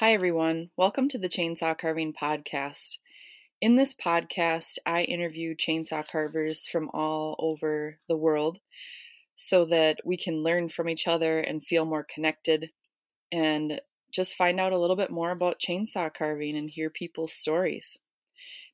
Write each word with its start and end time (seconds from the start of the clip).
Hi, 0.00 0.14
everyone. 0.14 0.70
Welcome 0.78 1.08
to 1.08 1.18
the 1.18 1.28
Chainsaw 1.28 1.76
Carving 1.76 2.14
Podcast. 2.14 2.96
In 3.60 3.76
this 3.76 3.94
podcast, 3.94 4.78
I 4.86 5.02
interview 5.02 5.54
chainsaw 5.54 6.08
carvers 6.08 6.66
from 6.66 6.88
all 6.94 7.36
over 7.38 7.98
the 8.08 8.16
world 8.16 8.60
so 9.36 9.66
that 9.66 9.98
we 10.02 10.16
can 10.16 10.42
learn 10.42 10.70
from 10.70 10.88
each 10.88 11.06
other 11.06 11.40
and 11.40 11.62
feel 11.62 11.84
more 11.84 12.02
connected 12.02 12.70
and 13.30 13.82
just 14.10 14.36
find 14.36 14.58
out 14.58 14.72
a 14.72 14.78
little 14.78 14.96
bit 14.96 15.10
more 15.10 15.32
about 15.32 15.60
chainsaw 15.60 16.10
carving 16.10 16.56
and 16.56 16.70
hear 16.70 16.88
people's 16.88 17.34
stories. 17.34 17.98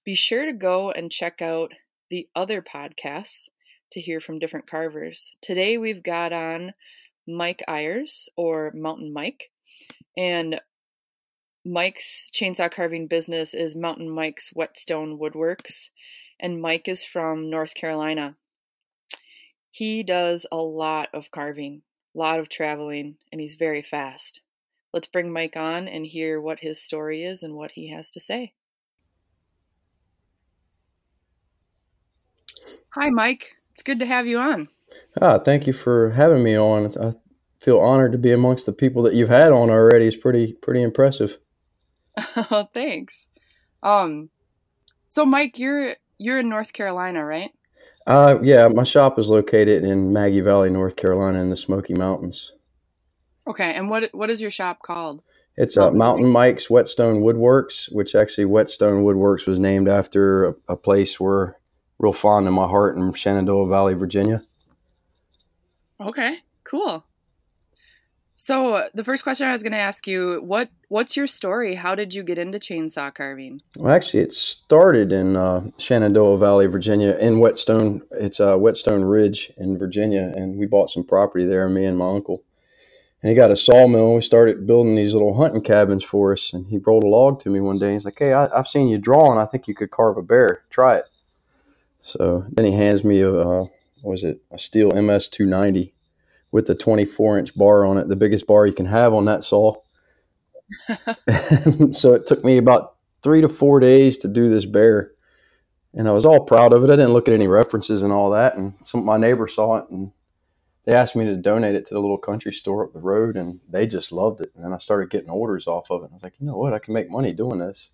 Be 0.04 0.14
sure 0.14 0.46
to 0.46 0.52
go 0.52 0.92
and 0.92 1.10
check 1.10 1.42
out 1.42 1.72
the 2.08 2.28
other 2.36 2.62
podcasts 2.62 3.48
to 3.90 4.00
hear 4.00 4.20
from 4.20 4.38
different 4.38 4.70
carvers. 4.70 5.32
Today 5.42 5.76
we've 5.76 6.04
got 6.04 6.32
on 6.32 6.72
Mike 7.26 7.64
Ayers 7.66 8.28
or 8.36 8.70
Mountain 8.76 9.12
Mike. 9.12 9.50
And 10.16 10.60
Mike's 11.68 12.30
chainsaw 12.32 12.70
carving 12.70 13.08
business 13.08 13.52
is 13.52 13.74
Mountain 13.74 14.08
Mike's 14.08 14.50
Whetstone 14.50 15.18
Woodworks, 15.18 15.90
and 16.38 16.62
Mike 16.62 16.86
is 16.86 17.02
from 17.02 17.50
North 17.50 17.74
Carolina. 17.74 18.36
He 19.72 20.04
does 20.04 20.46
a 20.52 20.58
lot 20.58 21.08
of 21.12 21.32
carving, 21.32 21.82
a 22.14 22.18
lot 22.18 22.38
of 22.38 22.48
traveling, 22.48 23.16
and 23.32 23.40
he's 23.40 23.56
very 23.56 23.82
fast. 23.82 24.42
Let's 24.92 25.08
bring 25.08 25.32
Mike 25.32 25.56
on 25.56 25.88
and 25.88 26.06
hear 26.06 26.40
what 26.40 26.60
his 26.60 26.80
story 26.80 27.24
is 27.24 27.42
and 27.42 27.56
what 27.56 27.72
he 27.72 27.88
has 27.88 28.12
to 28.12 28.20
say. 28.20 28.52
Hi, 32.90 33.10
Mike. 33.10 33.56
It's 33.72 33.82
good 33.82 33.98
to 33.98 34.06
have 34.06 34.28
you 34.28 34.38
on. 34.38 34.68
Ah, 35.20 35.40
thank 35.40 35.66
you 35.66 35.72
for 35.72 36.10
having 36.10 36.44
me 36.44 36.56
on. 36.56 36.92
I 36.96 37.14
feel 37.60 37.80
honored 37.80 38.12
to 38.12 38.18
be 38.18 38.30
amongst 38.30 38.66
the 38.66 38.72
people 38.72 39.02
that 39.02 39.14
you've 39.14 39.30
had 39.30 39.50
on 39.50 39.68
already. 39.68 40.06
It's 40.06 40.16
pretty 40.16 40.52
pretty 40.62 40.82
impressive. 40.82 41.38
Oh, 42.18 42.68
thanks. 42.74 43.14
Um, 43.82 44.30
so 45.06 45.24
Mike, 45.26 45.58
you're 45.58 45.96
you're 46.18 46.40
in 46.40 46.48
North 46.48 46.72
Carolina, 46.72 47.24
right? 47.24 47.50
Uh, 48.06 48.38
yeah, 48.42 48.68
my 48.68 48.84
shop 48.84 49.18
is 49.18 49.28
located 49.28 49.84
in 49.84 50.12
Maggie 50.12 50.40
Valley, 50.40 50.70
North 50.70 50.96
Carolina, 50.96 51.40
in 51.40 51.50
the 51.50 51.56
Smoky 51.56 51.94
Mountains. 51.94 52.52
Okay, 53.48 53.72
and 53.74 53.90
what 53.90 54.10
what 54.14 54.30
is 54.30 54.40
your 54.40 54.50
shop 54.50 54.82
called? 54.82 55.22
It's 55.56 55.76
uh, 55.76 55.90
Mountain 55.90 56.28
Mike's 56.30 56.68
Whetstone 56.68 57.22
Woodworks, 57.22 57.90
which 57.90 58.14
actually 58.14 58.44
Whetstone 58.44 59.04
Woodworks 59.04 59.46
was 59.46 59.58
named 59.58 59.88
after 59.88 60.46
a, 60.46 60.54
a 60.70 60.76
place 60.76 61.18
where 61.18 61.56
real 61.98 62.12
fond 62.12 62.46
of 62.46 62.52
my 62.52 62.66
heart 62.66 62.96
in 62.96 63.12
Shenandoah 63.14 63.68
Valley, 63.68 63.94
Virginia. 63.94 64.42
Okay, 66.00 66.38
cool. 66.64 67.04
So 68.46 68.88
the 68.94 69.02
first 69.02 69.24
question 69.24 69.48
I 69.48 69.52
was 69.52 69.64
going 69.64 69.72
to 69.72 69.78
ask 69.78 70.06
you 70.06 70.40
what 70.40 70.70
what's 70.86 71.16
your 71.16 71.26
story? 71.26 71.74
How 71.74 71.96
did 71.96 72.14
you 72.14 72.22
get 72.22 72.38
into 72.38 72.60
chainsaw 72.60 73.12
carving? 73.12 73.60
Well, 73.76 73.92
actually, 73.92 74.22
it 74.22 74.32
started 74.32 75.10
in 75.10 75.34
uh, 75.34 75.70
Shenandoah 75.78 76.38
Valley, 76.38 76.68
Virginia, 76.68 77.16
in 77.20 77.40
Whetstone. 77.40 78.02
It's 78.12 78.38
uh, 78.38 78.56
Whetstone 78.56 79.02
Ridge 79.02 79.52
in 79.56 79.76
Virginia, 79.76 80.32
and 80.36 80.58
we 80.58 80.66
bought 80.66 80.90
some 80.90 81.02
property 81.02 81.44
there. 81.44 81.68
Me 81.68 81.86
and 81.86 81.98
my 81.98 82.08
uncle, 82.08 82.44
and 83.20 83.30
he 83.30 83.34
got 83.34 83.50
a 83.50 83.56
sawmill. 83.56 84.06
and 84.06 84.14
We 84.14 84.22
started 84.22 84.64
building 84.64 84.94
these 84.94 85.12
little 85.12 85.36
hunting 85.36 85.62
cabins 85.62 86.04
for 86.04 86.32
us. 86.32 86.52
And 86.52 86.68
he 86.68 86.78
rolled 86.78 87.02
a 87.02 87.08
log 87.08 87.40
to 87.40 87.50
me 87.50 87.58
one 87.58 87.78
day. 87.78 87.86
And 87.86 87.94
He's 87.94 88.04
like, 88.04 88.20
"Hey, 88.20 88.32
I, 88.32 88.46
have 88.56 88.68
seen 88.68 88.86
you 88.86 88.98
drawing. 88.98 89.40
I 89.40 89.46
think 89.46 89.66
you 89.66 89.74
could 89.74 89.90
carve 89.90 90.18
a 90.18 90.22
bear. 90.22 90.62
Try 90.70 90.98
it." 90.98 91.06
So 92.00 92.44
then 92.52 92.66
he 92.66 92.70
hands 92.74 93.02
me 93.02 93.22
a 93.22 93.34
uh, 93.34 93.64
was 94.04 94.22
it 94.22 94.40
a 94.52 94.56
Stihl 94.56 94.94
MS 94.94 95.26
290 95.26 95.95
with 96.56 96.66
the 96.66 96.74
24 96.74 97.38
inch 97.38 97.54
bar 97.54 97.84
on 97.84 97.98
it, 97.98 98.08
the 98.08 98.16
biggest 98.16 98.46
bar 98.46 98.66
you 98.66 98.72
can 98.72 98.86
have 98.86 99.12
on 99.12 99.26
that 99.26 99.44
saw. 99.44 99.74
so 101.92 102.14
it 102.14 102.26
took 102.26 102.42
me 102.42 102.56
about 102.56 102.96
three 103.22 103.42
to 103.42 103.48
four 103.50 103.78
days 103.78 104.16
to 104.16 104.26
do 104.26 104.48
this 104.48 104.64
bear. 104.64 105.12
And 105.92 106.08
I 106.08 106.12
was 106.12 106.24
all 106.24 106.46
proud 106.46 106.72
of 106.72 106.82
it. 106.82 106.86
I 106.86 106.96
didn't 106.96 107.12
look 107.12 107.28
at 107.28 107.34
any 107.34 107.46
references 107.46 108.02
and 108.02 108.10
all 108.10 108.30
that. 108.30 108.56
And 108.56 108.72
some 108.80 109.04
my 109.04 109.18
neighbors 109.18 109.54
saw 109.54 109.76
it 109.76 109.90
and 109.90 110.12
they 110.86 110.94
asked 110.94 111.14
me 111.14 111.26
to 111.26 111.36
donate 111.36 111.74
it 111.74 111.86
to 111.88 111.94
the 111.94 112.00
little 112.00 112.16
country 112.16 112.54
store 112.54 112.86
up 112.86 112.94
the 112.94 113.00
road 113.00 113.36
and 113.36 113.60
they 113.68 113.86
just 113.86 114.10
loved 114.10 114.40
it. 114.40 114.50
And 114.56 114.64
then 114.64 114.72
I 114.72 114.78
started 114.78 115.10
getting 115.10 115.28
orders 115.28 115.66
off 115.66 115.90
of 115.90 116.04
it. 116.04 116.10
I 116.10 116.14
was 116.14 116.22
like, 116.22 116.40
you 116.40 116.46
know 116.46 116.56
what? 116.56 116.72
I 116.72 116.78
can 116.78 116.94
make 116.94 117.10
money 117.10 117.34
doing 117.34 117.58
this. 117.58 117.90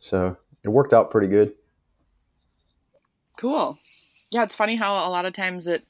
So 0.00 0.38
it 0.62 0.70
worked 0.70 0.94
out 0.94 1.10
pretty 1.10 1.28
good. 1.28 1.52
Cool. 3.36 3.78
Yeah, 4.30 4.44
it's 4.44 4.56
funny 4.56 4.76
how 4.76 4.94
a 5.06 5.10
lot 5.10 5.26
of 5.26 5.34
times 5.34 5.66
it 5.66 5.86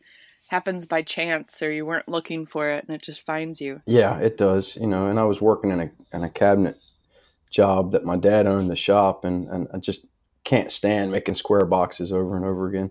happens 0.48 0.86
by 0.86 1.02
chance 1.02 1.62
or 1.62 1.70
you 1.70 1.86
weren't 1.86 2.08
looking 2.08 2.46
for 2.46 2.68
it 2.68 2.84
and 2.86 2.94
it 2.94 3.02
just 3.02 3.24
finds 3.24 3.60
you. 3.60 3.80
Yeah, 3.86 4.18
it 4.18 4.36
does. 4.36 4.76
You 4.76 4.86
know, 4.86 5.06
and 5.06 5.18
I 5.18 5.24
was 5.24 5.40
working 5.40 5.70
in 5.70 5.80
a 5.80 5.90
in 6.12 6.24
a 6.24 6.30
cabinet 6.30 6.76
job 7.50 7.92
that 7.92 8.04
my 8.04 8.16
dad 8.16 8.46
owned 8.46 8.70
the 8.70 8.76
shop 8.76 9.24
and, 9.24 9.48
and 9.48 9.68
I 9.72 9.78
just 9.78 10.06
can't 10.44 10.72
stand 10.72 11.10
making 11.10 11.36
square 11.36 11.66
boxes 11.66 12.12
over 12.12 12.36
and 12.36 12.44
over 12.44 12.68
again. 12.68 12.90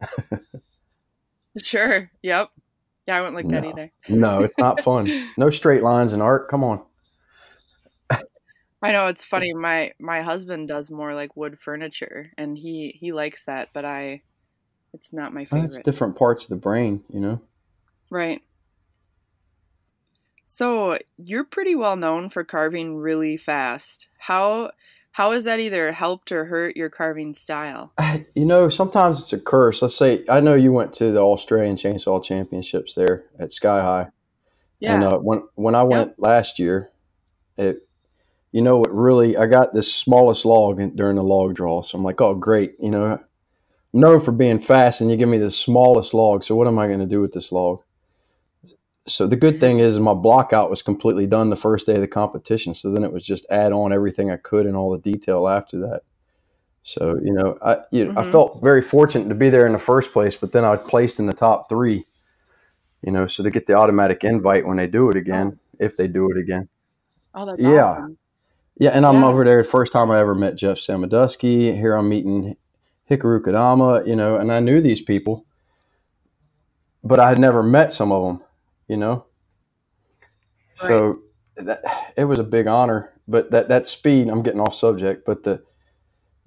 sure. 1.58 2.10
Yep. 2.22 2.50
Yeah, 3.08 3.18
I 3.18 3.20
wouldn't 3.20 3.36
like 3.36 3.46
no. 3.46 3.60
that 3.60 3.66
either. 3.66 3.92
no, 4.08 4.42
it's 4.42 4.58
not 4.58 4.82
fun. 4.84 5.30
No 5.36 5.50
straight 5.50 5.82
lines 5.82 6.12
in 6.12 6.22
art. 6.22 6.48
Come 6.48 6.62
on. 6.62 6.82
I 8.82 8.90
know 8.90 9.06
it's 9.06 9.24
funny. 9.24 9.54
My 9.54 9.92
my 10.00 10.22
husband 10.22 10.66
does 10.66 10.90
more 10.90 11.14
like 11.14 11.36
wood 11.36 11.58
furniture, 11.60 12.32
and 12.36 12.58
he 12.58 12.96
he 13.00 13.12
likes 13.12 13.44
that, 13.44 13.68
but 13.72 13.84
I, 13.84 14.22
it's 14.94 15.12
not 15.12 15.32
my 15.32 15.44
favorite. 15.44 15.74
it's 15.74 15.78
different 15.84 16.16
parts 16.16 16.44
of 16.44 16.50
the 16.50 16.56
brain, 16.56 17.02
you 17.08 17.20
know. 17.20 17.40
Right. 18.10 18.42
So 20.44 20.98
you're 21.16 21.44
pretty 21.44 21.74
well 21.74 21.96
known 21.96 22.28
for 22.28 22.44
carving 22.44 22.96
really 22.96 23.36
fast. 23.36 24.08
How 24.18 24.72
how 25.12 25.32
has 25.32 25.44
that 25.44 25.60
either 25.60 25.92
helped 25.92 26.32
or 26.32 26.46
hurt 26.46 26.76
your 26.76 26.90
carving 26.90 27.34
style? 27.34 27.92
You 28.34 28.46
know, 28.46 28.70
sometimes 28.70 29.20
it's 29.20 29.32
a 29.34 29.38
curse. 29.38 29.82
Let's 29.82 29.96
say 29.96 30.24
I 30.28 30.40
know 30.40 30.54
you 30.54 30.72
went 30.72 30.94
to 30.94 31.12
the 31.12 31.20
Australian 31.20 31.76
Chainsaw 31.76 32.24
Championships 32.24 32.94
there 32.94 33.24
at 33.38 33.52
Sky 33.52 33.82
High. 33.82 34.08
Yeah. 34.80 34.94
And 34.94 35.04
uh, 35.04 35.18
when 35.18 35.42
when 35.54 35.74
I 35.74 35.82
went 35.82 36.10
yep. 36.10 36.16
last 36.18 36.58
year, 36.58 36.90
it 37.56 37.86
you 38.52 38.62
know 38.62 38.78
what 38.78 38.94
really 38.94 39.36
I 39.36 39.46
got 39.46 39.74
this 39.74 39.94
smallest 39.94 40.44
log 40.44 40.78
during 40.96 41.16
the 41.16 41.22
log 41.22 41.54
draw. 41.54 41.82
So 41.82 41.96
I'm 41.96 42.04
like, 42.04 42.20
oh 42.20 42.34
great, 42.34 42.74
you 42.80 42.90
know, 42.90 43.18
Known 43.92 44.20
for 44.20 44.32
being 44.32 44.60
fast 44.60 45.00
and 45.00 45.10
you 45.10 45.16
give 45.16 45.28
me 45.28 45.38
the 45.38 45.50
smallest 45.50 46.14
log. 46.14 46.44
So 46.44 46.54
what 46.56 46.66
am 46.66 46.78
I 46.78 46.86
going 46.86 47.00
to 47.00 47.06
do 47.06 47.20
with 47.20 47.32
this 47.32 47.52
log? 47.52 47.82
So 49.06 49.26
the 49.26 49.36
good 49.36 49.60
thing 49.60 49.80
is 49.80 49.98
my 49.98 50.14
block 50.14 50.52
out 50.52 50.70
was 50.70 50.80
completely 50.80 51.26
done 51.26 51.50
the 51.50 51.56
first 51.56 51.86
day 51.86 51.94
of 51.94 52.00
the 52.00 52.06
competition. 52.06 52.74
So 52.74 52.92
then 52.92 53.04
it 53.04 53.12
was 53.12 53.24
just 53.24 53.46
add 53.50 53.72
on 53.72 53.92
everything 53.92 54.30
I 54.30 54.36
could 54.36 54.66
and 54.66 54.76
all 54.76 54.92
the 54.92 54.98
detail 54.98 55.48
after 55.48 55.78
that. 55.80 56.02
So 56.84 57.18
you 57.22 57.32
know, 57.32 57.58
I 57.64 57.78
you 57.90 58.04
know, 58.04 58.10
mm-hmm. 58.12 58.28
I 58.28 58.30
felt 58.30 58.62
very 58.62 58.82
fortunate 58.82 59.28
to 59.28 59.34
be 59.34 59.50
there 59.50 59.66
in 59.66 59.72
the 59.72 59.78
first 59.78 60.12
place, 60.12 60.36
but 60.36 60.52
then 60.52 60.64
I 60.64 60.76
placed 60.76 61.18
in 61.18 61.26
the 61.26 61.32
top 61.32 61.68
three. 61.68 62.06
You 63.02 63.12
know, 63.12 63.26
so 63.26 63.42
to 63.42 63.50
get 63.50 63.66
the 63.66 63.74
automatic 63.74 64.22
invite 64.24 64.66
when 64.66 64.76
they 64.76 64.86
do 64.86 65.10
it 65.10 65.16
again, 65.16 65.58
oh. 65.58 65.84
if 65.84 65.96
they 65.96 66.06
do 66.06 66.30
it 66.30 66.38
again. 66.38 66.68
Oh, 67.34 67.46
that's 67.46 67.60
yeah. 67.60 67.84
Awesome. 67.84 68.18
Yeah, 68.78 68.90
and 68.90 69.04
I'm 69.04 69.20
yeah. 69.20 69.26
over 69.26 69.44
there. 69.44 69.62
First 69.64 69.92
time 69.92 70.10
I 70.10 70.20
ever 70.20 70.34
met 70.34 70.56
Jeff 70.56 70.78
Samudosky. 70.78 71.76
Here 71.76 71.94
I'm 71.94 72.08
meeting 72.08 72.56
Hikaru 73.10 73.40
Kodama, 73.40 74.06
you 74.06 74.16
know, 74.16 74.36
and 74.36 74.52
I 74.52 74.60
knew 74.60 74.80
these 74.80 75.00
people, 75.00 75.44
but 77.04 77.18
I 77.18 77.28
had 77.28 77.38
never 77.38 77.62
met 77.62 77.92
some 77.92 78.12
of 78.12 78.24
them, 78.24 78.42
you 78.88 78.96
know. 78.96 79.26
Right. 80.80 80.88
So 80.88 81.18
that, 81.56 81.82
it 82.16 82.24
was 82.24 82.38
a 82.38 82.44
big 82.44 82.66
honor. 82.66 83.10
But 83.28 83.50
that 83.52 83.68
that 83.68 83.88
speed, 83.88 84.28
I'm 84.28 84.42
getting 84.42 84.60
off 84.60 84.74
subject, 84.74 85.24
but 85.24 85.44
the 85.44 85.62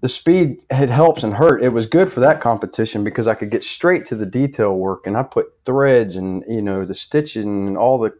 the 0.02 0.10
speed 0.10 0.62
it 0.70 0.90
helps 0.90 1.24
and 1.24 1.36
hurt. 1.36 1.64
It 1.64 1.70
was 1.70 1.88
good 1.88 2.12
for 2.12 2.20
that 2.20 2.42
competition 2.42 3.04
because 3.04 3.28
I 3.28 3.34
could 3.34 3.50
get 3.50 3.64
straight 3.64 4.06
to 4.08 4.16
the 4.16 4.26
detail 4.26 4.76
work, 4.76 5.08
and 5.08 5.16
I 5.16 5.24
put 5.24 5.54
threads 5.66 6.16
and 6.16 6.44
you 6.50 6.62
know 6.62 6.86
the 6.86 6.96
stitching 6.96 7.68
and 7.68 7.78
all 7.78 7.98
the 7.98 8.14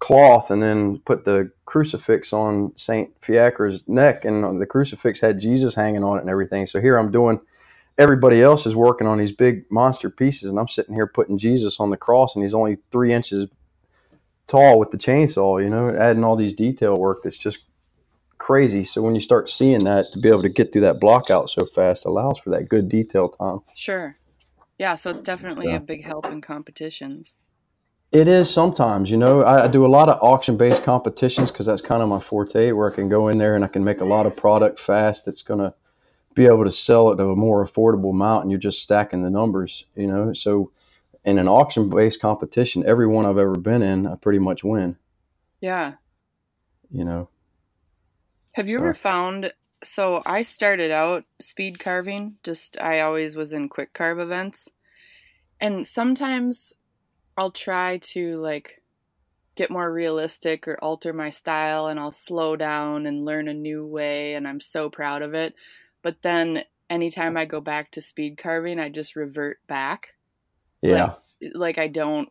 cloth 0.00 0.50
and 0.50 0.62
then 0.62 0.98
put 1.06 1.24
the 1.24 1.50
crucifix 1.64 2.32
on 2.32 2.72
Saint 2.76 3.10
Fiacre's 3.22 3.82
neck, 3.86 4.24
and 4.24 4.60
the 4.60 4.66
crucifix 4.66 5.20
had 5.20 5.38
Jesus 5.38 5.76
hanging 5.76 6.04
on 6.04 6.18
it 6.18 6.22
and 6.22 6.30
everything. 6.30 6.66
So 6.66 6.80
here 6.80 6.96
I'm 6.98 7.12
doing. 7.12 7.40
Everybody 7.96 8.42
else 8.42 8.66
is 8.66 8.74
working 8.74 9.06
on 9.06 9.18
these 9.18 9.32
big 9.32 9.70
monster 9.70 10.10
pieces, 10.10 10.50
and 10.50 10.58
I'm 10.58 10.68
sitting 10.68 10.94
here 10.94 11.06
putting 11.06 11.38
Jesus 11.38 11.78
on 11.78 11.90
the 11.90 11.96
cross, 11.96 12.34
and 12.34 12.44
he's 12.44 12.54
only 12.54 12.78
three 12.90 13.12
inches 13.12 13.48
tall 14.46 14.78
with 14.78 14.90
the 14.90 14.98
chainsaw. 14.98 15.62
You 15.62 15.70
know, 15.70 15.88
adding 15.90 16.24
all 16.24 16.36
these 16.36 16.54
detail 16.54 16.98
work 16.98 17.22
that's 17.22 17.36
just 17.36 17.58
crazy. 18.38 18.84
So 18.84 19.00
when 19.00 19.14
you 19.14 19.20
start 19.20 19.48
seeing 19.48 19.84
that, 19.84 20.06
to 20.12 20.18
be 20.18 20.28
able 20.28 20.42
to 20.42 20.48
get 20.48 20.72
through 20.72 20.82
that 20.82 21.00
block 21.00 21.30
out 21.30 21.50
so 21.50 21.66
fast 21.66 22.04
allows 22.04 22.38
for 22.38 22.50
that 22.50 22.68
good 22.68 22.88
detail 22.88 23.28
time. 23.28 23.60
Sure. 23.74 24.16
Yeah, 24.76 24.96
so 24.96 25.10
it's 25.10 25.22
definitely 25.22 25.68
yeah. 25.68 25.76
a 25.76 25.80
big 25.80 26.04
help 26.04 26.26
in 26.26 26.40
competitions. 26.40 27.36
It 28.10 28.28
is 28.28 28.50
sometimes, 28.50 29.10
you 29.10 29.16
know. 29.16 29.42
I, 29.42 29.64
I 29.64 29.68
do 29.68 29.86
a 29.86 29.88
lot 29.88 30.08
of 30.08 30.18
auction 30.20 30.56
based 30.56 30.82
competitions 30.82 31.50
because 31.50 31.66
that's 31.66 31.80
kind 31.80 32.02
of 32.02 32.08
my 32.08 32.20
forte, 32.20 32.72
where 32.72 32.90
I 32.90 32.94
can 32.94 33.08
go 33.08 33.28
in 33.28 33.38
there 33.38 33.54
and 33.54 33.64
I 33.64 33.68
can 33.68 33.84
make 33.84 34.00
a 34.00 34.04
lot 34.04 34.26
of 34.26 34.36
product 34.36 34.78
fast. 34.78 35.24
That's 35.24 35.42
going 35.42 35.60
to 35.60 35.74
be 36.34 36.46
able 36.46 36.64
to 36.64 36.70
sell 36.72 37.10
it 37.10 37.20
at 37.20 37.26
a 37.26 37.36
more 37.36 37.66
affordable 37.66 38.10
amount, 38.10 38.42
and 38.42 38.50
you're 38.50 38.60
just 38.60 38.82
stacking 38.82 39.22
the 39.22 39.30
numbers, 39.30 39.84
you 39.94 40.06
know. 40.06 40.32
So, 40.32 40.70
in 41.24 41.38
an 41.38 41.48
auction 41.48 41.88
based 41.88 42.20
competition, 42.20 42.84
every 42.86 43.06
one 43.06 43.24
I've 43.24 43.38
ever 43.38 43.56
been 43.56 43.82
in, 43.82 44.06
I 44.06 44.16
pretty 44.16 44.38
much 44.40 44.62
win. 44.64 44.96
Yeah. 45.60 45.94
You 46.90 47.04
know. 47.04 47.28
Have 48.52 48.68
you 48.68 48.78
So- 48.78 48.84
ever 48.84 48.94
found? 48.94 49.52
So 49.82 50.22
I 50.24 50.42
started 50.42 50.90
out 50.90 51.24
speed 51.40 51.78
carving. 51.78 52.36
Just 52.42 52.80
I 52.80 53.00
always 53.00 53.36
was 53.36 53.52
in 53.52 53.68
quick 53.68 53.92
carve 53.92 54.18
events, 54.18 54.68
and 55.60 55.86
sometimes 55.86 56.72
I'll 57.36 57.50
try 57.50 57.98
to 57.98 58.36
like 58.38 58.80
get 59.56 59.70
more 59.70 59.92
realistic 59.92 60.66
or 60.66 60.78
alter 60.82 61.12
my 61.12 61.30
style, 61.30 61.86
and 61.86 62.00
I'll 62.00 62.12
slow 62.12 62.56
down 62.56 63.06
and 63.06 63.24
learn 63.24 63.46
a 63.46 63.54
new 63.54 63.86
way, 63.86 64.34
and 64.34 64.48
I'm 64.48 64.60
so 64.60 64.88
proud 64.90 65.20
of 65.22 65.34
it. 65.34 65.54
But 66.04 66.18
then 66.22 66.62
anytime 66.90 67.36
I 67.36 67.46
go 67.46 67.60
back 67.60 67.90
to 67.92 68.02
speed 68.02 68.38
carving, 68.38 68.78
I 68.78 68.90
just 68.90 69.16
revert 69.16 69.58
back. 69.66 70.10
Yeah. 70.82 71.14
like 71.54 71.78
I 71.78 71.88
don't 71.88 72.28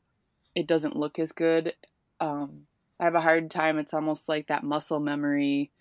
it 0.55 0.67
doesn't 0.67 0.95
look 0.95 1.17
as 1.17 1.31
good. 1.31 1.73
Um 2.21 2.67
I 2.99 3.05
have 3.05 3.15
a 3.15 3.21
hard 3.21 3.49
time 3.49 3.79
it's 3.79 3.93
almost 3.93 4.29
like 4.29 4.47
that 4.47 4.63
muscle 4.63 4.99
memory 4.99 5.71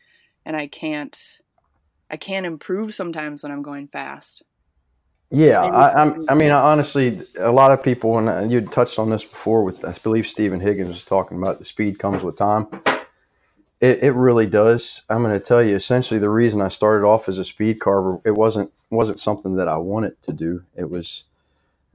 and 0.46 0.56
I 0.56 0.66
can't 0.66 1.38
I 2.10 2.16
can't 2.16 2.46
improve 2.46 2.94
sometimes 2.94 3.42
when 3.42 3.52
I'm 3.52 3.62
going 3.62 3.88
fast. 3.88 4.42
Yeah, 5.34 5.62
I, 5.62 6.02
I'm, 6.02 6.26
I 6.28 6.34
mean, 6.34 6.50
honestly, 6.50 7.22
a 7.38 7.50
lot 7.50 7.70
of 7.70 7.82
people, 7.82 8.18
and 8.18 8.28
uh, 8.28 8.40
you 8.40 8.60
touched 8.60 8.98
on 8.98 9.08
this 9.08 9.24
before 9.24 9.64
with, 9.64 9.82
I 9.82 9.96
believe 10.02 10.28
Stephen 10.28 10.60
Higgins 10.60 10.88
was 10.88 11.04
talking 11.04 11.38
about 11.38 11.58
the 11.58 11.64
speed 11.64 11.98
comes 11.98 12.22
with 12.22 12.36
time. 12.36 12.66
It, 13.82 14.04
it 14.04 14.12
really 14.12 14.46
does. 14.46 15.02
I'm 15.10 15.24
going 15.24 15.38
to 15.38 15.44
tell 15.44 15.62
you, 15.62 15.76
essentially, 15.76 16.20
the 16.20 16.30
reason 16.30 16.62
I 16.62 16.68
started 16.68 17.04
off 17.04 17.28
as 17.28 17.38
a 17.38 17.44
speed 17.44 17.80
carver, 17.80 18.20
it 18.24 18.36
wasn't 18.36 18.72
wasn't 18.90 19.20
something 19.20 19.56
that 19.56 19.68
I 19.68 19.76
wanted 19.78 20.22
to 20.22 20.32
do. 20.34 20.64
It 20.76 20.90
was, 20.90 21.24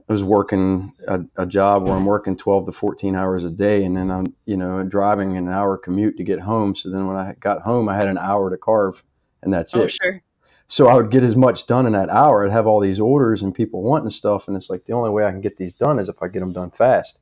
I 0.08 0.12
was 0.12 0.24
working 0.24 0.94
a, 1.08 1.20
a 1.36 1.46
job 1.46 1.84
where 1.84 1.96
I'm 1.96 2.06
working 2.06 2.36
12 2.36 2.66
to 2.66 2.72
14 2.72 3.16
hours 3.16 3.44
a 3.44 3.50
day, 3.50 3.84
and 3.84 3.96
then 3.96 4.10
I'm, 4.10 4.34
you 4.46 4.56
know, 4.58 4.82
driving 4.84 5.36
an 5.38 5.48
hour 5.48 5.78
commute 5.78 6.18
to 6.18 6.24
get 6.24 6.40
home. 6.40 6.76
So 6.76 6.90
then 6.90 7.06
when 7.08 7.16
I 7.16 7.34
got 7.40 7.62
home, 7.62 7.88
I 7.88 7.96
had 7.96 8.08
an 8.08 8.18
hour 8.18 8.50
to 8.50 8.58
carve, 8.58 9.02
and 9.42 9.52
that's 9.52 9.74
Oh 9.74 9.86
it 9.86 9.90
sure. 9.90 10.22
so 10.68 10.88
I 10.88 10.94
would 10.96 11.10
get 11.10 11.24
as 11.24 11.36
much 11.36 11.66
done 11.66 11.86
in 11.86 11.92
that 11.94 12.10
hour. 12.10 12.44
I'd 12.46 12.52
have 12.52 12.66
all 12.66 12.80
these 12.80 13.00
orders 13.00 13.42
and 13.42 13.54
people 13.54 13.82
wanting 13.82 14.10
stuff, 14.10 14.48
and 14.48 14.56
it's 14.56 14.70
like 14.70 14.84
the 14.86 14.94
only 14.94 15.10
way 15.10 15.24
I 15.24 15.30
can 15.30 15.40
get 15.40 15.56
these 15.56 15.72
done 15.72 15.98
is 15.98 16.10
if 16.10 16.22
I 16.22 16.28
get 16.28 16.40
them 16.40 16.52
done 16.52 16.70
fast. 16.70 17.20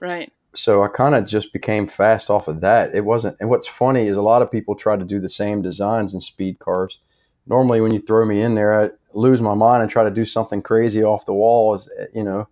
Right. 0.00 0.32
So 0.54 0.82
I 0.82 0.88
kind 0.88 1.14
of 1.14 1.26
just 1.26 1.52
became 1.52 1.88
fast 1.88 2.28
off 2.28 2.48
of 2.48 2.60
that. 2.60 2.94
It 2.94 3.04
wasn't, 3.04 3.36
and 3.40 3.48
what's 3.48 3.68
funny 3.68 4.06
is 4.06 4.16
a 4.16 4.22
lot 4.22 4.42
of 4.42 4.50
people 4.50 4.74
try 4.74 4.96
to 4.96 5.04
do 5.04 5.18
the 5.18 5.30
same 5.30 5.62
designs 5.62 6.12
in 6.12 6.20
speed 6.20 6.58
cars. 6.58 6.98
Normally, 7.46 7.80
when 7.80 7.92
you 7.92 8.00
throw 8.00 8.24
me 8.26 8.42
in 8.42 8.54
there, 8.54 8.84
I 8.84 8.90
lose 9.14 9.40
my 9.40 9.54
mind 9.54 9.82
and 9.82 9.90
try 9.90 10.04
to 10.04 10.10
do 10.10 10.24
something 10.24 10.62
crazy 10.62 11.02
off 11.02 11.26
the 11.26 11.34
wall. 11.34 11.74
Is 11.74 11.88
you 12.14 12.22
know, 12.22 12.48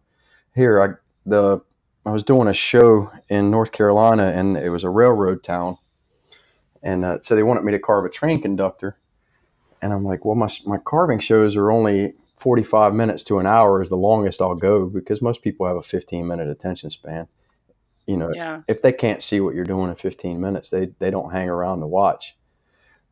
here 0.54 0.82
I 0.82 0.88
the 1.28 1.60
I 2.06 2.10
was 2.10 2.24
doing 2.24 2.48
a 2.48 2.54
show 2.54 3.10
in 3.28 3.50
North 3.50 3.72
Carolina, 3.72 4.32
and 4.34 4.56
it 4.56 4.70
was 4.70 4.82
a 4.82 4.90
railroad 4.90 5.44
town, 5.44 5.76
and 6.82 7.04
uh, 7.04 7.18
so 7.22 7.36
they 7.36 7.42
wanted 7.42 7.64
me 7.64 7.72
to 7.72 7.78
carve 7.78 8.04
a 8.04 8.08
train 8.08 8.40
conductor 8.42 8.96
and 9.82 9.92
I'm 9.92 10.04
like, 10.04 10.24
well, 10.24 10.34
my 10.34 10.48
my 10.64 10.78
carving 10.78 11.20
shows 11.20 11.56
are 11.56 11.70
only 11.70 12.14
45 12.38 12.94
minutes 12.94 13.22
to 13.24 13.38
an 13.38 13.46
hour 13.46 13.82
is 13.82 13.88
the 13.88 13.96
longest 13.96 14.40
I'll 14.40 14.54
go 14.54 14.86
because 14.86 15.20
most 15.22 15.42
people 15.42 15.66
have 15.66 15.76
a 15.76 15.82
15 15.82 16.26
minute 16.26 16.48
attention 16.48 16.90
span. 16.90 17.28
You 18.10 18.18
know, 18.18 18.30
Yeah. 18.34 18.62
if 18.68 18.82
they 18.82 18.92
can't 18.92 19.22
see 19.22 19.40
what 19.40 19.54
you're 19.54 19.64
doing 19.64 19.90
in 19.90 19.96
15 19.96 20.40
minutes, 20.40 20.70
they 20.70 20.88
they 21.00 21.10
don't 21.10 21.32
hang 21.32 21.50
around 21.50 21.80
to 21.80 21.88
watch. 21.88 22.36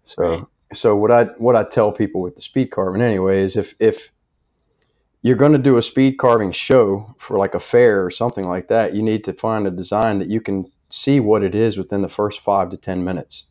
So 0.04 0.24
Right. 0.24 0.46
so 0.74 0.96
what 0.96 1.12
I 1.12 1.24
what 1.38 1.56
I 1.56 1.64
tell 1.64 1.92
people 1.92 2.22
with 2.22 2.36
the 2.36 2.42
speed 2.42 2.72
carving 2.72 3.02
anyway 3.02 3.42
is 3.42 3.56
if 3.56 3.74
if 3.80 4.10
you're 5.22 5.36
going 5.36 5.52
to 5.52 5.58
do 5.58 5.78
a 5.78 5.82
speed 5.82 6.18
carving 6.18 6.52
show 6.52 7.14
for 7.18 7.38
like 7.38 7.54
a 7.54 7.60
fair 7.60 8.04
or 8.04 8.10
something 8.10 8.46
like 8.48 8.68
that, 8.68 8.94
you 8.94 9.02
need 9.02 9.24
to 9.24 9.34
find 9.34 9.66
a 9.66 9.70
design 9.70 10.18
that 10.20 10.30
you 10.30 10.40
can 10.40 10.72
see 10.90 11.20
what 11.20 11.44
it 11.44 11.54
is 11.54 11.76
within 11.78 12.02
the 12.02 12.08
first 12.08 12.40
5 12.40 12.70
to 12.70 12.76
10 12.78 13.04
minutes 13.04 13.44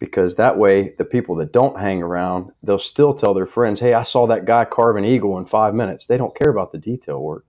because 0.00 0.36
that 0.36 0.58
way 0.58 0.94
the 0.98 1.06
people 1.06 1.36
that 1.36 1.52
don't 1.52 1.80
hang 1.80 2.02
around 2.02 2.52
they'll 2.64 2.78
still 2.78 3.14
tell 3.14 3.34
their 3.34 3.46
friends 3.46 3.80
hey 3.80 3.94
i 3.94 4.04
saw 4.04 4.26
that 4.28 4.46
guy 4.46 4.64
carve 4.66 4.96
an 4.96 5.06
eagle 5.06 5.38
in 5.38 5.46
five 5.46 5.74
minutes 5.74 6.06
they 6.06 6.18
don't 6.18 6.36
care 6.36 6.52
about 6.52 6.72
the 6.72 6.78
detail 6.78 7.22
work 7.22 7.46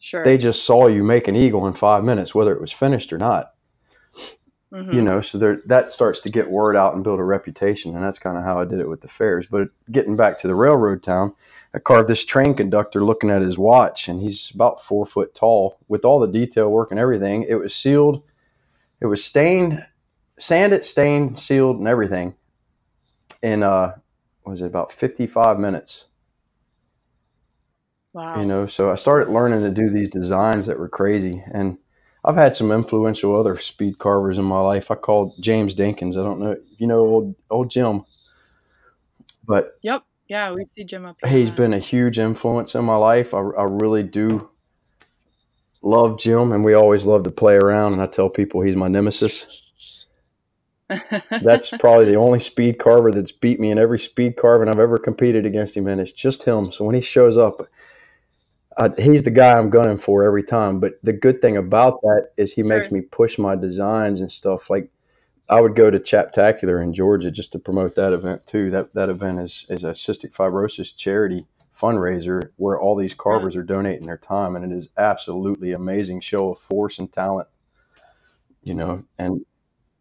Sure. 0.00 0.24
they 0.24 0.38
just 0.38 0.64
saw 0.64 0.86
you 0.86 1.02
make 1.04 1.28
an 1.28 1.36
eagle 1.36 1.66
in 1.66 1.74
five 1.74 2.02
minutes 2.02 2.34
whether 2.34 2.52
it 2.52 2.60
was 2.60 2.72
finished 2.72 3.12
or 3.12 3.18
not 3.18 3.54
Mhm. 4.72 4.94
you 4.94 5.02
know 5.02 5.20
so 5.20 5.36
there 5.36 5.60
that 5.66 5.92
starts 5.92 6.20
to 6.20 6.30
get 6.30 6.48
word 6.48 6.76
out 6.76 6.94
and 6.94 7.02
build 7.02 7.18
a 7.18 7.24
reputation 7.24 7.94
and 7.96 8.04
that's 8.04 8.20
kind 8.20 8.38
of 8.38 8.44
how 8.44 8.60
i 8.60 8.64
did 8.64 8.78
it 8.78 8.88
with 8.88 9.00
the 9.00 9.08
fairs 9.08 9.46
but 9.50 9.68
getting 9.90 10.14
back 10.16 10.38
to 10.38 10.46
the 10.46 10.54
railroad 10.54 11.02
town 11.02 11.34
i 11.74 11.78
carved 11.80 12.08
this 12.08 12.24
train 12.24 12.54
conductor 12.54 13.04
looking 13.04 13.30
at 13.30 13.42
his 13.42 13.58
watch 13.58 14.06
and 14.06 14.20
he's 14.20 14.52
about 14.54 14.80
four 14.80 15.04
foot 15.04 15.34
tall 15.34 15.76
with 15.88 16.04
all 16.04 16.20
the 16.20 16.28
detail 16.28 16.70
work 16.70 16.92
and 16.92 17.00
everything 17.00 17.42
it 17.48 17.56
was 17.56 17.74
sealed 17.74 18.22
it 19.00 19.06
was 19.06 19.24
stained 19.24 19.84
sanded 20.38 20.86
stained 20.86 21.36
sealed 21.36 21.78
and 21.78 21.88
everything 21.88 22.34
in 23.42 23.64
uh 23.64 23.92
was 24.46 24.62
it 24.62 24.66
about 24.66 24.92
55 24.92 25.58
minutes 25.58 26.04
Wow. 28.12 28.40
you 28.40 28.46
know 28.46 28.66
so 28.66 28.90
i 28.90 28.96
started 28.96 29.32
learning 29.32 29.60
to 29.62 29.70
do 29.70 29.88
these 29.90 30.08
designs 30.10 30.66
that 30.66 30.78
were 30.78 30.88
crazy 30.88 31.42
and 31.52 31.78
i've 32.24 32.34
had 32.34 32.56
some 32.56 32.72
influential 32.72 33.38
other 33.38 33.56
speed 33.58 33.98
carvers 33.98 34.36
in 34.38 34.44
my 34.44 34.60
life 34.60 34.90
i 34.90 34.94
called 34.96 35.34
james 35.40 35.74
dinkins 35.74 36.12
i 36.18 36.22
don't 36.22 36.40
know 36.40 36.52
if 36.52 36.58
you 36.78 36.86
know 36.86 36.98
old 37.00 37.34
old 37.50 37.70
jim 37.70 38.04
but 39.46 39.78
Yep. 39.82 40.04
Yeah, 40.28 40.52
we 40.52 40.66
see 40.76 40.84
Jim 40.84 41.06
up 41.06 41.16
here. 41.22 41.30
he's 41.30 41.50
been 41.50 41.72
a 41.72 41.78
huge 41.78 42.18
influence 42.18 42.74
in 42.74 42.84
my 42.84 42.96
life 42.96 43.32
i, 43.34 43.38
I 43.38 43.64
really 43.64 44.02
do 44.02 44.50
love 45.82 46.18
jim 46.18 46.52
and 46.52 46.64
we 46.64 46.74
always 46.74 47.04
love 47.04 47.22
to 47.24 47.30
play 47.30 47.54
around 47.54 47.92
and 47.92 48.02
i 48.02 48.06
tell 48.06 48.28
people 48.28 48.60
he's 48.60 48.76
my 48.76 48.88
nemesis 48.88 49.46
that's 51.42 51.70
probably 51.78 52.06
the 52.06 52.16
only 52.16 52.40
speed 52.40 52.78
carver 52.78 53.12
that's 53.12 53.30
beat 53.32 53.60
me 53.60 53.70
in 53.70 53.78
every 53.78 53.98
speed 53.98 54.36
carving 54.36 54.68
I've 54.68 54.80
ever 54.80 54.98
competed 54.98 55.46
against 55.46 55.76
him 55.76 55.86
in. 55.86 56.00
It's 56.00 56.12
just 56.12 56.42
him. 56.42 56.72
So 56.72 56.84
when 56.84 56.96
he 56.96 57.00
shows 57.00 57.36
up, 57.36 57.68
uh, 58.76 58.90
he's 58.98 59.22
the 59.22 59.30
guy 59.30 59.58
I'm 59.58 59.70
gunning 59.70 59.98
for 59.98 60.24
every 60.24 60.42
time. 60.44 60.80
But 60.80 60.94
the 61.02 61.12
good 61.12 61.40
thing 61.42 61.56
about 61.56 62.00
that 62.02 62.30
is 62.36 62.52
he 62.52 62.62
makes 62.62 62.88
Sure. 62.88 62.98
me 62.98 63.02
push 63.02 63.38
my 63.38 63.56
designs 63.56 64.20
and 64.20 64.30
stuff. 64.30 64.70
Like 64.70 64.90
I 65.48 65.60
would 65.60 65.74
go 65.74 65.90
to 65.90 65.98
Chaptacular 65.98 66.80
in 66.80 66.94
Georgia 66.94 67.30
just 67.30 67.52
to 67.52 67.58
promote 67.58 67.96
that 67.96 68.12
event 68.12 68.46
too. 68.46 68.70
That 68.70 68.94
that 68.94 69.08
event 69.08 69.40
is 69.40 69.66
is 69.68 69.84
a 69.84 69.90
cystic 69.90 70.32
fibrosis 70.32 70.96
charity 70.96 71.46
fundraiser 71.80 72.50
where 72.56 72.78
all 72.78 72.94
these 72.96 73.14
carvers 73.14 73.56
are 73.56 73.62
donating 73.62 74.06
their 74.06 74.18
time, 74.18 74.54
and 74.54 74.70
it 74.70 74.76
is 74.76 74.90
absolutely 74.96 75.72
amazing 75.72 76.20
show 76.20 76.50
of 76.52 76.58
force 76.58 76.98
and 76.98 77.12
talent. 77.12 77.48
You 78.62 78.74
know, 78.74 79.04
and 79.18 79.44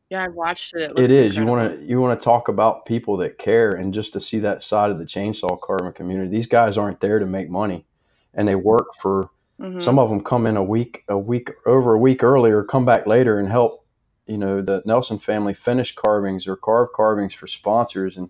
yeah, 0.09 0.25
I 0.25 0.27
watched 0.27 0.75
it. 0.75 0.91
It, 0.91 0.99
it 1.05 1.11
is. 1.11 1.35
You 1.37 1.45
want 1.45 1.79
to 1.79 1.85
you 1.85 1.99
want 1.99 2.19
to 2.19 2.23
talk 2.23 2.47
about 2.47 2.85
people 2.85 3.17
that 3.17 3.37
care, 3.37 3.71
and 3.71 3.93
just 3.93 4.13
to 4.13 4.21
see 4.21 4.39
that 4.39 4.61
side 4.63 4.91
of 4.91 4.99
the 4.99 5.05
chainsaw 5.05 5.59
carving 5.59 5.93
community. 5.93 6.29
These 6.29 6.47
guys 6.47 6.77
aren't 6.77 6.99
there 6.99 7.19
to 7.19 7.25
make 7.25 7.49
money, 7.49 7.85
and 8.33 8.47
they 8.47 8.55
work 8.55 8.95
for. 9.01 9.29
Mhm. 9.59 9.81
Some 9.81 9.99
of 9.99 10.09
them 10.09 10.23
come 10.23 10.45
in 10.47 10.55
a 10.57 10.63
week, 10.63 11.03
a 11.09 11.17
week 11.17 11.51
over 11.65 11.93
a 11.95 11.99
week 11.99 12.23
earlier, 12.23 12.63
come 12.63 12.85
back 12.85 13.05
later 13.05 13.39
and 13.39 13.49
help. 13.49 13.85
You 14.25 14.37
know 14.37 14.61
the 14.61 14.83
Nelson 14.85 15.19
family 15.19 15.53
finish 15.53 15.95
carvings 15.95 16.47
or 16.47 16.55
carve 16.55 16.89
carvings 16.95 17.33
for 17.33 17.47
sponsors, 17.47 18.15
and 18.17 18.29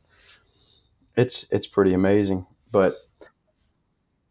it's 1.15 1.46
it's 1.51 1.68
pretty 1.68 1.94
amazing. 1.94 2.46
But 2.72 2.96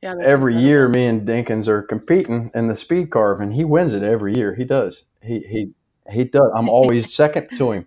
yeah, 0.02 0.14
every 0.22 0.54
incredible. 0.54 0.60
year, 0.62 0.88
me 0.88 1.06
and 1.06 1.28
Dinkins 1.28 1.68
are 1.68 1.82
competing 1.82 2.50
in 2.54 2.68
the 2.68 2.76
speed 2.76 3.10
carve, 3.10 3.40
and 3.40 3.52
he 3.54 3.64
wins 3.64 3.92
it 3.92 4.02
every 4.02 4.34
year. 4.34 4.54
He 4.54 4.64
does. 4.64 5.04
He 5.22 5.40
he 5.40 5.72
he 6.10 6.24
does. 6.24 6.50
I'm 6.54 6.68
always 6.68 7.14
second 7.14 7.48
to 7.56 7.72
him. 7.72 7.86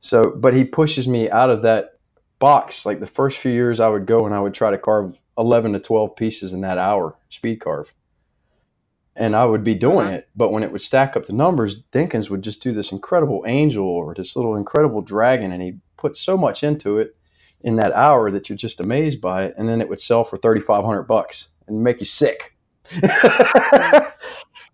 So, 0.00 0.32
but 0.36 0.54
he 0.54 0.64
pushes 0.64 1.08
me 1.08 1.30
out 1.30 1.50
of 1.50 1.62
that 1.62 1.98
box. 2.38 2.86
Like 2.86 3.00
the 3.00 3.06
first 3.06 3.38
few 3.38 3.52
years, 3.52 3.80
I 3.80 3.88
would 3.88 4.06
go 4.06 4.26
and 4.26 4.34
I 4.34 4.40
would 4.40 4.54
try 4.54 4.70
to 4.70 4.78
carve 4.78 5.14
11 5.38 5.72
to 5.74 5.80
12 5.80 6.16
pieces 6.16 6.52
in 6.52 6.60
that 6.62 6.78
hour, 6.78 7.16
speed 7.30 7.60
carve. 7.60 7.94
And 9.16 9.34
I 9.36 9.44
would 9.46 9.64
be 9.64 9.74
doing 9.74 10.06
Uh-huh. 10.06 10.16
it. 10.16 10.28
But 10.36 10.52
when 10.52 10.62
it 10.62 10.72
would 10.72 10.80
stack 10.80 11.16
up 11.16 11.26
the 11.26 11.32
numbers, 11.32 11.76
Dinkins 11.92 12.30
would 12.30 12.42
just 12.42 12.62
do 12.62 12.72
this 12.72 12.92
incredible 12.92 13.44
angel 13.46 13.86
or 13.86 14.14
this 14.14 14.36
little 14.36 14.56
incredible 14.56 15.02
dragon. 15.02 15.52
And 15.52 15.62
he 15.62 15.78
put 15.96 16.16
so 16.16 16.36
much 16.36 16.62
into 16.62 16.98
it 16.98 17.16
in 17.62 17.76
that 17.76 17.92
hour 17.92 18.30
that 18.30 18.48
you're 18.48 18.58
just 18.58 18.80
amazed 18.80 19.20
by 19.20 19.44
it. 19.46 19.54
And 19.58 19.68
then 19.68 19.80
it 19.80 19.88
would 19.88 20.00
sell 20.00 20.24
for 20.24 20.36
3,500 20.36 21.04
bucks 21.04 21.48
and 21.66 21.82
make 21.82 22.00
you 22.00 22.06
sick. 22.06 22.54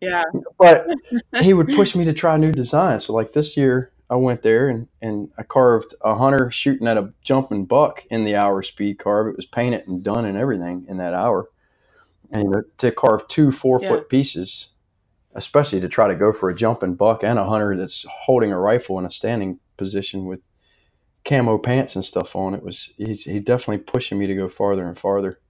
Yeah. 0.00 0.22
but 0.58 0.86
he 1.40 1.54
would 1.54 1.68
push 1.68 1.94
me 1.96 2.04
to 2.04 2.12
try 2.12 2.36
new 2.36 2.52
designs. 2.52 3.06
So 3.06 3.14
like 3.14 3.32
this 3.32 3.56
year, 3.56 3.92
I 4.14 4.16
went 4.16 4.44
there 4.44 4.68
and, 4.68 4.86
and 5.02 5.30
I 5.36 5.42
carved 5.42 5.92
a 6.00 6.14
hunter 6.14 6.48
shooting 6.52 6.86
at 6.86 6.96
a 6.96 7.12
jumping 7.24 7.64
buck 7.66 8.04
in 8.10 8.24
the 8.24 8.36
hour 8.36 8.62
speed 8.62 9.00
carve. 9.00 9.26
It 9.26 9.36
was 9.36 9.44
painted 9.44 9.88
and 9.88 10.04
done 10.04 10.24
and 10.24 10.38
everything 10.38 10.86
in 10.88 10.98
that 10.98 11.14
hour. 11.14 11.50
And 12.30 12.54
uh, 12.54 12.62
to 12.78 12.92
carve 12.92 13.26
two 13.26 13.50
four 13.50 13.80
Yeah. 13.80 13.88
foot 13.88 14.08
pieces, 14.08 14.68
especially 15.34 15.80
to 15.80 15.88
try 15.88 16.06
to 16.06 16.14
go 16.14 16.32
for 16.32 16.48
a 16.48 16.54
jumping 16.54 16.94
buck 16.94 17.24
and 17.24 17.40
a 17.40 17.44
hunter 17.44 17.76
that's 17.76 18.06
holding 18.26 18.52
a 18.52 18.58
rifle 18.60 19.00
in 19.00 19.04
a 19.04 19.10
standing 19.10 19.58
position 19.76 20.26
with 20.26 20.40
camo 21.26 21.58
pants 21.58 21.96
and 21.96 22.04
stuff 22.04 22.36
on, 22.36 22.54
it 22.54 22.62
was 22.62 22.90
he's 22.96 23.24
he 23.24 23.40
definitely 23.40 23.78
pushing 23.78 24.18
me 24.18 24.28
to 24.28 24.36
go 24.36 24.48
farther 24.48 24.86
and 24.86 24.96
farther. 24.96 25.40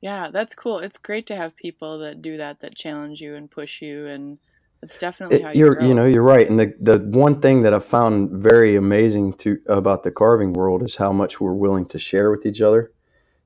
Yeah, 0.00 0.30
that's 0.32 0.54
cool. 0.54 0.78
It's 0.78 0.98
great 0.98 1.26
to 1.28 1.36
have 1.36 1.56
people 1.56 1.98
that 2.00 2.22
do 2.22 2.38
that, 2.38 2.60
that 2.60 2.76
challenge 2.76 3.20
you 3.20 3.34
and 3.34 3.50
push 3.50 3.82
you 3.82 4.06
and 4.06 4.38
It's 4.82 4.98
definitely 4.98 5.40
how 5.40 5.50
you 5.50 5.64
you're 5.64 5.66
grow. 5.66 5.82
you 5.82 5.94
know 5.94 6.06
you're 6.06 6.22
right, 6.22 6.48
and 6.50 6.58
the 6.60 6.74
the 6.80 6.98
one 7.18 7.40
thing 7.42 7.62
that 7.62 7.74
I 7.74 7.80
found 7.80 8.30
very 8.42 8.76
amazing 8.76 9.34
to 9.38 9.58
about 9.68 10.04
the 10.04 10.10
carving 10.12 10.52
world 10.54 10.82
is 10.84 10.96
how 10.96 11.12
much 11.12 11.40
we're 11.40 11.54
willing 11.54 11.86
to 11.88 11.98
share 11.98 12.30
with 12.30 12.46
each 12.46 12.60
other. 12.62 12.92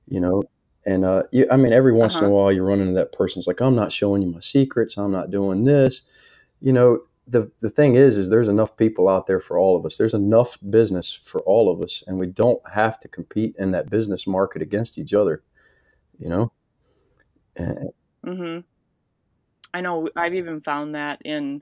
You 0.07 0.21
know, 0.21 0.43
and 0.85 1.05
uh, 1.05 1.23
you, 1.31 1.47
I 1.51 1.57
mean, 1.57 1.73
every 1.73 1.93
once 1.93 2.21
in 2.21 2.27
a 2.27 2.29
Uh-huh. 2.29 2.31
while 2.31 2.51
you 2.51 2.63
run 2.63 2.81
into 2.81 2.93
that 2.95 3.13
person's 3.13 3.47
like, 3.47 3.61
I'm 3.61 3.75
not 3.75 3.91
showing 3.93 4.21
you 4.23 4.29
my 4.29 4.41
secrets. 4.41 4.97
I'm 4.97 5.11
not 5.11 5.31
doing 5.31 5.65
this. 5.65 6.03
You 6.61 6.73
know, 6.73 7.01
the 7.27 7.51
the 7.61 7.71
thing 7.71 7.95
is, 7.95 8.17
is 8.17 8.29
there's 8.29 8.49
enough 8.49 8.77
people 8.77 9.09
out 9.09 9.27
there 9.27 9.41
for 9.41 9.59
all 9.59 9.77
of 9.77 9.85
us. 9.85 9.97
There's 9.97 10.13
enough 10.15 10.57
business 10.69 11.19
for 11.25 11.41
all 11.41 11.71
of 11.71 11.81
us, 11.81 12.03
and 12.07 12.19
we 12.19 12.27
don't 12.27 12.61
have 12.73 12.99
to 13.01 13.09
compete 13.09 13.55
in 13.59 13.71
that 13.71 13.89
business 13.89 14.27
market 14.27 14.61
against 14.63 14.97
each 14.99 15.13
other. 15.13 15.43
You 16.19 16.29
know, 16.29 16.53
and, 17.57 17.89
hmm 18.25 18.59
I 19.73 19.81
know 19.81 20.09
I've 20.15 20.33
even 20.33 20.61
found 20.61 20.95
that 20.95 21.21
in 21.23 21.61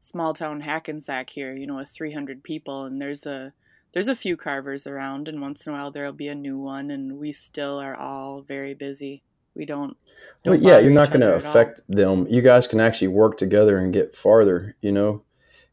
small 0.00 0.34
town 0.34 0.60
Hackensack 0.60 1.30
here, 1.30 1.54
you 1.54 1.66
know, 1.66 1.76
with 1.76 1.90
300 1.90 2.42
people, 2.42 2.84
and 2.84 3.00
there's 3.00 3.26
a 3.26 3.52
there's 3.92 4.08
a 4.08 4.16
few 4.16 4.36
carvers 4.36 4.86
around, 4.86 5.28
and 5.28 5.40
once 5.40 5.64
in 5.66 5.72
a 5.72 5.74
while 5.74 5.90
there'll 5.90 6.12
be 6.12 6.28
a 6.28 6.34
new 6.34 6.58
one, 6.58 6.90
and 6.90 7.18
we 7.18 7.32
still 7.32 7.78
are 7.78 7.96
all 7.96 8.42
very 8.42 8.74
busy. 8.74 9.22
We 9.54 9.66
don't 9.66 9.96
don't 10.44 10.62
yeah, 10.62 10.78
you're 10.78 10.90
not 10.90 11.08
going 11.08 11.20
to 11.20 11.34
affect 11.34 11.80
them. 11.88 12.26
You 12.28 12.42
guys 12.42 12.66
can 12.66 12.80
actually 12.80 13.08
work 13.08 13.38
together 13.38 13.78
and 13.78 13.92
get 13.92 14.16
farther. 14.16 14.76
You 14.80 14.92
know, 14.92 15.22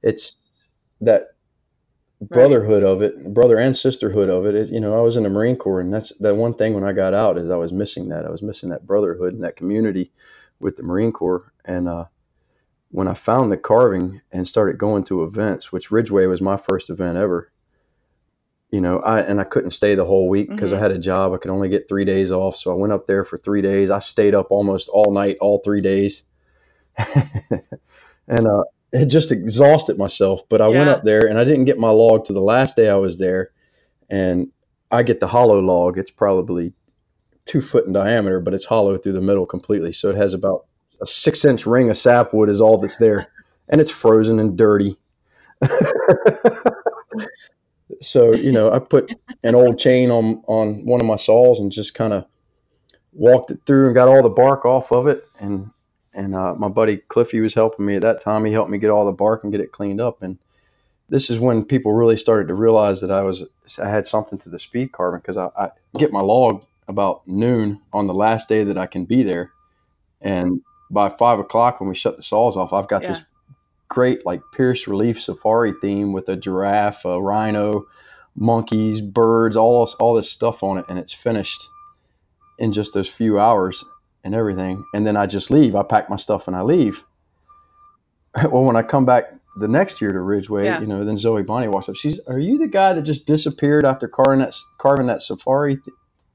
it's 0.04 0.34
that 1.02 1.32
Right. 2.22 2.30
brotherhood 2.30 2.84
of 2.84 3.02
it, 3.02 3.34
brother 3.34 3.58
and 3.58 3.76
sisterhood 3.76 4.30
of 4.30 4.46
it. 4.46 4.54
it. 4.54 4.70
You 4.70 4.80
know, 4.80 4.96
I 4.96 5.02
was 5.02 5.18
in 5.18 5.24
the 5.24 5.30
Marine 5.30 5.56
Corps, 5.56 5.82
and 5.82 5.92
that's 5.92 6.14
that 6.20 6.36
one 6.36 6.54
thing 6.54 6.76
when 6.76 6.84
I 6.84 6.94
got 6.94 7.16
out 7.16 7.40
is 7.40 7.50
I 7.50 7.56
was 7.56 7.72
missing 7.72 8.10
that. 8.10 8.28
I 8.28 8.30
was 8.30 8.44
missing 8.44 8.70
that 8.70 8.86
brotherhood 8.86 9.34
and 9.34 9.44
that 9.44 9.56
community 9.56 10.12
with 10.60 10.78
the 10.78 10.84
Marine 10.84 11.12
Corps. 11.12 11.51
And 11.66 11.88
uh, 11.88 12.06
when 12.90 13.08
I 13.08 13.14
found 13.14 13.52
the 13.52 13.58
carving 13.58 14.22
and 14.32 14.48
started 14.48 14.78
going 14.78 15.04
to 15.06 15.24
events, 15.24 15.72
which 15.72 15.92
Ridgway 15.92 16.26
was 16.26 16.42
my 16.42 16.58
first 16.58 16.90
event 16.90 17.18
ever. 17.18 17.52
You 18.70 18.80
know, 18.80 19.00
I 19.00 19.20
and 19.20 19.42
I 19.42 19.44
couldn't 19.44 19.72
stay 19.72 19.96
the 19.96 20.06
whole 20.06 20.30
week 20.30 20.50
because 20.50 20.72
I 20.72 20.78
Mhm. 20.78 20.82
had 20.82 20.92
a 20.92 20.98
job. 21.00 21.34
I 21.34 21.38
could 21.38 21.52
only 21.52 21.68
get 21.68 21.90
three 21.90 22.06
days 22.06 22.32
off, 22.32 22.56
so 22.56 22.72
I 22.72 22.76
went 22.76 22.94
up 22.94 23.06
there 23.06 23.26
for 23.26 23.38
three 23.38 23.62
days. 23.62 23.92
I 23.92 24.00
stayed 24.00 24.34
up 24.34 24.48
almost 24.50 24.88
all 24.88 25.14
night, 25.14 25.38
all 25.42 25.60
three 25.60 25.82
days, 25.82 26.24
and 28.28 28.48
uh, 28.48 28.64
it 28.94 29.08
just 29.08 29.32
exhausted 29.32 29.98
myself. 29.98 30.44
But 30.48 30.62
I 30.62 30.70
went 30.70 30.90
up 30.90 31.04
there 31.04 31.28
and 31.28 31.38
I 31.38 31.44
didn't 31.44 31.66
get 31.66 31.80
my 31.80 31.90
log 31.90 32.24
to 32.26 32.34
the 32.34 32.42
last 32.42 32.78
day 32.78 32.90
I 32.90 32.96
was 32.96 33.18
there, 33.18 33.52
and 34.10 34.52
I 34.90 35.04
get 35.04 35.20
the 35.20 35.28
hollow 35.28 35.60
log. 35.60 35.98
It's 35.98 36.12
probably 36.12 36.74
two 37.46 37.62
foot 37.62 37.86
in 37.88 37.94
diameter, 37.94 38.40
but 38.40 38.54
it's 38.54 38.66
hollow 38.66 38.98
through 38.98 39.14
the 39.14 39.22
middle 39.22 39.46
completely. 39.46 39.92
So 39.92 40.10
it 40.10 40.16
has 40.16 40.34
about 40.34 40.66
a 41.02 41.06
six 41.06 41.46
inch 41.46 41.66
ring 41.66 41.90
of 41.90 41.98
sapwood 41.98 42.50
is 42.50 42.62
all 42.62 42.78
that's 42.78 42.98
there, 42.98 43.28
and 43.70 43.82
it's 43.82 43.92
frozen 43.92 44.40
and 44.40 44.58
dirty. 44.58 44.98
so 48.02 48.34
you 48.34 48.52
know, 48.52 48.72
I 48.72 48.80
put 48.80 49.14
an 49.44 49.56
old 49.56 49.80
chain 49.80 50.12
on 50.12 50.44
on 50.48 50.86
one 50.86 51.02
of 51.02 51.08
my 51.08 51.18
saws 51.18 51.60
and 51.60 51.72
just 51.72 51.94
kind 51.94 52.14
of 52.14 52.26
walked 53.14 53.52
it 53.52 53.60
through 53.66 53.88
and 53.88 53.96
got 53.96 54.08
all 54.08 54.24
the 54.24 54.30
bark 54.30 54.66
off 54.66 54.92
of 54.92 55.08
it. 55.08 55.28
And 55.40 55.72
and 56.14 56.36
uh, 56.36 56.56
my 56.56 56.68
buddy 56.68 56.98
Cliffy 56.98 57.40
was 57.40 57.54
helping 57.54 57.86
me 57.86 57.96
at 57.96 58.02
that 58.02 58.22
time. 58.22 58.46
He 58.46 58.52
helped 58.52 58.70
me 58.70 58.78
get 58.78 58.90
all 58.90 59.06
the 59.06 59.12
bark 59.12 59.44
and 59.44 59.52
get 59.52 59.62
it 59.62 59.72
cleaned 59.72 60.02
up. 60.02 60.22
And 60.22 60.38
this 61.10 61.30
is 61.30 61.40
when 61.40 61.64
people 61.64 61.94
really 61.94 62.18
started 62.18 62.48
to 62.48 62.54
realize 62.54 63.02
that 63.02 63.12
I 63.12 63.22
was 63.22 63.44
I 63.82 63.90
had 63.90 64.08
something 64.08 64.40
to 64.40 64.50
the 64.50 64.60
speed 64.60 64.92
carving 64.92 65.22
because 65.22 65.38
I, 65.38 65.50
I 65.58 65.70
get 65.98 66.12
my 66.12 66.22
log 66.22 66.66
about 66.88 67.28
noon 67.28 67.82
on 67.94 68.08
the 68.08 68.14
last 68.14 68.50
day 68.50 68.64
that 68.64 68.78
I 68.78 68.86
can 68.86 69.06
be 69.06 69.24
there, 69.24 69.52
and 70.22 70.62
by 70.92 71.10
five 71.10 71.40
o'clock 71.40 71.80
when 71.80 71.90
we 71.90 71.96
shut 71.96 72.18
the 72.18 72.24
saws 72.24 72.58
off, 72.58 72.74
I've 72.74 72.88
got 72.88 73.02
Yeah. 73.04 73.10
this 73.14 73.22
great 73.90 74.26
like 74.26 74.42
Pierce 74.54 74.88
Relief 74.88 75.22
safari 75.22 75.74
theme 75.82 76.14
with 76.14 76.28
a 76.30 76.36
giraffe, 76.36 77.04
a 77.06 77.22
rhino, 77.22 77.86
monkeys, 78.36 79.02
birds, 79.02 79.56
all 79.56 79.90
all 80.00 80.14
this 80.16 80.30
stuff 80.30 80.64
on 80.64 80.78
it, 80.78 80.86
and 80.90 80.98
it's 81.00 81.14
finished 81.14 81.62
in 82.60 82.72
just 82.74 82.94
those 82.94 83.10
few 83.10 83.40
hours 83.40 83.84
and 84.24 84.36
everything. 84.36 84.84
And 84.94 85.06
then 85.06 85.18
I 85.18 85.26
just 85.26 85.50
leave. 85.50 85.76
I 85.76 85.84
pack 85.84 86.10
my 86.10 86.16
stuff 86.16 86.48
and 86.48 86.56
I 86.56 86.62
leave. 86.62 87.04
well, 88.52 88.64
when 88.64 88.76
I 88.76 88.82
come 88.84 89.06
back 89.06 89.26
the 89.58 89.68
next 89.68 90.00
year 90.02 90.14
to 90.14 90.20
Ridgway, 90.22 90.66
Yeah. 90.66 90.80
you 90.80 90.88
know, 90.88 91.04
then 91.04 91.18
Zoe 91.18 91.42
Bonnie 91.44 91.68
walks 91.68 91.90
up. 91.90 91.96
She's, 91.96 92.20
"Are 92.28 92.40
you 92.40 92.58
the 92.58 92.68
guy 92.68 92.94
that 92.94 93.02
just 93.02 93.26
disappeared 93.26 93.84
after 93.84 94.08
carving 94.08 94.40
that 94.40 94.56
carving 94.78 95.08
that 95.08 95.22
safari 95.22 95.76
th- 95.76 95.88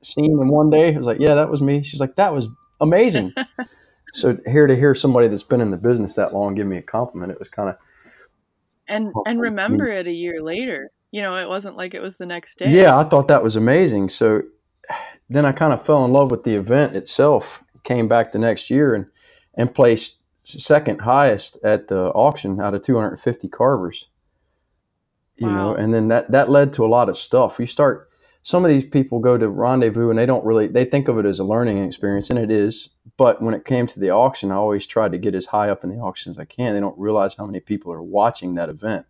scene 0.02 0.32
in 0.40 0.48
one 0.48 0.68
day?" 0.68 0.94
I 0.94 0.98
was 0.98 1.06
like, 1.06 1.20
"Yeah, 1.20 1.34
that 1.36 1.50
was 1.50 1.62
me." 1.62 1.82
She's 1.82 2.00
like, 2.00 2.16
"That 2.16 2.34
was 2.34 2.48
amazing." 2.80 3.32
so 4.12 4.36
here 4.46 4.66
to 4.66 4.76
hear 4.76 4.94
somebody 4.94 5.28
that's 5.28 5.42
been 5.42 5.60
in 5.60 5.70
the 5.70 5.76
business 5.76 6.14
that 6.14 6.32
long 6.32 6.54
give 6.54 6.66
me 6.66 6.78
a 6.78 6.82
compliment, 6.82 7.32
it 7.32 7.38
was 7.38 7.48
kind 7.48 7.68
of 7.68 7.76
and 8.88 9.12
Well, 9.14 9.25
and 9.26 9.40
remember 9.40 9.88
it 9.88 10.06
a 10.06 10.12
year 10.12 10.42
later. 10.42 10.90
You 11.10 11.22
know, 11.22 11.36
it 11.36 11.48
wasn't 11.48 11.76
like 11.76 11.94
it 11.94 12.02
was 12.02 12.16
the 12.16 12.26
next 12.26 12.58
day. 12.58 12.70
Yeah, 12.70 12.98
I 12.98 13.04
thought 13.04 13.28
that 13.28 13.42
was 13.42 13.56
amazing. 13.56 14.10
So 14.10 14.42
then 15.28 15.44
I 15.44 15.52
kind 15.52 15.72
of 15.72 15.84
fell 15.84 16.04
in 16.04 16.12
love 16.12 16.30
with 16.30 16.44
the 16.44 16.54
event 16.54 16.94
itself. 16.94 17.60
Came 17.84 18.08
back 18.08 18.32
the 18.32 18.38
next 18.38 18.70
year 18.70 18.94
and 18.94 19.06
and 19.54 19.75
placed 19.75 20.16
second 20.44 21.00
highest 21.00 21.58
at 21.64 21.88
the 21.88 22.06
auction 22.08 22.60
out 22.60 22.75
of 22.75 22.82
250 22.82 23.48
carvers. 23.48 24.06
You 25.36 25.50
know, 25.50 25.75
and 25.75 25.92
then 25.92 26.08
that 26.08 26.30
that 26.30 26.50
led 26.50 26.72
to 26.75 26.84
a 26.84 26.88
lot 26.88 27.08
of 27.08 27.18
stuff. 27.18 27.56
You 27.58 27.66
start 27.66 28.08
some 28.46 28.64
of 28.64 28.70
these 28.70 28.84
people 28.84 29.18
go 29.18 29.36
to 29.36 29.48
rendezvous 29.48 30.08
and 30.08 30.16
they 30.16 30.24
don't 30.24 30.44
really 30.44 30.68
they 30.68 30.84
think 30.84 31.08
of 31.08 31.18
it 31.18 31.26
as 31.26 31.40
a 31.40 31.44
learning 31.44 31.82
experience 31.82 32.30
and 32.30 32.38
it 32.38 32.48
is. 32.48 32.90
But 33.16 33.42
when 33.42 33.54
it 33.54 33.64
came 33.64 33.88
to 33.88 33.98
the 33.98 34.10
auction, 34.10 34.52
I 34.52 34.54
always 34.54 34.86
tried 34.86 35.10
to 35.12 35.18
get 35.18 35.34
as 35.34 35.46
high 35.46 35.68
up 35.68 35.82
in 35.82 35.90
the 35.90 35.96
auction 35.96 36.30
as 36.30 36.38
I 36.38 36.44
can. 36.44 36.72
They 36.72 36.78
don't 36.78 36.96
realize 36.96 37.34
how 37.36 37.44
many 37.44 37.58
people 37.58 37.92
are 37.92 38.04
watching 38.04 38.54
that 38.54 38.68
event. 38.68 39.04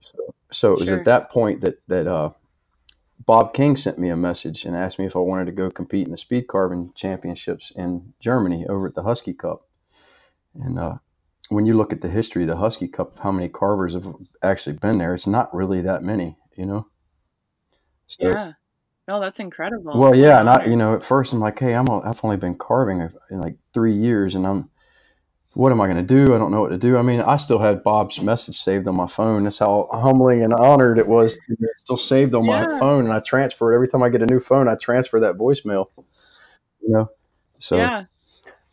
So, 0.00 0.34
so 0.52 0.72
it 0.72 0.78
was 0.78 0.88
Sure. 0.88 1.00
at 1.00 1.04
that 1.04 1.32
point 1.32 1.62
that 1.62 1.82
that 1.88 2.06
uh, 2.06 2.30
Bob 3.26 3.54
King 3.54 3.76
sent 3.76 3.98
me 3.98 4.08
a 4.08 4.16
message 4.16 4.64
and 4.64 4.76
asked 4.76 5.00
me 5.00 5.06
if 5.06 5.16
I 5.16 5.18
wanted 5.18 5.46
to 5.46 5.52
go 5.52 5.68
compete 5.68 6.06
in 6.06 6.12
the 6.12 6.16
speed 6.16 6.46
carving 6.46 6.92
championships 6.94 7.72
in 7.74 8.14
Germany 8.20 8.66
over 8.68 8.86
at 8.86 8.94
the 8.94 9.02
Husky 9.02 9.34
Cup. 9.34 9.66
And 10.54 10.78
uh, 10.78 10.98
when 11.48 11.66
you 11.66 11.76
look 11.76 11.92
at 11.92 12.02
the 12.02 12.08
history 12.08 12.44
of 12.44 12.50
the 12.50 12.58
Husky 12.58 12.86
Cup, 12.86 13.18
how 13.18 13.32
many 13.32 13.48
carvers 13.48 13.94
have 13.94 14.14
actually 14.44 14.76
been 14.76 14.98
there? 14.98 15.12
It's 15.12 15.26
not 15.26 15.52
really 15.52 15.80
that 15.80 16.04
many, 16.04 16.36
you 16.54 16.66
know. 16.66 16.86
So, 18.06 18.28
Yeah. 18.28 18.52
No, 19.06 19.20
that's 19.20 19.38
incredible. 19.38 19.98
well, 19.98 20.14
yeah, 20.14 20.40
and 20.40 20.48
I, 20.48 20.64
you 20.64 20.76
know, 20.76 20.94
at 20.94 21.04
first 21.04 21.34
I'm 21.34 21.40
like, 21.40 21.58
hey, 21.58 21.74
I'm 21.74 21.90
I've 21.90 22.20
only 22.22 22.38
been 22.38 22.56
carving 22.56 23.00
in 23.30 23.40
like 23.40 23.56
three 23.74 23.92
years, 23.94 24.34
and 24.34 24.46
I'm, 24.46 24.70
what 25.52 25.72
am 25.72 25.80
I 25.80 25.86
going 25.86 26.04
to 26.04 26.24
do? 26.24 26.34
I 26.34 26.38
don't 26.38 26.50
know 26.50 26.62
what 26.62 26.70
to 26.70 26.78
do. 26.78 26.96
I 26.96 27.02
mean, 27.02 27.20
I 27.20 27.36
still 27.36 27.58
had 27.58 27.84
Bob's 27.84 28.18
message 28.20 28.56
saved 28.56 28.88
on 28.88 28.96
my 28.96 29.06
phone. 29.06 29.44
That's 29.44 29.58
how 29.58 29.90
humbling 29.92 30.42
and 30.42 30.54
honored 30.54 30.98
it 30.98 31.06
was. 31.06 31.36
still 31.76 31.98
saved 31.98 32.34
on 32.34 32.46
my 32.46 32.62
phone, 32.78 33.04
and 33.04 33.12
I 33.12 33.20
transfer 33.20 33.72
it 33.72 33.74
every 33.74 33.88
time 33.88 34.02
I 34.02 34.08
get 34.08 34.22
a 34.22 34.26
new 34.26 34.40
phone. 34.40 34.68
I 34.68 34.74
transfer 34.74 35.20
that 35.20 35.36
voicemail. 35.36 35.88
You 36.80 36.88
know, 36.88 37.10
so 37.58 37.76
Yeah. 37.76 38.04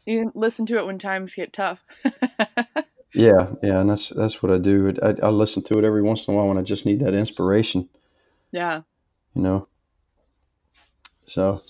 You 0.06 0.32
listen 0.34 0.66
to 0.68 0.78
it 0.78 0.86
when 0.86 0.98
times 0.98 1.36
get 1.36 1.54
tough. 1.54 1.80
yeah, 3.14 3.52
yeah, 3.62 3.80
and 3.82 3.90
that's 3.90 4.10
that's 4.10 4.42
what 4.42 4.52
I 4.52 4.58
do. 4.58 4.94
I, 5.04 5.14
I 5.24 5.30
listen 5.30 5.62
to 5.64 5.78
it 5.78 5.84
every 5.86 6.02
once 6.02 6.28
in 6.28 6.34
a 6.34 6.38
while 6.38 6.48
when 6.48 6.58
I 6.58 6.64
just 6.64 6.86
need 6.86 7.02
that 7.02 7.14
inspiration. 7.14 7.90
yeah. 8.52 8.82
You 9.36 9.42
know. 9.42 9.68
So, 11.26 11.62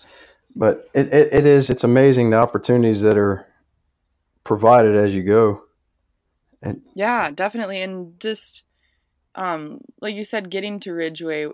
but 0.56 0.90
it, 0.94 1.14
it, 1.14 1.34
it 1.34 1.46
is, 1.46 1.70
it's 1.70 1.84
amazing 1.84 2.30
the 2.30 2.38
opportunities 2.38 3.02
that 3.04 3.18
are 3.18 3.46
provided 4.44 4.96
as 4.96 5.14
you 5.14 5.24
go. 5.24 5.64
Yeah, 6.94 7.32
definitely. 7.32 7.82
And 7.82 8.20
just 8.20 8.64
um 9.36 9.82
like 10.02 10.16
you 10.16 10.24
said, 10.24 10.50
getting 10.52 10.80
to 10.82 10.94
Ridgway, 10.94 11.48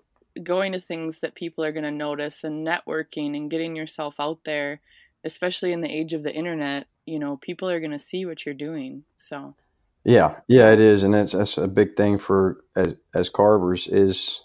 going 0.43 0.71
to 0.73 0.81
things 0.81 1.19
that 1.19 1.35
people 1.35 1.63
are 1.63 1.71
gonna 1.71 1.91
notice 1.91 2.43
and 2.43 2.65
networking 2.65 3.35
and 3.35 3.51
getting 3.51 3.75
yourself 3.75 4.15
out 4.19 4.39
there, 4.45 4.81
especially 5.23 5.73
in 5.73 5.81
the 5.81 5.89
age 5.93 6.13
of 6.13 6.23
the 6.23 6.33
internet, 6.33 6.87
you 7.05 7.19
know, 7.19 7.37
people 7.37 7.69
are 7.69 7.79
gonna 7.79 7.99
see 7.99 8.25
what 8.25 8.45
you're 8.45 8.55
doing. 8.55 9.03
So 9.17 9.55
Yeah, 10.03 10.37
yeah, 10.47 10.71
it 10.71 10.79
is, 10.79 11.03
and 11.03 11.13
that's 11.13 11.33
that's 11.33 11.57
a 11.57 11.67
big 11.67 11.95
thing 11.95 12.17
for 12.19 12.63
as 12.75 12.95
as 13.13 13.29
carvers 13.29 13.87
is 13.87 14.41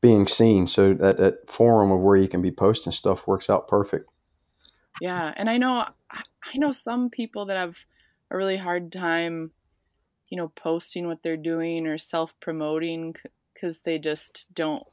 being 0.00 0.26
seen. 0.26 0.66
So 0.66 0.94
that 0.94 1.18
that 1.18 1.50
forum 1.50 1.92
of 1.92 2.00
where 2.00 2.16
you 2.16 2.28
can 2.28 2.42
be 2.42 2.50
posting 2.50 2.92
stuff 2.92 3.26
works 3.26 3.50
out 3.50 3.68
perfect. 3.68 4.08
yeah, 5.00 5.32
and 5.36 5.48
I 5.48 5.58
know 5.58 5.86
I 6.10 6.56
know 6.56 6.72
some 6.72 7.10
people 7.10 7.46
that 7.46 7.56
have 7.56 7.76
a 8.30 8.36
really 8.36 8.56
hard 8.56 8.92
time, 8.92 9.50
you 10.28 10.36
know, 10.36 10.48
posting 10.56 11.06
what 11.06 11.22
they're 11.22 11.36
doing 11.36 11.86
or 11.86 11.98
self 11.98 12.34
promoting 12.40 13.14
because 13.54 13.80
they 13.80 13.98
just 13.98 14.46
don't. 14.54 14.84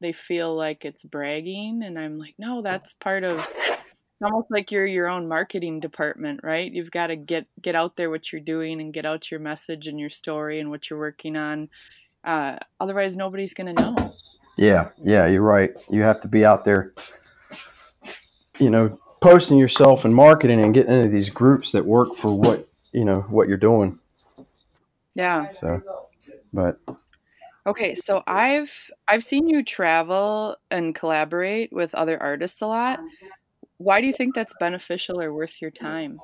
They 0.00 0.12
feel 0.12 0.56
like 0.56 0.84
it's 0.84 1.04
bragging, 1.04 1.82
and 1.82 1.98
I'm 1.98 2.18
like, 2.18 2.34
no, 2.38 2.62
that's 2.62 2.94
part 2.94 3.24
of. 3.24 3.46
Almost 4.22 4.50
like 4.50 4.70
you're 4.70 4.86
your 4.86 5.08
own 5.08 5.28
marketing 5.28 5.80
department, 5.80 6.40
right? 6.42 6.70
You've 6.70 6.90
got 6.90 7.06
to 7.06 7.16
get 7.16 7.46
get 7.62 7.74
out 7.74 7.96
there 7.96 8.10
what 8.10 8.30
you're 8.30 8.40
doing 8.42 8.80
and 8.80 8.92
get 8.92 9.06
out 9.06 9.30
your 9.30 9.40
message 9.40 9.86
and 9.86 9.98
your 9.98 10.10
story 10.10 10.60
and 10.60 10.68
what 10.68 10.90
you're 10.90 10.98
working 10.98 11.36
on. 11.36 11.70
Uh, 12.22 12.58
otherwise, 12.78 13.16
nobody's 13.16 13.54
gonna 13.54 13.72
know. 13.72 13.96
Yeah, 14.60 14.90
yeah, 15.02 15.26
you're 15.26 15.40
right. 15.40 15.70
You 15.88 16.02
have 16.02 16.20
to 16.20 16.28
be 16.28 16.44
out 16.44 16.66
there, 16.66 16.92
you 18.58 18.68
know, 18.68 19.00
posting 19.22 19.56
yourself 19.56 20.04
and 20.04 20.14
marketing 20.14 20.60
and 20.60 20.74
getting 20.74 20.92
into 20.92 21.08
these 21.08 21.30
groups 21.30 21.72
that 21.72 21.86
work 21.86 22.14
for 22.14 22.38
what 22.38 22.68
you 22.92 23.06
know 23.06 23.22
what 23.22 23.48
you're 23.48 23.56
doing. 23.56 23.98
Yeah. 25.14 25.48
So, 25.58 25.80
but 26.52 26.78
Okay, 27.66 27.94
so 27.94 28.22
I've 28.26 28.70
I've 29.08 29.24
seen 29.24 29.48
you 29.48 29.64
travel 29.64 30.56
and 30.70 30.94
collaborate 30.94 31.72
with 31.72 31.94
other 31.94 32.22
artists 32.22 32.60
a 32.60 32.66
lot. 32.66 33.00
Why 33.78 34.02
do 34.02 34.06
you 34.06 34.12
think 34.12 34.34
that's 34.34 34.54
beneficial 34.60 35.22
or 35.22 35.32
worth 35.32 35.62
your 35.62 35.70
time? 35.70 36.20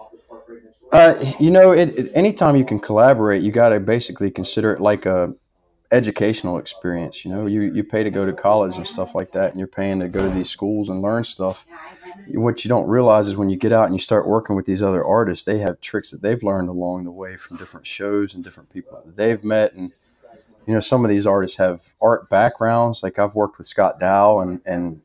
uh, 0.92 1.14
you 1.40 1.50
know, 1.50 1.72
it, 1.72 1.98
it, 1.98 2.12
anytime 2.14 2.54
you 2.54 2.66
can 2.66 2.78
collaborate, 2.78 3.42
you 3.42 3.50
got 3.50 3.70
to 3.70 3.80
basically 3.80 4.30
consider 4.30 4.74
it 4.74 4.80
like 4.82 5.06
a 5.06 5.34
educational 5.92 6.58
experience. 6.58 7.24
You 7.24 7.30
know, 7.30 7.46
you 7.46 7.62
you 7.62 7.84
pay 7.84 8.02
to 8.02 8.10
go 8.10 8.26
to 8.26 8.32
college 8.32 8.76
and 8.76 8.86
stuff 8.86 9.14
like 9.14 9.32
that, 9.32 9.50
and 9.50 9.58
you're 9.58 9.68
paying 9.68 10.00
to 10.00 10.08
go 10.08 10.20
to 10.20 10.34
these 10.34 10.50
schools 10.50 10.88
and 10.88 11.02
learn 11.02 11.24
stuff. 11.24 11.58
What 12.28 12.64
you 12.64 12.68
don't 12.68 12.88
realize 12.88 13.28
is 13.28 13.36
when 13.36 13.50
you 13.50 13.56
get 13.56 13.72
out 13.72 13.86
and 13.86 13.94
you 13.94 14.00
start 14.00 14.26
working 14.26 14.56
with 14.56 14.66
these 14.66 14.82
other 14.82 15.04
artists, 15.04 15.44
they 15.44 15.58
have 15.58 15.80
tricks 15.80 16.10
that 16.10 16.22
they've 16.22 16.42
learned 16.42 16.68
along 16.68 17.04
the 17.04 17.10
way 17.10 17.36
from 17.36 17.56
different 17.56 17.86
shows 17.86 18.34
and 18.34 18.42
different 18.42 18.70
people 18.70 19.00
that 19.04 19.16
they've 19.16 19.44
met 19.44 19.74
and 19.74 19.92
you 20.66 20.74
know, 20.74 20.80
some 20.80 21.04
of 21.04 21.10
these 21.10 21.26
artists 21.26 21.56
have 21.58 21.80
art 22.02 22.28
backgrounds. 22.28 23.02
Like 23.02 23.18
I've 23.18 23.34
worked 23.34 23.58
with 23.58 23.68
Scott 23.68 24.00
Dow 24.00 24.40
and, 24.40 24.60
and 24.66 25.00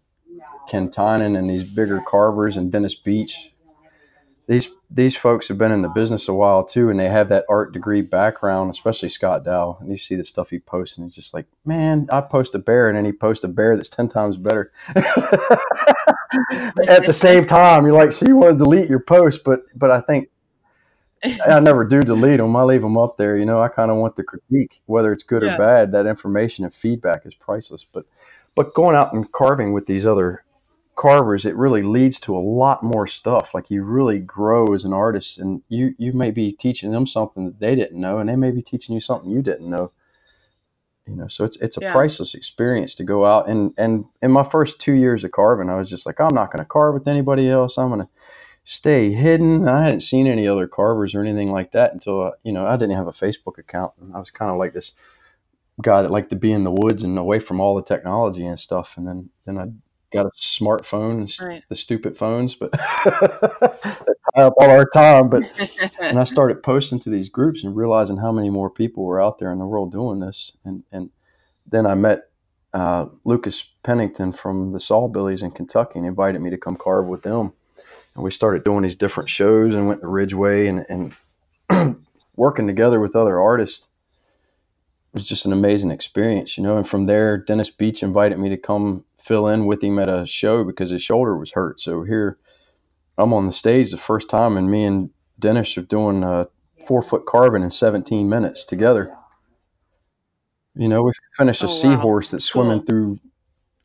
Ken 0.67 0.89
Tynan 0.89 1.35
and 1.35 1.49
these 1.49 1.63
bigger 1.63 2.01
carvers 2.05 2.57
and 2.57 2.71
Dennis 2.71 2.95
Beach. 2.95 3.51
These 4.51 4.67
these 4.89 5.15
folks 5.15 5.47
have 5.47 5.57
been 5.57 5.71
in 5.71 5.81
the 5.81 5.87
business 5.87 6.27
a 6.27 6.33
while 6.33 6.65
too, 6.65 6.89
and 6.89 6.99
they 6.99 7.07
have 7.07 7.29
that 7.29 7.45
art 7.47 7.71
degree 7.71 8.01
background, 8.01 8.69
especially 8.69 9.07
Scott 9.07 9.45
Dow. 9.45 9.77
And 9.79 9.89
you 9.89 9.97
see 9.97 10.15
the 10.15 10.25
stuff 10.25 10.49
he 10.49 10.59
posts, 10.59 10.97
and 10.97 11.05
he's 11.05 11.15
just 11.15 11.33
like, 11.33 11.45
man, 11.63 12.09
I 12.11 12.19
post 12.19 12.53
a 12.53 12.59
bear, 12.59 12.89
and 12.89 12.97
then 12.97 13.05
he 13.05 13.13
posts 13.13 13.45
a 13.45 13.47
bear 13.47 13.77
that's 13.77 13.87
ten 13.87 14.09
times 14.09 14.35
better. 14.35 14.73
At 14.93 15.05
the 17.05 17.15
same 17.17 17.47
time, 17.47 17.85
you're 17.85 17.95
like, 17.95 18.11
so 18.11 18.25
you 18.27 18.35
want 18.35 18.59
to 18.59 18.65
delete 18.65 18.89
your 18.89 18.99
post, 18.99 19.45
but 19.45 19.61
but 19.73 19.89
I 19.89 20.01
think 20.01 20.27
I 21.47 21.61
never 21.61 21.85
do 21.85 22.01
delete 22.01 22.39
them. 22.39 22.53
I 22.53 22.63
leave 22.63 22.81
them 22.81 22.97
up 22.97 23.15
there. 23.17 23.37
You 23.37 23.45
know, 23.45 23.61
I 23.61 23.69
kind 23.69 23.89
of 23.89 23.95
want 23.99 24.17
the 24.17 24.23
critique, 24.23 24.81
whether 24.85 25.13
it's 25.13 25.23
good 25.23 25.43
yeah. 25.43 25.55
or 25.55 25.57
bad. 25.59 25.93
That 25.93 26.07
information 26.07 26.65
and 26.65 26.73
feedback 26.73 27.25
is 27.25 27.35
priceless. 27.35 27.85
But, 27.89 28.03
but 28.55 28.73
going 28.73 28.97
out 28.97 29.13
and 29.13 29.31
carving 29.31 29.71
with 29.71 29.85
these 29.85 30.05
other 30.05 30.43
carvers, 31.01 31.45
it 31.45 31.55
really 31.55 31.81
leads 31.81 32.19
to 32.19 32.37
a 32.37 32.39
lot 32.39 32.83
more 32.83 33.07
stuff. 33.07 33.55
Like 33.55 33.71
you 33.71 33.81
really 33.81 34.19
grow 34.19 34.75
as 34.75 34.85
an 34.85 34.93
artist, 34.93 35.39
and 35.39 35.63
you 35.67 35.95
you 35.97 36.13
may 36.13 36.29
be 36.29 36.51
teaching 36.51 36.91
them 36.91 37.07
something 37.07 37.45
that 37.45 37.59
they 37.59 37.73
didn't 37.73 37.99
know, 37.99 38.19
and 38.19 38.29
they 38.29 38.35
may 38.35 38.51
be 38.51 38.61
teaching 38.61 38.93
you 38.93 39.01
something 39.01 39.31
you 39.31 39.41
didn't 39.41 39.67
know. 39.67 39.91
You 41.07 41.15
know, 41.15 41.27
so 41.27 41.43
it's 41.43 41.57
it's 41.57 41.77
a 41.77 41.81
yeah. 41.81 41.91
priceless 41.91 42.35
experience 42.35 42.93
to 42.95 43.03
go 43.03 43.25
out 43.25 43.49
and 43.49 43.73
and 43.77 44.05
in 44.21 44.31
my 44.31 44.43
first 44.43 44.79
two 44.79 44.93
years 44.93 45.23
of 45.23 45.31
carving, 45.31 45.69
I 45.69 45.77
was 45.77 45.89
just 45.89 46.05
like, 46.05 46.21
I'm 46.21 46.35
not 46.35 46.51
going 46.51 46.63
to 46.63 46.69
carve 46.69 46.93
with 46.93 47.07
anybody 47.07 47.49
else. 47.49 47.79
I'm 47.79 47.89
going 47.89 48.01
to 48.01 48.09
stay 48.63 49.11
hidden. 49.11 49.67
I 49.67 49.83
hadn't 49.85 50.01
seen 50.01 50.27
any 50.27 50.47
other 50.47 50.67
carvers 50.67 51.15
or 51.15 51.21
anything 51.21 51.51
like 51.51 51.71
that 51.71 51.93
until 51.93 52.21
uh, 52.21 52.31
you 52.43 52.51
know 52.51 52.67
I 52.67 52.77
didn't 52.77 52.95
have 52.95 53.07
a 53.07 53.11
Facebook 53.11 53.57
account. 53.57 53.93
And 53.99 54.15
I 54.15 54.19
was 54.19 54.29
kind 54.29 54.51
of 54.51 54.57
like 54.57 54.73
this 54.73 54.91
guy 55.81 56.03
that 56.03 56.11
liked 56.11 56.29
to 56.29 56.35
be 56.35 56.51
in 56.51 56.63
the 56.63 56.71
woods 56.71 57.01
and 57.01 57.17
away 57.17 57.39
from 57.39 57.59
all 57.59 57.75
the 57.75 57.81
technology 57.81 58.45
and 58.45 58.59
stuff. 58.59 58.93
And 58.97 59.07
then 59.07 59.29
then 59.45 59.57
I 59.57 59.65
got 60.11 60.25
a 60.25 60.31
smartphone, 60.39 61.29
right. 61.39 61.63
the 61.69 61.75
stupid 61.75 62.17
phones, 62.17 62.55
but 62.55 62.71
that 62.71 64.15
tie 64.35 64.41
up 64.41 64.53
all 64.57 64.69
our 64.69 64.89
time. 64.89 65.29
But 65.29 65.43
and 65.99 66.19
I 66.19 66.23
started 66.23 66.63
posting 66.63 66.99
to 67.01 67.09
these 67.09 67.29
groups 67.29 67.63
and 67.63 67.75
realizing 67.75 68.17
how 68.17 68.31
many 68.31 68.49
more 68.49 68.69
people 68.69 69.03
were 69.03 69.21
out 69.21 69.39
there 69.39 69.51
in 69.51 69.59
the 69.59 69.65
world 69.65 69.91
doing 69.91 70.19
this. 70.19 70.51
And 70.65 70.83
and 70.91 71.09
then 71.69 71.85
I 71.85 71.95
met 71.95 72.29
uh, 72.73 73.07
Lucas 73.25 73.65
Pennington 73.83 74.33
from 74.33 74.71
the 74.71 74.79
Sawbillies 74.79 75.43
in 75.43 75.51
Kentucky 75.51 75.99
and 75.99 76.07
invited 76.07 76.41
me 76.41 76.49
to 76.49 76.57
come 76.57 76.75
carve 76.75 77.07
with 77.07 77.23
them 77.23 77.53
and 78.15 78.23
we 78.23 78.31
started 78.31 78.63
doing 78.63 78.83
these 78.83 78.95
different 78.95 79.29
shows 79.29 79.73
and 79.73 79.87
went 79.87 80.01
to 80.01 80.07
Ridgway 80.07 80.67
and, 80.67 80.85
and 81.69 82.05
working 82.35 82.67
together 82.67 82.99
with 82.99 83.15
other 83.15 83.39
artists 83.39 83.87
was 85.13 85.25
just 85.25 85.45
an 85.45 85.53
amazing 85.53 85.91
experience, 85.91 86.57
you 86.57 86.63
know. 86.63 86.77
And 86.77 86.87
from 86.87 87.05
there, 87.05 87.37
Dennis 87.37 87.69
Beach 87.69 88.01
invited 88.03 88.39
me 88.39 88.49
to 88.49 88.57
come 88.57 89.03
fill 89.23 89.47
in 89.47 89.65
with 89.65 89.83
him 89.83 89.99
at 89.99 90.09
a 90.09 90.25
show 90.25 90.63
because 90.63 90.89
his 90.89 91.03
shoulder 91.03 91.37
was 91.37 91.51
hurt. 91.51 91.81
So 91.81 92.03
here, 92.03 92.37
I'm 93.17 93.33
on 93.33 93.47
the 93.47 93.53
stage 93.53 93.91
the 93.91 93.97
first 93.97 94.29
time, 94.29 94.57
and 94.57 94.69
me 94.69 94.83
and 94.85 95.09
Dennis 95.39 95.77
are 95.77 95.81
doing 95.81 96.23
a 96.23 96.47
four 96.87 97.01
foot 97.01 97.25
carving 97.25 97.63
in 97.63 97.71
17 97.71 98.29
minutes 98.29 98.63
together. 98.63 99.15
You 100.75 100.87
know, 100.87 101.03
we 101.03 101.11
finished 101.37 101.63
a 101.63 101.67
oh, 101.67 101.69
seahorse 101.69 102.27
wow. 102.27 102.31
that's 102.31 102.45
swimming 102.45 102.79
cool. 102.79 102.85
through 102.85 103.19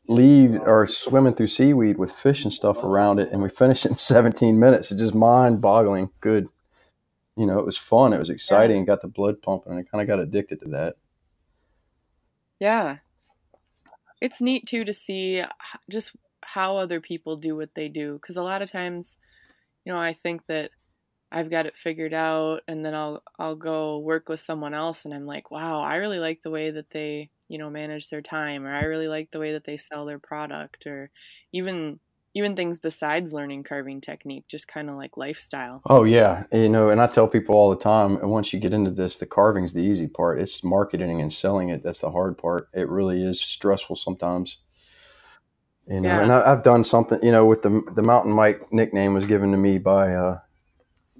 leave 0.07 0.55
or 0.61 0.87
swimming 0.87 1.35
through 1.35 1.47
seaweed 1.47 1.97
with 1.97 2.11
fish 2.11 2.43
and 2.43 2.53
stuff 2.53 2.77
around 2.77 3.19
it, 3.19 3.31
and 3.31 3.41
we 3.41 3.49
finished 3.49 3.85
it 3.85 3.91
in 3.91 3.97
17 3.97 4.59
minutes. 4.59 4.91
It's 4.91 5.01
just 5.01 5.15
mind 5.15 5.61
boggling 5.61 6.09
good. 6.21 6.47
You 7.35 7.45
know, 7.45 7.59
it 7.59 7.65
was 7.65 7.77
fun. 7.77 8.13
It 8.13 8.19
was 8.19 8.31
exciting. 8.31 8.79
Yeah. 8.79 8.85
Got 8.85 9.01
the 9.03 9.07
blood 9.07 9.41
pumping. 9.43 9.73
And 9.73 9.79
I 9.79 9.83
kind 9.83 10.01
of 10.01 10.07
got 10.07 10.19
addicted 10.19 10.59
to 10.61 10.69
that. 10.69 10.95
Yeah. 12.59 12.97
It's 14.21 14.41
neat 14.41 14.65
too 14.67 14.83
to 14.85 14.93
see 14.93 15.43
just 15.89 16.15
how 16.43 16.77
other 16.77 17.01
people 17.01 17.35
do 17.37 17.55
what 17.55 17.75
they 17.75 17.87
do. 17.89 18.13
Because 18.13 18.37
a 18.37 18.43
lot 18.43 18.61
of 18.61 18.71
times, 18.71 19.15
you 19.85 19.93
know, 19.93 19.99
I 19.99 20.13
think 20.13 20.45
that 20.47 20.71
I've 21.31 21.51
got 21.51 21.65
it 21.67 21.77
figured 21.77 22.13
out 22.13 22.61
and 22.67 22.85
then 22.85 22.95
I'll 22.95 23.23
I'll 23.39 23.55
go 23.55 23.99
work 23.99 24.29
with 24.29 24.39
someone 24.41 24.73
else 24.73 25.05
and 25.05 25.13
I'm 25.13 25.25
like, 25.25 25.51
wow, 25.51 25.81
I 25.81 25.95
really 25.97 26.19
like 26.19 26.41
the 26.43 26.51
way 26.51 26.71
that 26.71 26.91
they, 26.91 27.31
you 27.49 27.57
know, 27.57 27.69
manage 27.69 28.09
their 28.09 28.21
time 28.21 28.65
or 28.65 28.71
I 28.73 28.83
really 28.85 29.07
like 29.09 29.31
the 29.31 29.39
way 29.39 29.53
that 29.53 29.65
they 29.65 29.77
sell 29.77 30.05
their 30.05 30.19
product 30.19 30.87
or 30.87 31.11
even 31.53 31.99
even 32.37 32.55
things 32.55 32.79
besides 32.79 33.33
learning 33.33 33.63
carving 33.63 33.99
technique, 33.99 34.45
just 34.47 34.67
kind 34.67 34.89
of 34.89 34.95
like 34.95 35.17
lifestyle. 35.17 35.81
Oh 35.87 36.03
yeah, 36.03 36.43
you 36.51 36.69
know, 36.69 36.89
and 36.89 37.01
I 37.01 37.07
tell 37.07 37.27
people 37.27 37.55
all 37.55 37.69
the 37.69 37.81
time, 37.81 38.17
and 38.17 38.29
once 38.29 38.53
you 38.53 38.59
get 38.59 38.73
into 38.73 38.91
this, 38.91 39.17
the 39.17 39.25
carving's 39.25 39.73
the 39.73 39.81
easy 39.81 40.07
part. 40.07 40.39
It's 40.39 40.63
marketing 40.63 41.21
and 41.21 41.33
selling 41.33 41.69
it 41.69 41.83
that's 41.83 42.01
the 42.01 42.11
hard 42.11 42.37
part. 42.37 42.69
It 42.73 42.87
really 42.89 43.21
is 43.23 43.41
stressful 43.41 43.95
sometimes. 43.95 44.59
You 45.87 46.01
know, 46.01 46.09
yeah. 46.09 46.21
and 46.21 46.31
I, 46.31 46.49
have 46.49 46.63
done 46.63 46.83
something. 46.83 47.19
You 47.23 47.31
know, 47.31 47.45
with 47.45 47.63
the 47.63 47.81
the 47.95 48.01
Mountain 48.03 48.33
Mike 48.33 48.71
nickname 48.71 49.13
was 49.13 49.25
given 49.25 49.51
to 49.51 49.57
me 49.57 49.77
by 49.77 50.13
uh, 50.13 50.39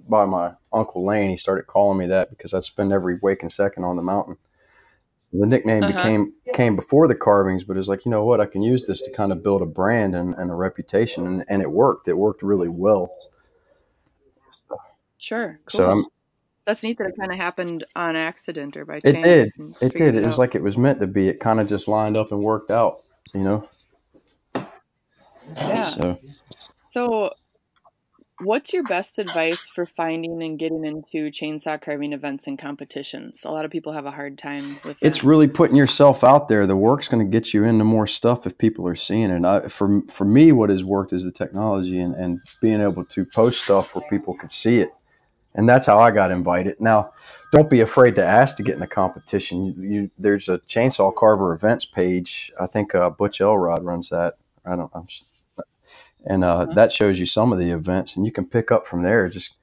by 0.08 0.24
my 0.24 0.52
uncle 0.72 1.04
Lane. 1.04 1.30
He 1.30 1.36
started 1.36 1.66
calling 1.66 1.98
me 1.98 2.06
that 2.06 2.30
because 2.30 2.54
I 2.54 2.60
spend 2.60 2.92
every 2.92 3.18
waking 3.22 3.50
second 3.50 3.84
on 3.84 3.96
the 3.96 4.02
mountain. 4.02 4.36
The 5.32 5.46
nickname 5.46 5.84
uh-huh. 5.84 5.96
became 5.96 6.32
came 6.54 6.74
before 6.74 7.06
the 7.06 7.14
carvings, 7.14 7.62
but 7.64 7.76
it's 7.76 7.88
like 7.88 8.06
you 8.06 8.10
know 8.10 8.24
what? 8.24 8.40
I 8.40 8.46
can 8.46 8.62
use 8.62 8.86
this 8.86 9.02
to 9.02 9.12
kind 9.12 9.30
of 9.30 9.42
build 9.42 9.60
a 9.60 9.66
brand 9.66 10.14
and, 10.14 10.34
and 10.34 10.50
a 10.50 10.54
reputation, 10.54 11.26
and, 11.26 11.44
and 11.48 11.60
it 11.60 11.70
worked. 11.70 12.08
It 12.08 12.14
worked 12.14 12.42
really 12.42 12.68
well. 12.68 13.10
Sure. 15.18 15.60
Cool. 15.66 15.78
So 15.78 15.90
I'm, 15.90 16.06
that's 16.64 16.82
neat 16.82 16.96
that 16.98 17.08
it 17.08 17.16
kind 17.18 17.30
of 17.30 17.36
happened 17.36 17.84
on 17.94 18.16
accident 18.16 18.76
or 18.76 18.86
by 18.86 19.00
chance. 19.00 19.16
It 19.16 19.22
did. 19.22 19.74
It 19.80 19.94
did. 19.94 20.14
It, 20.14 20.22
it 20.22 20.26
was 20.26 20.38
like 20.38 20.54
it 20.54 20.62
was 20.62 20.78
meant 20.78 21.00
to 21.00 21.06
be. 21.06 21.28
It 21.28 21.40
kind 21.40 21.60
of 21.60 21.66
just 21.66 21.88
lined 21.88 22.16
up 22.16 22.32
and 22.32 22.42
worked 22.42 22.70
out. 22.70 23.02
You 23.34 23.42
know. 23.42 23.68
Yeah. 25.56 25.90
So. 25.90 26.18
So 26.88 27.30
What's 28.40 28.72
your 28.72 28.84
best 28.84 29.18
advice 29.18 29.68
for 29.68 29.84
finding 29.84 30.40
and 30.42 30.58
getting 30.58 30.84
into 30.84 31.30
chainsaw 31.30 31.80
carving 31.80 32.12
events 32.12 32.46
and 32.46 32.56
competitions? 32.56 33.42
A 33.44 33.50
lot 33.50 33.64
of 33.64 33.70
people 33.72 33.92
have 33.92 34.06
a 34.06 34.12
hard 34.12 34.38
time 34.38 34.78
with 34.84 34.96
it. 35.00 35.06
It's 35.06 35.24
really 35.24 35.48
putting 35.48 35.76
yourself 35.76 36.22
out 36.22 36.48
there. 36.48 36.66
The 36.66 36.76
work's 36.76 37.08
going 37.08 37.24
to 37.24 37.30
get 37.30 37.52
you 37.52 37.64
into 37.64 37.84
more 37.84 38.06
stuff 38.06 38.46
if 38.46 38.56
people 38.56 38.86
are 38.86 38.94
seeing 38.94 39.30
it. 39.30 39.44
I, 39.44 39.68
for 39.68 40.02
for 40.12 40.24
me, 40.24 40.52
what 40.52 40.70
has 40.70 40.84
worked 40.84 41.12
is 41.12 41.24
the 41.24 41.32
technology 41.32 41.98
and, 41.98 42.14
and 42.14 42.40
being 42.60 42.80
able 42.80 43.04
to 43.06 43.24
post 43.24 43.64
stuff 43.64 43.94
where 43.94 44.08
people 44.08 44.34
could 44.34 44.52
see 44.52 44.78
it. 44.78 44.92
And 45.54 45.68
that's 45.68 45.86
how 45.86 45.98
I 45.98 46.12
got 46.12 46.30
invited. 46.30 46.80
Now, 46.80 47.10
don't 47.50 47.68
be 47.68 47.80
afraid 47.80 48.14
to 48.16 48.24
ask 48.24 48.56
to 48.56 48.62
get 48.62 48.76
in 48.76 48.82
a 48.82 48.86
competition. 48.86 49.66
You, 49.66 49.74
you, 49.82 50.10
there's 50.16 50.48
a 50.48 50.58
chainsaw 50.68 51.12
carver 51.12 51.52
events 51.52 51.86
page. 51.86 52.52
I 52.60 52.68
think 52.68 52.94
uh, 52.94 53.10
Butch 53.10 53.40
Elrod 53.40 53.82
runs 53.82 54.10
that. 54.10 54.34
I 54.64 54.76
don't. 54.76 54.92
I'm 54.94 55.08
and 56.24 56.44
uh, 56.44 56.66
mm-hmm. 56.66 56.74
that 56.74 56.92
shows 56.92 57.18
you 57.18 57.26
some 57.26 57.52
of 57.52 57.58
the 57.58 57.70
events, 57.70 58.16
and 58.16 58.24
you 58.24 58.32
can 58.32 58.46
pick 58.46 58.70
up 58.70 58.86
from 58.86 59.02
there. 59.02 59.28
Just 59.28 59.54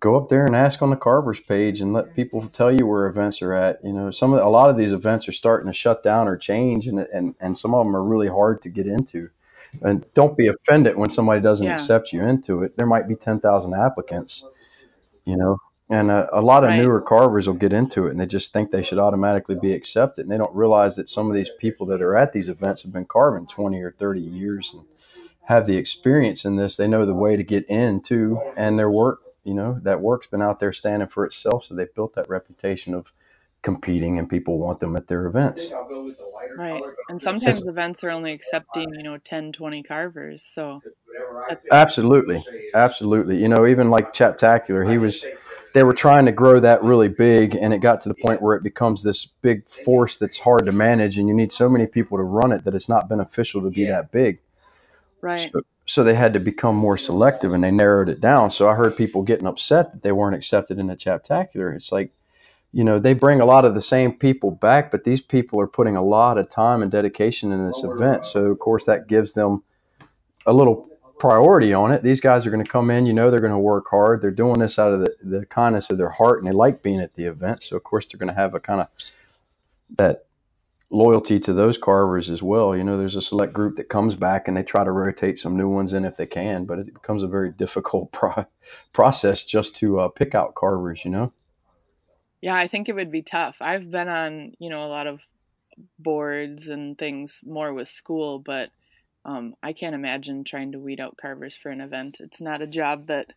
go 0.00 0.16
up 0.16 0.28
there 0.28 0.44
and 0.44 0.54
ask 0.54 0.82
on 0.82 0.90
the 0.90 0.96
carvers 0.96 1.40
page, 1.40 1.80
and 1.80 1.92
let 1.92 2.14
people 2.14 2.46
tell 2.48 2.72
you 2.72 2.86
where 2.86 3.06
events 3.06 3.42
are 3.42 3.52
at. 3.52 3.82
You 3.84 3.92
know, 3.92 4.10
some 4.10 4.32
of 4.32 4.38
the, 4.38 4.44
a 4.44 4.48
lot 4.48 4.70
of 4.70 4.76
these 4.76 4.92
events 4.92 5.28
are 5.28 5.32
starting 5.32 5.70
to 5.70 5.76
shut 5.76 6.02
down 6.02 6.28
or 6.28 6.36
change, 6.36 6.86
and 6.86 6.98
and 6.98 7.34
and 7.40 7.56
some 7.56 7.74
of 7.74 7.84
them 7.84 7.96
are 7.96 8.04
really 8.04 8.28
hard 8.28 8.62
to 8.62 8.68
get 8.68 8.86
into. 8.86 9.30
And 9.82 10.06
don't 10.14 10.36
be 10.36 10.46
offended 10.46 10.96
when 10.96 11.10
somebody 11.10 11.40
doesn't 11.40 11.66
yeah. 11.66 11.74
accept 11.74 12.12
you 12.12 12.22
into 12.22 12.62
it. 12.62 12.76
There 12.76 12.86
might 12.86 13.08
be 13.08 13.14
ten 13.14 13.40
thousand 13.40 13.74
applicants, 13.74 14.44
you 15.24 15.36
know, 15.36 15.58
and 15.88 16.10
a, 16.10 16.28
a 16.32 16.40
lot 16.40 16.64
of 16.64 16.70
right. 16.70 16.80
newer 16.80 17.00
carvers 17.00 17.46
will 17.46 17.54
get 17.54 17.72
into 17.72 18.06
it 18.06 18.10
and 18.10 18.20
they 18.20 18.26
just 18.26 18.52
think 18.52 18.70
they 18.70 18.82
should 18.82 18.98
automatically 18.98 19.54
be 19.54 19.72
accepted. 19.72 20.22
And 20.22 20.30
they 20.30 20.38
don't 20.38 20.54
realize 20.54 20.96
that 20.96 21.08
some 21.08 21.28
of 21.28 21.34
these 21.34 21.50
people 21.58 21.86
that 21.86 22.02
are 22.02 22.16
at 22.16 22.32
these 22.32 22.48
events 22.48 22.82
have 22.82 22.92
been 22.92 23.04
carving 23.04 23.46
20 23.46 23.80
or 23.80 23.92
30 23.92 24.20
years. 24.20 24.72
And 24.74 24.84
have 25.46 25.66
the 25.66 25.76
experience 25.76 26.44
in 26.44 26.56
this. 26.56 26.76
They 26.76 26.88
know 26.88 27.06
the 27.06 27.14
way 27.14 27.36
to 27.36 27.42
get 27.42 27.66
in 27.68 28.00
too, 28.00 28.40
and 28.56 28.78
their 28.78 28.90
work, 28.90 29.20
you 29.44 29.54
know, 29.54 29.78
that 29.82 30.00
work's 30.00 30.26
been 30.26 30.42
out 30.42 30.60
there 30.60 30.72
standing 30.72 31.08
for 31.08 31.24
itself. 31.24 31.64
So 31.64 31.74
they've 31.74 31.94
built 31.94 32.14
that 32.14 32.28
reputation 32.28 32.94
of 32.94 33.12
competing, 33.62 34.18
and 34.18 34.28
people 34.28 34.58
want 34.58 34.80
them 34.80 34.96
at 34.96 35.06
their 35.08 35.26
events. 35.26 35.72
Right, 36.56 36.82
and 37.08 37.20
sometimes 37.20 37.58
it's, 37.58 37.66
events 37.66 38.02
are 38.02 38.10
only 38.10 38.32
accepting, 38.32 38.88
you 38.94 39.02
know, 39.02 39.18
10, 39.18 39.52
20 39.52 39.82
carvers. 39.82 40.42
So 40.42 40.82
absolutely, 41.70 42.44
absolutely. 42.74 43.40
You 43.40 43.48
know, 43.48 43.66
even 43.66 43.90
like 43.90 44.12
Chaptacular, 44.12 44.84
he 44.84 44.98
was 44.98 45.24
they 45.74 45.82
were 45.82 45.92
trying 45.92 46.24
to 46.24 46.32
grow 46.32 46.58
that 46.58 46.82
really 46.82 47.08
big 47.08 47.54
and 47.54 47.74
it 47.74 47.80
got 47.80 48.00
to 48.00 48.08
the 48.08 48.14
point 48.14 48.40
where 48.40 48.56
it 48.56 48.62
becomes 48.62 49.02
this 49.02 49.26
big 49.42 49.68
force 49.68 50.16
that's 50.16 50.38
hard 50.38 50.64
to 50.64 50.72
manage 50.72 51.18
and 51.18 51.28
you 51.28 51.34
need 51.34 51.52
so 51.52 51.68
many 51.68 51.86
people 51.86 52.16
to 52.16 52.24
run 52.24 52.50
it 52.50 52.64
that 52.64 52.74
it's 52.74 52.88
not 52.88 53.10
beneficial 53.10 53.60
to 53.60 53.68
be 53.68 53.84
that 53.84 54.10
big 54.10 54.38
Right. 55.20 55.50
so, 55.52 55.60
so 55.86 56.04
they 56.04 56.14
had 56.14 56.32
to 56.34 56.40
become 56.40 56.76
more 56.76 56.96
selective 56.96 57.52
and 57.52 57.64
they 57.64 57.70
narrowed 57.70 58.08
it 58.08 58.20
down 58.20 58.50
so 58.50 58.68
i 58.68 58.74
heard 58.74 58.96
people 58.96 59.22
getting 59.22 59.46
upset 59.46 59.92
that 59.92 60.02
they 60.02 60.12
weren't 60.12 60.36
accepted 60.36 60.78
in 60.78 60.86
the 60.86 60.96
chaptacular 60.96 61.72
it's 61.72 61.90
like 61.90 62.12
you 62.72 62.84
know 62.84 62.98
they 62.98 63.14
bring 63.14 63.40
a 63.40 63.46
lot 63.46 63.64
of 63.64 63.74
the 63.74 63.82
same 63.82 64.12
people 64.12 64.50
back 64.50 64.90
but 64.90 65.04
these 65.04 65.20
people 65.20 65.60
are 65.60 65.66
putting 65.66 65.96
a 65.96 66.04
lot 66.04 66.38
of 66.38 66.50
time 66.50 66.82
and 66.82 66.90
dedication 66.90 67.50
in 67.50 67.66
this 67.66 67.82
oh, 67.84 67.92
event 67.92 68.24
so 68.24 68.46
of 68.46 68.58
course 68.58 68.84
that 68.84 69.08
gives 69.08 69.32
them 69.32 69.62
a 70.46 70.52
little 70.52 70.88
priority 71.18 71.72
on 71.72 71.92
it. 71.92 72.02
These 72.02 72.20
guys 72.20 72.46
are 72.46 72.50
going 72.50 72.64
to 72.64 72.70
come 72.70 72.90
in, 72.90 73.06
you 73.06 73.12
know, 73.12 73.30
they're 73.30 73.40
going 73.40 73.52
to 73.52 73.58
work 73.58 73.86
hard. 73.90 74.20
They're 74.20 74.30
doing 74.30 74.58
this 74.58 74.78
out 74.78 74.92
of 74.92 75.00
the, 75.00 75.14
the 75.22 75.46
kindness 75.46 75.90
of 75.90 75.98
their 75.98 76.10
heart 76.10 76.38
and 76.38 76.48
they 76.48 76.54
like 76.54 76.82
being 76.82 77.00
at 77.00 77.14
the 77.14 77.24
event. 77.24 77.62
So, 77.64 77.76
of 77.76 77.84
course, 77.84 78.06
they're 78.06 78.18
going 78.18 78.34
to 78.34 78.40
have 78.40 78.54
a 78.54 78.60
kind 78.60 78.82
of 78.82 78.88
that 79.96 80.25
loyalty 80.90 81.40
to 81.40 81.52
those 81.52 81.78
carvers 81.78 82.30
as 82.30 82.42
well. 82.42 82.76
You 82.76 82.84
know, 82.84 82.96
there's 82.96 83.16
a 83.16 83.22
select 83.22 83.52
group 83.52 83.76
that 83.76 83.88
comes 83.88 84.14
back 84.14 84.46
and 84.46 84.56
they 84.56 84.62
try 84.62 84.84
to 84.84 84.92
rotate 84.92 85.38
some 85.38 85.56
new 85.56 85.68
ones 85.68 85.92
in 85.92 86.04
if 86.04 86.16
they 86.16 86.26
can, 86.26 86.64
but 86.64 86.78
it 86.78 86.94
becomes 86.94 87.22
a 87.22 87.28
very 87.28 87.50
difficult 87.50 88.12
pro- 88.12 88.46
process 88.92 89.44
just 89.44 89.74
to 89.76 90.00
uh, 90.00 90.08
pick 90.08 90.34
out 90.34 90.54
carvers, 90.54 91.04
you 91.04 91.10
know? 91.10 91.32
Yeah, 92.40 92.54
I 92.54 92.68
think 92.68 92.88
it 92.88 92.94
would 92.94 93.10
be 93.10 93.22
tough. 93.22 93.56
I've 93.60 93.90
been 93.90 94.08
on, 94.08 94.52
you 94.58 94.70
know, 94.70 94.86
a 94.86 94.88
lot 94.88 95.06
of 95.06 95.20
boards 95.98 96.68
and 96.68 96.96
things 96.96 97.40
more 97.44 97.72
with 97.72 97.88
school, 97.88 98.38
but 98.38 98.70
um, 99.24 99.54
I 99.62 99.72
can't 99.72 99.94
imagine 99.94 100.44
trying 100.44 100.72
to 100.72 100.78
weed 100.78 101.00
out 101.00 101.16
carvers 101.20 101.56
for 101.56 101.70
an 101.70 101.80
event. 101.80 102.18
It's 102.20 102.40
not 102.40 102.62
a 102.62 102.66
job 102.66 103.08
that 103.08 103.32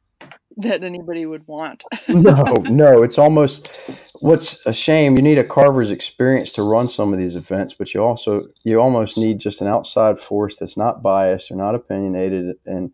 that 0.58 0.84
anybody 0.84 1.26
would 1.26 1.48
want. 1.48 1.84
no, 2.08 2.44
no, 2.64 3.04
it's 3.04 3.18
almost 3.18 3.72
what's 4.20 4.58
a 4.66 4.74
shame. 4.74 5.16
You 5.16 5.22
need 5.22 5.38
a 5.38 5.44
carver's 5.44 5.92
experience 5.92 6.52
to 6.54 6.64
run 6.64 6.88
some 6.88 7.14
of 7.14 7.20
these 7.20 7.36
events, 7.36 7.74
but 7.74 7.94
you 7.94 8.02
also 8.04 8.48
you 8.64 8.80
almost 8.80 9.18
need 9.18 9.40
just 9.40 9.62
an 9.62 9.68
outside 9.68 10.20
force 10.20 10.58
that's 10.58 10.78
not 10.78 11.02
biased 11.02 11.52
or 11.52 11.56
not 11.56 11.76
opinionated, 11.76 12.58
and 12.66 12.92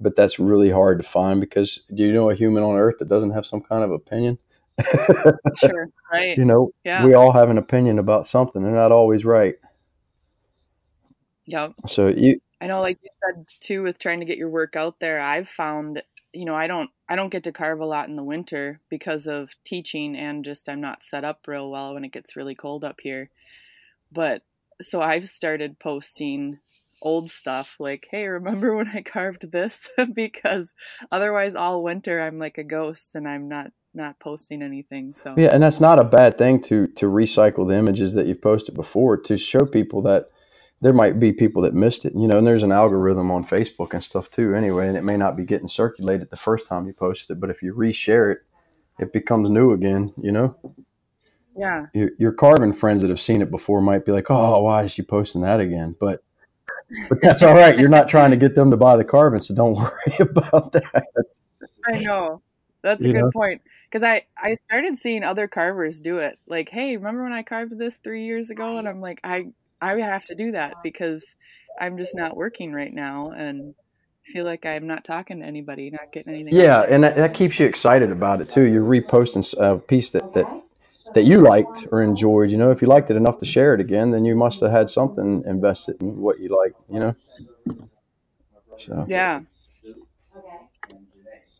but 0.00 0.16
that's 0.16 0.38
really 0.38 0.70
hard 0.70 1.02
to 1.02 1.08
find 1.08 1.40
because 1.40 1.80
do 1.94 2.04
you 2.04 2.12
know 2.12 2.30
a 2.30 2.34
human 2.34 2.62
on 2.62 2.76
earth 2.76 2.96
that 2.98 3.08
doesn't 3.08 3.32
have 3.32 3.46
some 3.46 3.60
kind 3.60 3.84
of 3.84 3.90
opinion? 3.90 4.38
sure, 5.56 5.88
right. 6.12 6.38
You 6.38 6.44
know, 6.44 6.70
Yeah. 6.84 7.04
we 7.04 7.14
all 7.14 7.32
have 7.32 7.50
an 7.50 7.58
opinion 7.58 7.98
about 7.98 8.26
something. 8.26 8.62
They're 8.62 8.72
not 8.72 8.92
always 8.92 9.24
right. 9.24 9.56
Yep. 11.46 11.72
So 11.88 12.06
you, 12.06 12.40
I 12.60 12.66
know 12.66 12.80
like 12.80 12.98
you 13.02 13.10
said 13.24 13.44
too 13.60 13.82
with 13.82 13.98
trying 13.98 14.20
to 14.20 14.26
get 14.26 14.38
your 14.38 14.48
work 14.48 14.76
out 14.76 15.00
there, 15.00 15.20
I've 15.20 15.48
found 15.48 16.02
you 16.32 16.44
know, 16.44 16.54
I 16.54 16.66
don't 16.66 16.90
I 17.08 17.16
don't 17.16 17.30
get 17.30 17.44
to 17.44 17.52
carve 17.52 17.80
a 17.80 17.86
lot 17.86 18.08
in 18.08 18.16
the 18.16 18.24
winter 18.24 18.80
because 18.88 19.26
of 19.26 19.50
teaching 19.64 20.16
and 20.16 20.44
just 20.44 20.68
I'm 20.68 20.80
not 20.80 21.02
set 21.02 21.24
up 21.24 21.40
real 21.46 21.70
well 21.70 21.94
when 21.94 22.04
it 22.04 22.12
gets 22.12 22.36
really 22.36 22.54
cold 22.54 22.84
up 22.84 23.00
here. 23.02 23.30
But 24.12 24.42
so 24.80 25.00
I've 25.00 25.28
started 25.28 25.78
posting 25.78 26.58
old 27.02 27.30
stuff 27.30 27.76
like, 27.78 28.08
"Hey, 28.10 28.28
remember 28.28 28.76
when 28.76 28.88
I 28.88 29.02
carved 29.04 29.50
this?" 29.52 29.88
because 30.14 30.72
otherwise 31.10 31.54
all 31.54 31.82
winter 31.82 32.20
I'm 32.20 32.38
like 32.38 32.58
a 32.58 32.64
ghost 32.64 33.14
and 33.14 33.28
I'm 33.28 33.48
not 33.48 33.72
not 33.92 34.20
posting 34.20 34.62
anything. 34.62 35.14
So 35.14 35.34
yeah, 35.36 35.50
and 35.52 35.62
that's 35.62 35.80
not 35.80 35.98
a 35.98 36.04
bad 36.04 36.38
thing 36.38 36.62
to 36.62 36.86
to 36.86 37.06
recycle 37.06 37.68
the 37.68 37.76
images 37.76 38.14
that 38.14 38.26
you've 38.26 38.42
posted 38.42 38.74
before 38.74 39.16
to 39.22 39.36
show 39.36 39.66
people 39.66 40.02
that 40.02 40.30
there 40.80 40.92
might 40.92 41.20
be 41.20 41.32
people 41.32 41.62
that 41.62 41.74
missed 41.74 42.04
it, 42.04 42.14
you 42.16 42.26
know, 42.26 42.38
and 42.38 42.46
there's 42.46 42.62
an 42.62 42.72
algorithm 42.72 43.30
on 43.30 43.44
Facebook 43.44 43.92
and 43.92 44.02
stuff 44.02 44.30
too, 44.30 44.54
anyway, 44.54 44.88
and 44.88 44.96
it 44.96 45.04
may 45.04 45.16
not 45.16 45.36
be 45.36 45.44
getting 45.44 45.68
circulated 45.68 46.30
the 46.30 46.36
first 46.36 46.66
time 46.66 46.86
you 46.86 46.92
post 46.92 47.30
it, 47.30 47.40
but 47.40 47.50
if 47.50 47.62
you 47.62 47.74
reshare 47.74 48.32
it, 48.32 48.38
it 48.98 49.12
becomes 49.12 49.50
new 49.50 49.72
again, 49.72 50.12
you 50.22 50.32
know. 50.32 50.56
yeah. 51.56 51.86
Your, 51.92 52.10
your 52.18 52.32
carving 52.32 52.72
friends 52.72 53.02
that 53.02 53.10
have 53.10 53.20
seen 53.20 53.42
it 53.42 53.50
before 53.50 53.80
might 53.80 54.04
be 54.04 54.12
like, 54.12 54.30
"Oh, 54.30 54.62
why 54.62 54.84
is 54.84 54.92
she 54.92 55.02
posting 55.02 55.42
that 55.42 55.60
again?" 55.60 55.96
But 56.00 56.22
but 57.08 57.20
that's 57.22 57.42
all 57.42 57.54
right. 57.54 57.78
You're 57.78 57.88
not 57.88 58.08
trying 58.08 58.30
to 58.32 58.36
get 58.36 58.54
them 58.54 58.70
to 58.70 58.76
buy 58.76 58.96
the 58.96 59.04
carving, 59.04 59.40
so 59.40 59.54
don't 59.54 59.74
worry 59.76 60.16
about 60.20 60.72
that. 60.72 61.04
I 61.84 61.98
know. 61.98 62.42
That's 62.82 63.04
a 63.04 63.08
You 63.08 63.12
good 63.12 63.26
know? 63.26 63.32
point. 63.32 63.62
Because 63.90 64.02
I, 64.04 64.26
I 64.38 64.56
started 64.66 64.96
seeing 64.96 65.24
other 65.24 65.48
carvers 65.48 65.98
do 66.00 66.18
it. 66.18 66.38
Like, 66.46 66.68
hey, 66.68 66.96
remember 66.96 67.24
when 67.24 67.32
I 67.32 67.42
carved 67.42 67.76
this 67.78 67.96
three 67.96 68.24
years 68.24 68.50
ago? 68.50 68.78
And 68.78 68.88
I'm 68.88 69.00
like, 69.00 69.20
I, 69.24 69.48
I 69.80 69.98
have 70.00 70.24
to 70.26 70.34
do 70.34 70.52
that 70.52 70.74
because 70.82 71.24
I'm 71.80 71.96
just 71.96 72.14
not 72.14 72.36
working 72.36 72.72
right 72.72 72.92
now 72.92 73.30
and 73.30 73.74
feel 74.26 74.44
like 74.44 74.66
I'm 74.66 74.86
not 74.86 75.04
talking 75.04 75.40
to 75.40 75.46
anybody, 75.46 75.90
not 75.90 76.12
getting 76.12 76.34
anything. 76.34 76.54
Yeah, 76.54 76.80
there. 76.80 76.92
and 76.92 77.04
that, 77.04 77.16
that 77.16 77.34
keeps 77.34 77.58
you 77.58 77.66
excited 77.66 78.10
about 78.10 78.40
it 78.40 78.50
too. 78.50 78.62
You're 78.62 78.84
reposting 78.84 79.52
a 79.54 79.60
uh, 79.60 79.76
piece 79.78 80.10
that, 80.10 80.32
that 80.34 80.46
that 81.14 81.24
you 81.24 81.40
liked 81.40 81.88
or 81.90 82.02
enjoyed. 82.02 82.50
You 82.50 82.56
know, 82.56 82.70
if 82.70 82.80
you 82.80 82.88
liked 82.88 83.10
it 83.10 83.16
enough 83.16 83.38
to 83.40 83.46
share 83.46 83.74
it 83.74 83.80
again, 83.80 84.10
then 84.12 84.24
you 84.24 84.34
must 84.34 84.60
have 84.60 84.70
had 84.70 84.90
something 84.90 85.42
invested 85.46 86.00
in 86.00 86.18
what 86.18 86.38
you 86.40 86.56
like. 86.56 86.74
You 86.88 87.00
know. 87.00 87.16
So 88.78 89.06
Yeah. 89.08 89.40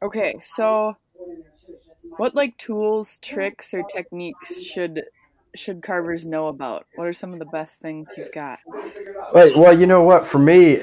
Okay, 0.03 0.39
so 0.41 0.97
what 2.17 2.35
like 2.35 2.57
tools, 2.57 3.19
tricks, 3.19 3.75
or 3.75 3.83
techniques 3.83 4.63
should 4.63 5.03
should 5.55 5.83
carvers 5.83 6.25
know 6.25 6.49
about? 6.49 6.87
What 6.97 7.09
are 7.09 7.13
some 7.13 7.33
of 7.33 7.39
the 7.39 7.47
best 7.47 7.81
things 7.81 8.13
you've 8.17 8.33
got? 8.33 8.59
Right. 9.35 9.57
Well, 9.57 9.79
you 9.79 9.87
know 9.87 10.03
what? 10.03 10.27
For 10.27 10.39
me, 10.39 10.83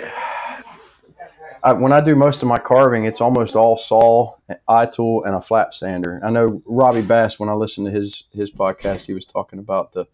I, 1.63 1.73
when 1.73 1.91
I 1.91 2.01
do 2.01 2.15
most 2.15 2.41
of 2.41 2.47
my 2.47 2.57
carving, 2.57 3.05
it's 3.05 3.21
almost 3.21 3.55
all 3.55 3.77
saw, 3.77 4.35
eye 4.67 4.85
tool, 4.85 5.23
and 5.25 5.35
a 5.35 5.41
flat 5.41 5.73
sander. 5.73 6.21
I 6.23 6.29
know 6.29 6.61
Robbie 6.65 7.01
Bass. 7.01 7.39
When 7.39 7.49
I 7.49 7.53
listened 7.53 7.87
to 7.87 7.91
his 7.91 8.23
his 8.31 8.51
podcast, 8.51 9.05
he 9.05 9.13
was 9.13 9.25
talking 9.25 9.59
about 9.59 9.93
the 9.93 10.05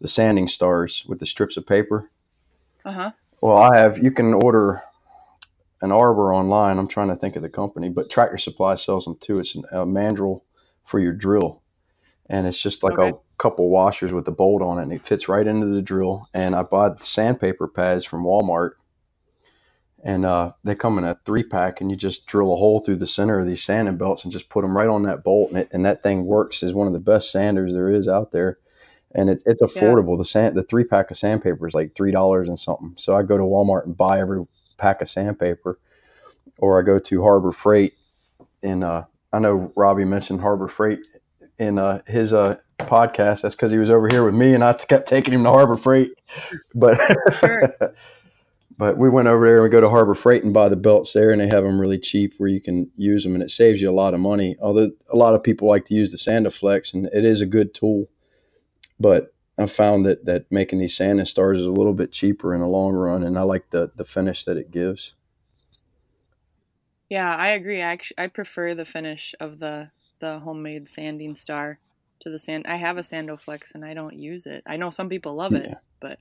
the 0.00 0.08
sanding 0.08 0.48
stars 0.48 1.04
with 1.06 1.20
the 1.20 1.26
strips 1.26 1.56
of 1.56 1.66
paper. 1.66 2.10
Uh 2.84 2.92
huh. 2.92 3.10
Well, 3.40 3.56
I 3.56 3.78
have. 3.78 3.98
You 3.98 4.10
can 4.10 4.34
order 4.34 4.82
an 5.80 5.92
arbor 5.92 6.32
online. 6.32 6.78
I'm 6.78 6.88
trying 6.88 7.08
to 7.08 7.16
think 7.16 7.36
of 7.36 7.42
the 7.42 7.48
company, 7.48 7.88
but 7.88 8.10
Tractor 8.10 8.38
Supply 8.38 8.76
sells 8.76 9.04
them 9.04 9.16
too. 9.20 9.38
It's 9.38 9.54
a 9.54 9.84
mandrel 9.84 10.42
for 10.84 10.98
your 10.98 11.12
drill, 11.12 11.61
and 12.32 12.46
it's 12.46 12.60
just 12.60 12.82
like 12.82 12.98
Okay. 12.98 13.10
a 13.10 13.38
couple 13.38 13.68
washers 13.68 14.12
with 14.12 14.26
a 14.26 14.32
bolt 14.32 14.62
on 14.62 14.78
it, 14.78 14.82
and 14.84 14.92
it 14.92 15.06
fits 15.06 15.28
right 15.28 15.46
into 15.46 15.66
the 15.66 15.82
drill. 15.82 16.28
And 16.32 16.56
I 16.56 16.62
bought 16.62 17.04
sandpaper 17.04 17.68
pads 17.68 18.04
from 18.04 18.24
Walmart, 18.24 18.72
and 20.02 20.24
uh, 20.24 20.52
they 20.64 20.74
come 20.74 20.98
in 20.98 21.04
a 21.04 21.18
three 21.26 21.44
pack, 21.44 21.80
and 21.80 21.90
you 21.90 21.96
just 21.96 22.26
drill 22.26 22.52
a 22.52 22.56
hole 22.56 22.80
through 22.80 22.96
the 22.96 23.06
center 23.06 23.38
of 23.38 23.46
these 23.46 23.62
sanding 23.62 23.98
belts 23.98 24.24
and 24.24 24.32
just 24.32 24.48
put 24.48 24.62
them 24.62 24.76
right 24.76 24.88
on 24.88 25.02
that 25.04 25.22
bolt, 25.22 25.50
and, 25.50 25.58
it, 25.58 25.68
and 25.72 25.84
that 25.84 26.02
thing 26.02 26.24
works 26.24 26.62
as 26.62 26.72
one 26.72 26.86
of 26.86 26.94
the 26.94 26.98
best 26.98 27.30
sanders 27.30 27.74
there 27.74 27.90
is 27.90 28.08
out 28.08 28.32
there. 28.32 28.58
And 29.14 29.28
it's 29.28 29.42
it's 29.44 29.60
affordable. 29.60 30.16
The 30.16 30.24
sand 30.24 30.56
the 30.56 30.62
three 30.62 30.84
pack 30.84 31.10
of 31.10 31.18
sandpaper 31.18 31.68
is 31.68 31.74
like 31.74 31.94
three 31.94 32.12
dollars 32.12 32.48
and 32.48 32.58
something. 32.58 32.94
So 32.96 33.14
I 33.14 33.22
go 33.22 33.36
to 33.36 33.42
Walmart 33.42 33.84
and 33.84 33.94
buy 33.94 34.18
every 34.18 34.46
pack 34.78 35.02
of 35.02 35.10
sandpaper, 35.10 35.78
or 36.56 36.80
I 36.80 36.82
go 36.82 36.98
to 36.98 37.22
Harbor 37.22 37.52
Freight. 37.52 37.92
And 38.62 38.82
uh, 38.82 39.02
I 39.30 39.38
know 39.38 39.70
Robbie 39.76 40.06
mentioned 40.06 40.40
Harbor 40.40 40.66
Freight 40.66 41.00
in 41.62 41.78
uh, 41.78 42.02
his 42.06 42.32
uh, 42.32 42.56
podcast. 42.80 43.42
That's 43.42 43.54
because 43.54 43.70
he 43.70 43.78
was 43.78 43.90
over 43.90 44.08
here 44.08 44.24
with 44.24 44.34
me, 44.34 44.54
and 44.54 44.64
I 44.64 44.72
kept 44.72 45.08
taking 45.08 45.34
him 45.34 45.44
to 45.44 45.50
Harbor 45.50 45.76
Freight. 45.76 46.12
But 46.74 47.00
Sure. 47.40 47.74
but 48.78 48.98
we 48.98 49.08
went 49.08 49.28
over 49.28 49.46
there 49.46 49.56
and 49.56 49.64
we 49.64 49.70
go 49.70 49.80
to 49.80 49.88
Harbor 49.88 50.14
Freight 50.14 50.44
and 50.44 50.54
buy 50.54 50.68
the 50.68 50.76
belts 50.76 51.12
there, 51.12 51.30
and 51.30 51.40
they 51.40 51.54
have 51.54 51.64
them 51.64 51.80
really 51.80 51.98
cheap 51.98 52.34
where 52.38 52.50
you 52.50 52.60
can 52.60 52.90
use 52.96 53.24
them, 53.24 53.34
and 53.34 53.42
it 53.42 53.50
saves 53.50 53.80
you 53.80 53.90
a 53.90 53.92
lot 53.92 54.14
of 54.14 54.20
money. 54.20 54.56
Although 54.60 54.90
a 55.12 55.16
lot 55.16 55.34
of 55.34 55.42
people 55.42 55.68
like 55.68 55.86
to 55.86 55.94
use 55.94 56.10
the 56.10 56.18
Sand-O-Flex, 56.18 56.92
and 56.92 57.06
it 57.06 57.24
is 57.24 57.40
a 57.40 57.46
good 57.46 57.74
tool, 57.74 58.08
but 58.98 59.32
I 59.58 59.66
found 59.66 60.06
that 60.06 60.24
that 60.24 60.50
making 60.50 60.80
these 60.80 60.96
Sanding 60.96 61.26
stars 61.26 61.58
is 61.58 61.66
a 61.66 61.70
little 61.70 61.94
bit 61.94 62.12
cheaper 62.12 62.54
in 62.54 62.60
the 62.60 62.66
long 62.66 62.94
run, 62.94 63.22
and 63.22 63.38
I 63.38 63.42
like 63.42 63.70
the 63.70 63.90
the 63.96 64.04
finish 64.04 64.44
that 64.44 64.56
it 64.56 64.70
gives. 64.70 65.14
Yeah, 67.08 67.36
I 67.36 67.50
agree. 67.50 67.82
I 67.82 67.92
actually, 67.92 68.18
I 68.18 68.28
prefer 68.28 68.74
the 68.74 68.86
finish 68.86 69.34
of 69.38 69.58
the 69.58 69.90
the 70.22 70.38
homemade 70.38 70.88
sanding 70.88 71.34
star 71.34 71.78
to 72.20 72.30
the 72.30 72.38
sand. 72.38 72.64
I 72.68 72.76
have 72.76 72.96
a 72.96 73.02
Sand-O-Flex 73.02 73.72
and 73.72 73.84
I 73.84 73.92
don't 73.92 74.14
use 74.16 74.46
it. 74.46 74.62
I 74.64 74.76
know 74.76 74.90
some 74.90 75.08
people 75.08 75.34
love 75.34 75.52
it, 75.52 75.66
Yeah. 75.68 75.74
but 76.00 76.18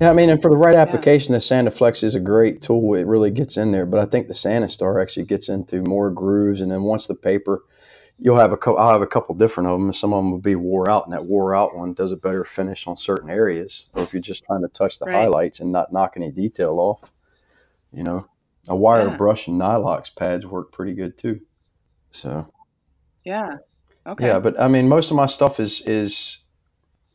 Yeah, 0.00 0.10
I 0.10 0.12
mean, 0.14 0.30
and 0.30 0.40
for 0.40 0.50
the 0.50 0.56
right 0.56 0.76
application, 0.76 1.34
the 1.34 1.40
Sand-O-Flex 1.40 2.02
is 2.04 2.14
a 2.14 2.20
great 2.20 2.62
tool. 2.62 2.94
It 2.94 3.06
really 3.06 3.30
gets 3.30 3.56
in 3.56 3.72
there, 3.72 3.84
but 3.84 4.00
I 4.00 4.06
think 4.06 4.28
the 4.28 4.34
Sandastar 4.34 5.02
actually 5.02 5.26
gets 5.26 5.48
into 5.48 5.82
more 5.82 6.10
grooves, 6.10 6.60
and 6.60 6.70
then 6.70 6.84
once 6.84 7.06
the 7.06 7.14
paper, 7.14 7.64
you'll 8.18 8.38
have 8.38 8.52
a 8.52 8.56
couple. 8.56 8.78
I'll 8.78 8.92
have 8.92 9.02
a 9.02 9.06
couple 9.06 9.34
different 9.34 9.68
of 9.68 9.78
them, 9.78 9.92
some 9.92 10.12
of 10.14 10.18
them 10.22 10.30
will 10.30 10.38
be 10.38 10.54
wore 10.54 10.88
out, 10.88 11.04
and 11.06 11.12
that 11.12 11.24
wore 11.26 11.54
out 11.54 11.76
one 11.76 11.92
does 11.94 12.12
a 12.12 12.16
better 12.16 12.44
finish 12.44 12.86
on 12.86 12.96
certain 12.96 13.28
areas. 13.30 13.86
Or 13.94 14.02
if 14.02 14.12
you're 14.12 14.22
just 14.22 14.44
trying 14.44 14.62
to 14.62 14.68
touch 14.68 14.98
the 14.98 15.06
Right. 15.06 15.16
highlights 15.16 15.60
and 15.60 15.72
not 15.72 15.92
knock 15.92 16.14
any 16.16 16.30
detail 16.30 16.78
off, 16.78 17.10
you 17.92 18.02
know, 18.04 18.26
a 18.68 18.76
wire 18.76 19.08
Yeah. 19.08 19.16
brush 19.16 19.48
and 19.48 19.60
Nylox 19.60 20.14
pads 20.14 20.46
work 20.46 20.70
pretty 20.70 20.94
good 20.94 21.18
too. 21.18 21.40
So 22.10 22.46
yeah. 23.24 23.56
Okay. 24.06 24.26
yeah, 24.26 24.38
but 24.38 24.58
I 24.60 24.68
mean, 24.68 24.88
most 24.88 25.10
of 25.10 25.16
my 25.16 25.26
stuff 25.26 25.60
is 25.60 25.82
is 25.82 26.38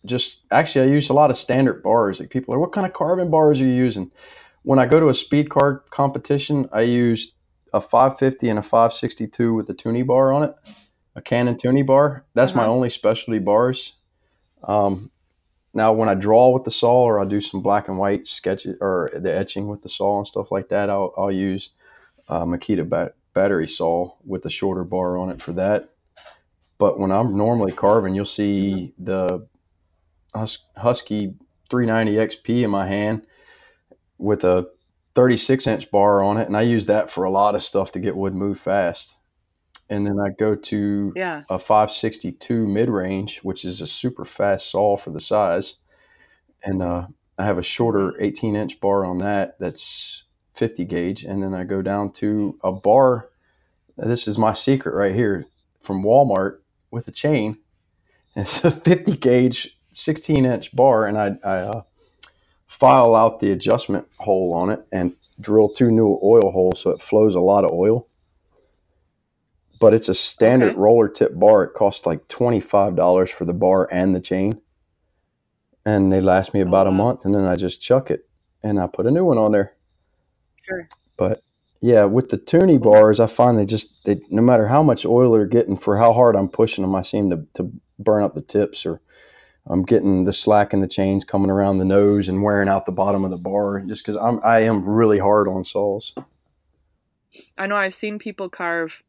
just 0.05 0.41
actually 0.51 0.89
I 0.89 0.93
use 0.93 1.09
a 1.09 1.13
lot 1.13 1.31
of 1.31 1.37
standard 1.37 1.81
bars. 1.83 2.19
Like 2.19 2.29
people 2.29 2.53
are, 2.53 2.59
what 2.59 2.71
kind 2.71 2.85
of 2.85 2.93
carving 2.93 3.31
bars 3.31 3.59
are 3.59 3.65
you 3.65 3.73
using? 3.73 4.11
When 4.63 4.79
I 4.79 4.85
go 4.85 4.99
to 4.99 5.09
a 5.09 5.13
speed 5.13 5.49
card 5.49 5.81
competition, 5.89 6.69
I 6.71 6.81
use 6.81 7.33
a 7.73 7.81
550 7.81 8.49
and 8.49 8.59
a 8.59 8.63
562 8.63 9.53
with 9.53 9.69
a 9.69 9.73
tuning 9.73 10.05
bar 10.05 10.31
on 10.31 10.43
it, 10.43 10.55
a 11.15 11.21
Cannon 11.21 11.57
Toonie 11.57 11.83
bar. 11.85 12.25
That's 12.33 12.55
my 12.55 12.63
Uh-huh. 12.63 12.71
only 12.71 12.89
specialty 12.89 13.39
bars. 13.39 13.93
Um, 14.63 15.11
now, 15.73 15.91
when 15.93 16.07
I 16.09 16.15
draw 16.15 16.51
with 16.51 16.63
the 16.63 16.71
saw 16.71 17.03
or 17.03 17.19
I 17.19 17.25
do 17.25 17.41
some 17.41 17.61
black 17.61 17.87
and 17.89 17.97
white 17.99 18.27
sketches 18.27 18.77
or 18.79 19.11
the 19.13 19.35
etching 19.35 19.67
with 19.67 19.81
the 19.81 19.89
saw 19.89 20.19
and 20.19 20.27
stuff 20.27 20.51
like 20.51 20.69
that, 20.69 20.89
I'll, 20.89 21.13
I'll 21.17 21.31
use 21.31 21.71
uh, 22.29 22.45
Makita 22.45 22.87
bat- 22.87 23.15
battery 23.33 23.67
saw 23.67 24.13
with 24.25 24.45
a 24.45 24.49
shorter 24.49 24.83
bar 24.85 25.17
on 25.17 25.29
it 25.29 25.41
for 25.41 25.51
that. 25.53 25.89
But 26.77 26.99
when 26.99 27.11
I'm 27.11 27.37
normally 27.37 27.71
carving, 27.71 28.15
you'll 28.15 28.25
see 28.25 28.93
the 28.97 29.47
Hus- 30.33 30.65
Husky 30.77 31.33
390 31.69 32.17
XP 32.35 32.63
in 32.63 32.69
my 32.69 32.87
hand 32.87 33.25
with 34.17 34.43
a 34.43 34.67
36 35.15 35.65
inch 35.67 35.89
bar 35.91 36.21
on 36.21 36.37
it, 36.37 36.47
and 36.47 36.57
I 36.57 36.61
use 36.63 36.85
that 36.87 37.09
for 37.09 37.23
a 37.23 37.29
lot 37.31 37.55
of 37.55 37.63
stuff 37.63 37.91
to 37.93 37.99
get 37.99 38.17
wood 38.17 38.33
move 38.33 38.59
fast. 38.59 39.15
And 39.89 40.05
then 40.05 40.19
I 40.19 40.29
go 40.37 40.55
to 40.55 41.13
Yeah. 41.15 41.43
a 41.49 41.59
562 41.59 42.67
mid 42.67 42.89
range, 42.89 43.39
which 43.43 43.63
is 43.63 43.81
a 43.81 43.87
super 43.87 44.25
fast 44.25 44.69
saw 44.69 44.97
for 44.97 45.11
the 45.11 45.21
size. 45.21 45.75
And 46.63 46.81
uh, 46.81 47.07
I 47.37 47.45
have 47.45 47.57
a 47.59 47.63
shorter 47.63 48.13
18 48.19 48.55
inch 48.55 48.79
bar 48.79 49.05
on 49.05 49.19
that 49.19 49.57
that's 49.59 50.23
50 50.55 50.85
gauge. 50.85 51.23
And 51.23 51.41
then 51.43 51.53
I 51.53 51.63
go 51.63 51.81
down 51.83 52.11
to 52.13 52.57
a 52.63 52.71
bar. 52.71 53.29
This 53.95 54.27
is 54.27 54.37
my 54.37 54.53
secret 54.53 54.95
right 54.95 55.13
here 55.13 55.45
from 55.83 56.03
Walmart 56.03 56.57
with 56.95 57.09
a 57.09 57.13
chain. 57.13 57.59
It's 58.37 58.63
a 58.65 58.71
50 58.71 59.17
gauge, 59.17 59.77
16 59.93 60.45
inch 60.45 60.75
bar. 60.75 61.07
And 61.07 61.17
I, 61.17 61.37
I 61.43 61.57
uh, 61.59 61.83
file 62.67 63.15
out 63.15 63.39
the 63.41 63.51
adjustment 63.51 64.07
hole 64.19 64.53
on 64.53 64.69
it 64.71 64.87
and 64.91 65.15
drill 65.41 65.69
two 65.69 65.91
new 65.91 66.19
oil 66.23 66.51
holes 66.51 66.81
so 66.81 66.91
it 66.91 67.01
flows 67.01 67.35
a 67.35 67.41
lot 67.41 67.65
of 67.65 67.71
oil 67.71 68.05
but 69.79 69.93
it's 69.95 70.09
a 70.09 70.15
standard 70.15 70.73
Okay. 70.73 70.77
roller 70.77 71.09
tip 71.09 71.39
bar. 71.39 71.65
It 71.65 71.75
costs 71.75 72.07
like 72.07 72.27
twenty 72.29 72.61
five 72.61 72.97
dollars 72.97 73.31
for 73.31 73.45
the 73.45 73.53
bar 73.53 73.89
and 73.91 74.15
the 74.15 74.21
chain, 74.21 74.61
and 75.85 76.11
they 76.11 76.21
last 76.21 76.53
me 76.53 76.61
Oh, 76.61 76.61
about 76.61 76.87
a 76.87 76.91
month, 76.93 77.25
and 77.25 77.35
then 77.35 77.45
I 77.45 77.55
just 77.55 77.81
chuck 77.81 78.11
it 78.11 78.29
and 78.63 78.79
I 78.79 78.87
put 78.87 79.07
a 79.07 79.11
new 79.11 79.25
one 79.25 79.39
on 79.39 79.53
there. 79.53 79.75
Sure. 80.63 80.89
But 81.17 81.44
yeah, 81.85 82.05
with 82.05 82.29
the 82.29 82.37
Toonie 82.37 82.81
bars, 82.81 83.19
I 83.19 83.27
find 83.27 83.59
they 83.59 83.65
just 83.65 83.89
they 84.05 84.19
no 84.29 84.41
matter 84.41 84.67
how 84.67 84.81
much 84.81 85.05
oil 85.05 85.33
they're 85.33 85.45
getting 85.45 85.77
for 85.77 85.97
how 85.97 86.13
hard 86.13 86.35
I'm 86.35 86.49
pushing 86.49 86.83
them, 86.83 86.95
I 86.95 87.03
seem 87.03 87.29
to 87.29 87.45
to 87.55 87.71
burn 87.99 88.23
up 88.23 88.35
the 88.35 88.41
tips 88.41 88.85
or. 88.85 89.01
I'm 89.67 89.81
getting 89.81 90.25
the 90.25 90.31
slack 90.31 90.73
in 90.73 90.81
the 90.81 90.87
chains 90.87 91.25
coming 91.25 91.49
around 91.49 91.79
the 91.79 91.85
nose 91.85 92.29
and 92.29 92.43
wearing 92.43 92.69
out 92.69 92.85
the 92.85 92.91
bottom 92.91 93.25
of 93.25 93.31
the 93.31 93.37
bar 93.37 93.79
just 93.79 94.05
because 94.05 94.15
I'm 94.15 94.39
I 94.43 94.59
am 94.59 94.87
really 94.87 95.17
hard 95.17 95.47
on 95.47 95.65
saws. 95.65 96.13
I 97.57 97.65
know 97.65 97.75
I've 97.75 97.95
seen 97.95 98.19
people 98.19 98.47
carve 98.47 99.01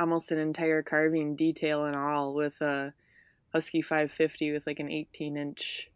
almost 0.00 0.32
an 0.32 0.38
entire 0.38 0.82
carving 0.82 1.36
detail 1.36 1.84
and 1.84 1.94
all 1.94 2.34
with 2.34 2.60
a 2.60 2.92
Husky 3.52 3.82
550 3.82 4.50
with 4.50 4.66
like 4.66 4.80
an 4.80 4.90
18 4.90 5.36
inch 5.36 5.90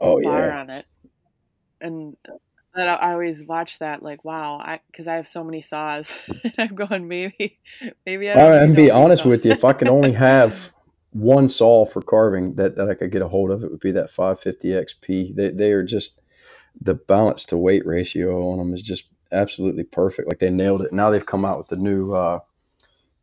Oh 0.00 0.20
bar 0.20 0.48
yeah, 0.48 0.60
on 0.60 0.70
it. 0.70 0.86
And 1.80 2.16
that 2.74 2.88
I 2.88 2.94
I 3.08 3.12
always 3.12 3.44
watch 3.44 3.78
that 3.80 4.02
like 4.02 4.24
wow, 4.24 4.58
I 4.60 4.80
because 4.90 5.06
I 5.06 5.14
have 5.16 5.28
so 5.28 5.44
many 5.44 5.62
saws 5.62 6.12
and 6.44 6.54
I'm 6.58 6.74
going 6.74 7.08
maybe 7.08 7.58
maybe 8.06 8.30
I 8.30 8.36
don't 8.36 8.52
Uh, 8.52 8.56
need 8.56 8.62
and 8.64 8.76
be 8.76 8.90
all 8.90 9.04
honest 9.04 9.24
with 9.24 9.44
you, 9.44 9.52
if 9.52 9.64
I 9.64 9.72
could 9.72 9.88
only 9.88 10.12
have 10.12 10.54
one 11.12 11.48
saw 11.48 11.86
for 11.86 12.02
carving 12.02 12.54
that, 12.56 12.76
that 12.76 12.88
I 12.88 12.94
could 12.94 13.10
get 13.12 13.22
a 13.22 13.28
hold 13.28 13.50
of, 13.50 13.64
it 13.64 13.70
would 13.70 13.80
be 13.80 13.92
that 13.92 14.10
550 14.10 14.68
XP. 14.68 15.34
They 15.34 15.50
they 15.50 15.72
are 15.72 15.82
just 15.84 16.20
the 16.80 16.94
balance 16.94 17.44
to 17.46 17.56
weight 17.56 17.86
ratio 17.86 18.50
on 18.50 18.58
them 18.58 18.74
is 18.74 18.82
just 18.82 19.04
absolutely 19.32 19.84
perfect. 19.84 20.28
Like 20.28 20.40
they 20.40 20.50
nailed 20.50 20.82
it. 20.82 20.92
Now 20.92 21.10
they've 21.10 21.24
come 21.26 21.44
out 21.44 21.58
with 21.58 21.68
the 21.68 21.76
new 21.76 22.12
uh, 22.12 22.40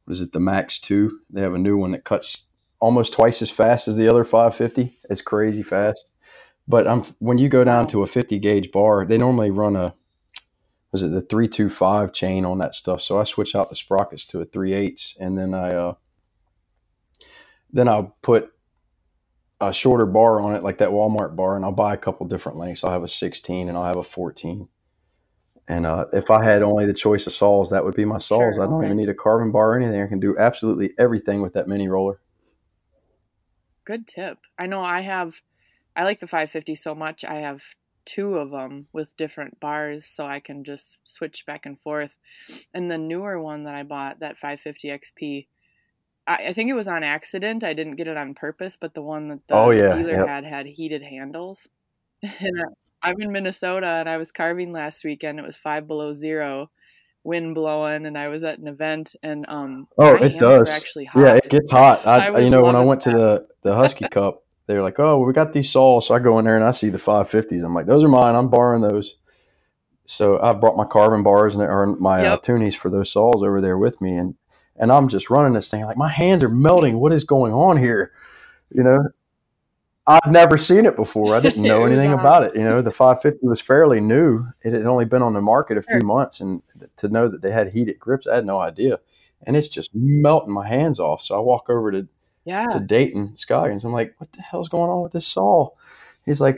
what 0.06 0.14
is 0.14 0.22
it, 0.22 0.34
the 0.34 0.40
Mark 0.40 0.72
II? 0.90 1.10
They 1.30 1.42
have 1.42 1.54
a 1.54 1.60
new 1.60 1.78
one 1.78 1.92
that 1.92 2.04
cuts 2.04 2.46
almost 2.80 3.14
twice 3.14 3.42
as 3.42 3.50
fast 3.52 3.88
as 3.88 3.96
the 3.96 4.08
other 4.08 4.24
550. 4.24 4.98
It's 5.10 5.22
crazy 5.22 5.64
fast. 5.64 6.12
But 6.67 6.88
um, 6.88 7.15
when 7.19 7.38
you 7.38 7.49
go 7.49 7.63
down 7.63 7.88
to 7.89 8.04
a 8.04 8.08
50 8.08 8.39
gauge 8.39 8.71
bar, 8.71 9.06
they 9.06 9.17
normally 9.17 9.51
run 9.51 9.75
a 9.75 9.93
was 10.91 11.04
it 11.04 11.12
the 11.12 11.19
325 11.19 12.13
chain 12.13 12.45
on 12.45 12.58
that 12.60 12.73
stuff. 12.73 13.01
So 13.01 13.17
I 13.17 13.25
switch 13.25 13.54
out 13.54 13.69
the 13.69 13.75
sprockets 13.75 14.23
to 14.28 14.39
a 14.39 14.45
3 14.45 14.71
eighths, 14.71 15.13
and 15.19 15.38
then 15.38 15.54
I 15.54 15.69
uh, 15.69 15.93
then 17.71 17.89
I'll 17.89 18.15
put 18.21 18.54
a 19.60 19.73
shorter 19.73 20.06
bar 20.06 20.39
on 20.39 20.56
it, 20.56 20.63
like 20.63 20.78
that 20.78 20.89
Walmart 20.89 21.36
bar, 21.36 21.56
and 21.56 21.65
I'll 21.65 21.71
buy 21.71 21.93
a 21.93 21.97
couple 21.97 22.25
different 22.28 22.58
lengths. 22.58 22.84
I'll 22.84 22.91
have 22.91 23.04
a 23.04 23.10
16 23.10 23.67
and 23.67 23.78
I'll 23.78 23.86
have 23.86 23.97
a 23.97 24.04
14. 24.04 24.67
And 25.67 25.86
uh, 25.86 26.06
if 26.13 26.30
I 26.30 26.43
had 26.43 26.62
only 26.62 26.86
the 26.86 26.93
choice 26.93 27.25
of 27.25 27.34
saws, 27.34 27.71
that 27.71 27.84
would 27.84 27.95
be 27.95 28.06
my 28.06 28.19
saws. 28.19 28.56
Sure, 28.56 28.62
I 28.62 28.65
don't 28.65 28.75
okay. 28.75 28.86
even 28.86 28.97
need 28.97 29.10
a 29.10 29.13
carving 29.13 29.51
bar 29.51 29.71
or 29.71 29.78
anything. 29.78 30.01
I 30.01 30.08
can 30.08 30.19
do 30.19 30.38
absolutely 30.38 30.93
everything 30.99 31.41
with 31.41 31.54
that 31.54 31.67
mini 31.67 31.88
roller. 31.88 32.19
Good 33.84 34.08
tip. 34.08 34.38
I 34.58 34.67
know 34.67 34.82
I 34.82 35.01
have 35.01 35.41
I 35.96 36.04
like 36.04 36.20
the 36.20 36.28
550 36.28 36.76
so 36.76 36.94
much. 36.94 37.24
I 37.24 37.36
have 37.36 37.62
two 38.06 38.36
of 38.36 38.52
them 38.52 38.88
with 38.94 39.16
different 39.18 39.60
bars 39.60 40.06
so 40.06 40.26
I 40.26 40.40
can 40.40 40.64
just 40.64 40.98
switch 41.04 41.46
back 41.46 41.66
and 41.66 41.80
forth. 41.80 42.18
And 42.74 42.92
the 42.92 42.98
newer 42.98 43.42
one 43.42 43.64
that 43.64 43.76
I 43.76 43.84
bought, 43.84 44.20
that 44.20 44.38
550 44.38 44.90
XP, 44.90 45.48
I, 46.28 46.36
I 46.48 46.54
think 46.54 46.70
it 46.70 46.74
was 46.74 46.88
on 46.88 47.04
accident. 47.04 47.64
I 47.64 47.74
didn't 47.74 47.96
get 47.96 48.08
it 48.08 48.18
on 48.18 48.34
purpose, 48.34 48.78
but 48.80 48.94
the 48.94 49.02
one 49.02 49.30
that 49.30 49.48
the 49.48 49.56
Oh, 49.56 49.72
yeah, 49.72 49.96
dealer 49.96 50.18
yep. 50.18 50.28
had 50.28 50.46
had 50.46 50.66
heated 50.66 51.02
handles. 51.04 51.68
and 52.22 52.34
I- 52.62 52.74
I'm 53.10 53.22
in 53.22 53.32
Minnesota 53.32 53.86
and 53.88 54.10
I 54.10 54.18
was 54.18 54.32
carving 54.32 54.72
last 54.72 55.04
weekend. 55.04 55.38
It 55.40 55.46
was 55.46 55.56
five 55.58 55.88
below 55.88 56.14
zero, 56.14 56.72
wind 57.24 57.54
blowing, 57.54 58.08
and 58.08 58.18
I 58.18 58.30
was 58.30 58.44
at 58.44 58.58
an 58.58 58.68
event 58.68 59.16
and 59.22 59.46
um 59.48 59.88
Oh, 59.98 60.16
it 60.16 60.40
does. 60.40 60.68
actually 60.70 61.06
hot. 61.06 61.22
Yeah, 61.22 61.36
it 61.36 61.50
gets 61.50 61.70
hot. 61.70 62.08
I 62.08 62.28
I, 62.30 62.40
you 62.40 62.50
know, 62.50 62.64
when 62.64 62.76
I 62.76 62.82
went 62.84 63.02
to 63.02 63.12
the 63.12 63.48
the 63.62 63.76
Husky 63.76 64.08
Cup, 64.12 64.45
they 64.67 64.75
were 64.75 64.82
like, 64.82 64.99
"Oh, 64.99 65.19
we 65.19 65.34
got 65.34 65.54
these 65.54 65.71
saws." 65.71 66.08
So 66.08 66.15
I 66.15 66.19
go 66.19 66.39
in 66.39 66.45
there 66.45 66.56
and 66.56 66.65
I 66.65 66.71
see 66.71 66.89
the 66.89 66.97
550s. 66.97 67.63
I'm 67.63 67.73
like, 67.73 67.86
"Those 67.86 68.04
are 68.04 68.08
mine. 68.10 68.36
I'm 68.36 68.49
borrowing 68.49 68.82
those." 68.82 69.15
So 70.08 70.39
I 70.41 70.54
brought 70.54 70.78
my 70.78 70.86
carving 70.86 71.23
bars 71.23 71.56
and 71.56 71.63
or 71.63 71.95
my 71.99 72.25
uh, 72.25 72.32
Yep. 72.34 72.43
toonies 72.43 72.75
for 72.75 72.89
those 72.89 73.12
saws 73.12 73.43
over 73.43 73.62
there 73.62 73.78
with 73.78 74.01
me, 74.01 74.15
and 74.17 74.36
and 74.78 74.91
I'm 74.91 75.08
just 75.08 75.30
running 75.30 75.54
this 75.54 75.69
thing 75.71 75.84
like 75.86 75.97
my 75.97 76.10
hands 76.10 76.43
are 76.43 76.49
melting. 76.49 76.99
What 76.99 77.13
is 77.13 77.23
going 77.23 77.54
on 77.54 77.78
here? 77.78 78.12
You 78.71 78.84
know, 78.84 79.08
I've 80.08 80.32
never 80.32 80.58
seen 80.58 80.86
it 80.86 80.95
before. 80.95 81.36
I 81.36 81.39
didn't 81.39 81.63
know 81.67 81.86
anything 81.86 82.13
on. 82.13 82.19
about 82.19 82.43
it. 82.43 82.56
You 82.56 82.63
know, 82.63 82.82
the 82.82 82.91
550 82.91 83.47
was 83.47 83.62
fairly 83.62 83.99
new. 83.99 84.45
It 84.63 84.73
had 84.73 84.86
only 84.86 85.06
been 85.06 85.23
on 85.23 85.34
the 85.34 85.41
market 85.41 85.78
a 85.78 85.82
few 85.82 86.01
Sure. 86.01 86.08
months, 86.08 86.39
and 86.41 86.62
to 86.97 87.08
know 87.10 87.28
that 87.28 87.41
they 87.41 87.51
had 87.51 87.69
heated 87.73 87.99
grips, 87.99 88.28
I 88.28 88.36
had 88.36 88.45
no 88.45 88.60
idea. 88.60 88.99
And 89.47 89.56
it's 89.58 89.69
just 89.69 89.89
melting 89.93 90.54
my 90.54 90.67
hands 90.67 90.99
off. 90.99 91.21
So 91.21 91.36
I 91.36 91.39
walk 91.39 91.69
over 91.69 91.91
to 91.91 92.08
Yeah. 92.46 92.68
to 92.68 92.80
Dayton 92.80 93.34
Scoggins. 93.38 93.84
I'm 93.84 93.92
like, 93.92 94.14
what 94.20 94.32
the 94.32 94.42
hell's 94.42 94.70
going 94.70 94.90
on 94.90 95.02
with 95.04 95.12
this 95.12 95.28
saw? 95.28 95.70
He's 96.26 96.40
like, 96.40 96.58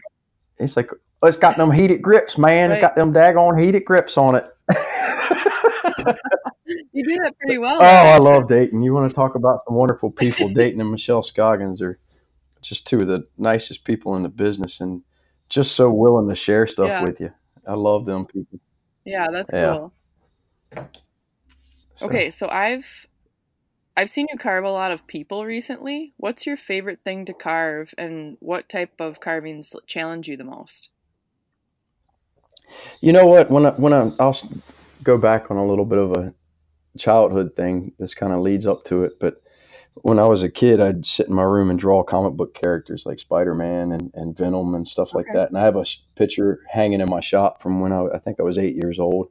he's 0.59 0.75
like, 0.77 0.89
oh, 1.23 1.27
it's 1.27 1.37
got 1.37 1.57
them 1.57 1.71
heated 1.71 2.01
grips, 2.01 2.37
man. 2.37 2.71
It's 2.71 2.81
got 2.81 2.95
them 2.95 3.13
daggone 3.13 3.59
heated 3.63 3.85
grips 3.85 4.17
on 4.17 4.35
it. 4.35 4.45
You 6.91 7.03
do 7.07 7.17
that 7.23 7.37
pretty 7.39 7.57
well. 7.59 7.77
oh. 7.79 7.85
I 7.85 8.17
love 8.17 8.47
Dayton. 8.47 8.81
You 8.81 8.91
want 8.93 9.09
to 9.09 9.15
talk 9.15 9.35
about 9.35 9.61
some 9.65 9.75
wonderful 9.75 10.09
people? 10.11 10.49
Dayton 10.49 10.81
and 10.81 10.91
Michelle 10.91 11.21
Scoggins 11.23 11.81
are 11.81 11.99
just 12.61 12.87
two 12.87 12.97
of 12.97 13.07
the 13.07 13.25
nicest 13.37 13.83
people 13.85 14.15
in 14.15 14.23
the 14.23 14.29
business, 14.29 14.81
and 14.81 15.01
just 15.47 15.73
so 15.73 15.89
willing 15.91 16.27
to 16.27 16.35
share 16.35 16.65
stuff 16.67 16.87
Yeah. 16.87 17.03
with 17.03 17.21
you. 17.21 17.31
I 17.67 17.75
love 17.75 18.05
them 18.05 18.25
people. 18.25 18.59
Yeah, 19.05 19.27
that's 19.31 19.49
Yeah. 19.53 19.77
cool. 19.77 19.93
So- 21.95 22.05
Okay, 22.07 22.29
so 22.31 22.49
I've 22.49 23.07
I've 23.97 24.11
seen 24.11 24.27
you 24.31 24.37
carve 24.37 24.63
a 24.63 24.69
lot 24.69 24.91
of 24.91 25.07
people 25.07 25.43
recently. 25.43 26.13
What's 26.17 26.45
your 26.45 26.55
favorite 26.55 26.99
thing 27.03 27.25
to 27.25 27.33
carve, 27.33 27.95
and 27.97 28.37
what 28.39 28.69
type 28.69 28.93
of 28.99 29.19
carvings 29.19 29.73
challenge 29.87 30.27
you 30.29 30.37
the 30.37 30.43
most? 30.43 30.91
You 33.01 33.11
know 33.11 33.25
what? 33.25 33.49
When 33.49 33.65
I, 33.65 33.71
when 33.71 33.93
I, 33.93 34.11
I'll 34.19 34.39
go 35.03 35.17
back 35.17 35.49
on 35.49 35.57
a 35.57 35.65
little 35.65 35.85
bit 35.85 35.99
of 35.99 36.11
a 36.13 36.33
childhood 36.97 37.55
thing. 37.55 37.93
This 37.99 38.13
kind 38.13 38.33
of 38.33 38.41
leads 38.41 38.67
up 38.67 38.83
to 38.85 39.03
it, 39.03 39.19
but 39.19 39.41
when 40.03 40.19
I 40.19 40.25
was 40.25 40.43
a 40.43 40.49
kid, 40.49 40.79
I'd 40.79 41.05
sit 41.05 41.27
in 41.27 41.33
my 41.33 41.43
room 41.43 41.69
and 41.69 41.79
draw 41.79 42.03
comic 42.03 42.33
book 42.33 42.53
characters 42.53 43.05
like 43.05 43.19
Spider 43.19 43.55
Man 43.55 43.91
and, 43.91 44.11
and 44.13 44.37
Venom 44.37 44.75
and 44.75 44.87
stuff 44.87 45.13
like 45.15 45.25
Okay. 45.29 45.39
that. 45.39 45.49
And 45.49 45.57
I 45.57 45.63
have 45.63 45.75
a 45.75 45.85
picture 46.15 46.61
hanging 46.69 47.01
in 47.01 47.09
my 47.09 47.19
shop 47.19 47.61
from 47.61 47.79
when 47.79 47.91
I, 47.91 48.05
I 48.15 48.19
think 48.19 48.39
I 48.39 48.43
was 48.43 48.59
eight 48.59 48.75
years 48.75 48.99
old. 48.99 49.29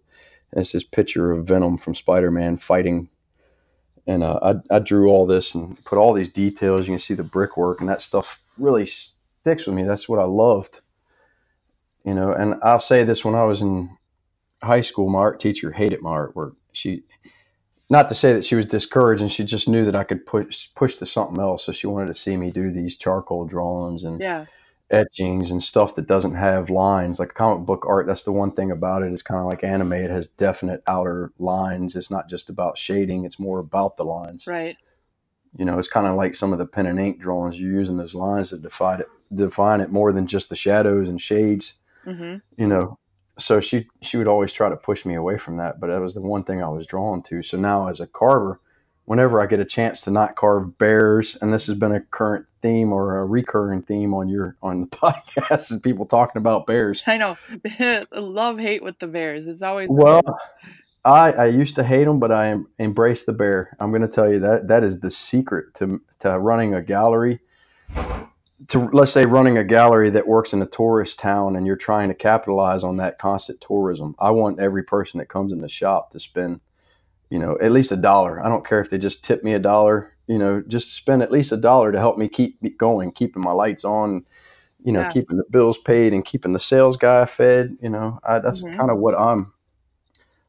And 0.52 0.62
it's 0.62 0.72
this 0.72 0.84
picture 0.84 1.32
of 1.32 1.46
Venom 1.46 1.78
from 1.78 1.94
Spider 1.94 2.30
Man 2.30 2.58
fighting. 2.58 3.08
And 4.06 4.22
uh, 4.24 4.40
I, 4.70 4.76
I 4.76 4.78
drew 4.80 5.08
all 5.10 5.26
this 5.26 5.54
and 5.54 5.82
put 5.84 5.98
all 5.98 6.14
these 6.14 6.30
details. 6.30 6.82
You 6.88 6.94
can 6.94 7.00
see 7.00 7.14
the 7.14 7.24
brickwork, 7.24 7.80
and 7.80 7.88
that 7.90 8.02
stuff 8.02 8.40
really 8.58 8.86
sticks 8.86 9.66
with 9.66 9.76
me. 9.76 9.84
That's 9.84 10.08
what 10.08 10.20
I 10.20 10.24
loved 10.24 10.70
you 12.04 12.14
know 12.14 12.32
and 12.32 12.54
i'll 12.62 12.80
say 12.80 13.04
this 13.04 13.24
when 13.24 13.34
i 13.34 13.44
was 13.44 13.62
in 13.62 13.90
high 14.62 14.80
school 14.82 15.08
my 15.10 15.20
art 15.20 15.40
teacher 15.40 15.72
hated 15.72 16.02
my 16.02 16.10
artwork 16.10 16.54
she 16.72 17.04
not 17.90 18.08
to 18.08 18.16
say 18.16 18.32
that 18.34 18.44
she 18.44 18.56
was 18.56 18.66
discouraged 18.66 19.22
and 19.22 19.32
she 19.32 19.44
just 19.44 19.68
knew 19.68 19.84
that 19.84 19.96
i 19.96 20.04
could 20.04 20.26
push 20.26 20.68
push 20.76 20.96
to 20.98 21.06
something 21.06 21.40
else 21.40 21.66
so 21.66 21.72
she 21.72 21.86
wanted 21.86 22.08
to 22.14 22.20
see 22.20 22.36
me 22.36 22.50
do 22.50 22.72
these 22.72 22.96
charcoal 22.96 23.46
drawings 23.46 24.04
and 24.04 24.20
Yeah, 24.20 24.46
etchings 24.90 25.50
and 25.50 25.62
stuff 25.62 25.96
that 25.96 26.06
doesn't 26.06 26.34
have 26.34 26.70
lines 26.70 27.18
like 27.18 27.34
comic 27.34 27.66
book 27.66 27.84
art 27.88 28.06
that's 28.06 28.22
the 28.22 28.30
one 28.30 28.52
thing 28.52 28.70
about 28.70 29.02
it 29.02 29.12
it's 29.12 29.22
kind 29.22 29.40
of 29.40 29.46
like 29.46 29.64
anime 29.64 29.92
it 29.92 30.10
has 30.10 30.28
definite 30.28 30.80
outer 30.86 31.32
lines 31.38 31.96
it's 31.96 32.10
not 32.10 32.28
just 32.28 32.48
about 32.48 32.78
shading 32.78 33.24
it's 33.24 33.40
more 33.40 33.58
about 33.58 33.96
the 33.96 34.04
lines 34.04 34.46
right. 34.46 34.76
You 35.58 35.64
know, 35.64 35.78
it's 35.78 35.88
kind 35.88 36.06
of 36.06 36.16
like 36.16 36.34
some 36.34 36.52
of 36.52 36.58
the 36.58 36.66
pen 36.66 36.86
and 36.86 37.00
ink 37.00 37.20
drawings. 37.20 37.58
You're 37.58 37.72
using 37.72 37.96
those 37.96 38.14
lines 38.14 38.50
to 38.50 38.58
define 38.58 39.00
it, 39.00 39.08
define 39.34 39.80
it 39.80 39.90
more 39.90 40.12
than 40.12 40.26
just 40.26 40.50
the 40.50 40.56
shadows 40.56 41.08
and 41.08 41.20
shades. 41.20 41.74
Mm-hmm. 42.04 42.36
You 42.60 42.66
know, 42.66 42.98
so 43.38 43.60
she 43.60 43.86
she 44.02 44.16
would 44.16 44.28
always 44.28 44.52
try 44.52 44.68
to 44.68 44.76
push 44.76 45.04
me 45.04 45.14
away 45.14 45.38
from 45.38 45.56
that, 45.56 45.80
but 45.80 45.88
that 45.88 46.00
was 46.00 46.14
the 46.14 46.20
one 46.20 46.44
thing 46.44 46.62
I 46.62 46.68
was 46.68 46.86
drawn 46.86 47.22
to. 47.24 47.42
So 47.42 47.56
now 47.56 47.88
as 47.88 48.00
a 48.00 48.06
carver, 48.06 48.60
whenever 49.06 49.40
I 49.40 49.46
get 49.46 49.60
a 49.60 49.64
chance 49.64 50.02
to 50.02 50.10
not 50.10 50.36
carve 50.36 50.76
bears, 50.78 51.36
and 51.40 51.52
this 51.52 51.66
has 51.66 51.76
been 51.78 51.92
a 51.92 52.00
current 52.00 52.46
theme 52.66 52.92
or 52.92 53.18
a 53.18 53.24
recurring 53.24 53.82
theme 53.82 54.12
on 54.12 54.28
your 54.28 54.56
on 54.60 54.80
the 54.80 54.86
podcast, 54.88 55.70
and 55.70 55.82
people 55.82 56.04
talking 56.04 56.40
about 56.40 56.66
bears. 56.66 57.02
I 57.06 57.16
know, 57.16 57.36
love 58.12 58.58
hate 58.58 58.82
with 58.82 58.98
the 58.98 59.06
bears. 59.06 59.46
It's 59.46 59.62
always 59.62 59.88
well. 59.88 60.40
I, 61.04 61.30
I 61.30 61.46
used 61.46 61.76
to 61.76 61.84
hate 61.84 62.04
them, 62.04 62.18
but 62.18 62.32
I 62.32 62.48
em- 62.48 62.66
embrace 62.80 63.22
the 63.22 63.32
bear. 63.32 63.76
I'm 63.78 63.90
going 63.90 64.02
to 64.02 64.08
tell 64.08 64.28
you 64.28 64.40
that 64.40 64.66
that 64.66 64.82
is 64.82 64.98
the 64.98 65.10
secret 65.10 65.72
to 65.74 66.00
to 66.18 66.36
running 66.38 66.74
a 66.74 66.82
gallery. 66.82 67.38
To 68.68 68.88
let's 68.92 69.12
say 69.12 69.22
running 69.22 69.58
a 69.58 69.64
gallery 69.64 70.10
that 70.10 70.26
works 70.26 70.52
in 70.52 70.60
a 70.60 70.66
tourist 70.66 71.20
town, 71.20 71.54
and 71.54 71.66
you're 71.66 71.76
trying 71.76 72.08
to 72.08 72.14
capitalize 72.14 72.82
on 72.82 72.96
that 72.96 73.18
constant 73.18 73.60
tourism. 73.60 74.16
I 74.18 74.30
want 74.30 74.58
every 74.58 74.82
person 74.82 75.18
that 75.18 75.28
comes 75.28 75.52
in 75.52 75.60
the 75.60 75.68
shop 75.68 76.10
to 76.12 76.18
spend, 76.18 76.60
you 77.30 77.38
know, 77.38 77.56
at 77.62 77.70
least 77.70 77.92
a 77.92 77.96
dollar. 77.96 78.44
I 78.44 78.48
don't 78.48 78.66
care 78.66 78.80
if 78.80 78.90
they 78.90 78.98
just 78.98 79.22
tip 79.22 79.44
me 79.44 79.52
a 79.52 79.60
dollar. 79.60 80.15
You 80.26 80.38
know, 80.38 80.62
just 80.66 80.94
spend 80.94 81.22
at 81.22 81.30
least 81.32 81.52
a 81.52 81.56
dollar 81.56 81.92
to 81.92 81.98
help 81.98 82.18
me 82.18 82.28
keep 82.28 82.78
going, 82.78 83.12
keeping 83.12 83.42
my 83.42 83.52
lights 83.52 83.84
on, 83.84 84.24
you 84.84 84.92
know, 84.92 85.02
Yeah. 85.02 85.08
keeping 85.08 85.36
the 85.38 85.44
bills 85.50 85.78
paid 85.78 86.12
and 86.12 86.24
keeping 86.24 86.52
the 86.52 86.60
sales 86.60 86.96
guy 86.96 87.26
fed. 87.26 87.76
You 87.82 87.90
know, 87.90 88.20
I, 88.24 88.40
that's 88.40 88.62
Mhm. 88.62 88.76
kind 88.78 88.90
of 88.90 88.98
what 88.98 89.14
I'm 89.18 89.52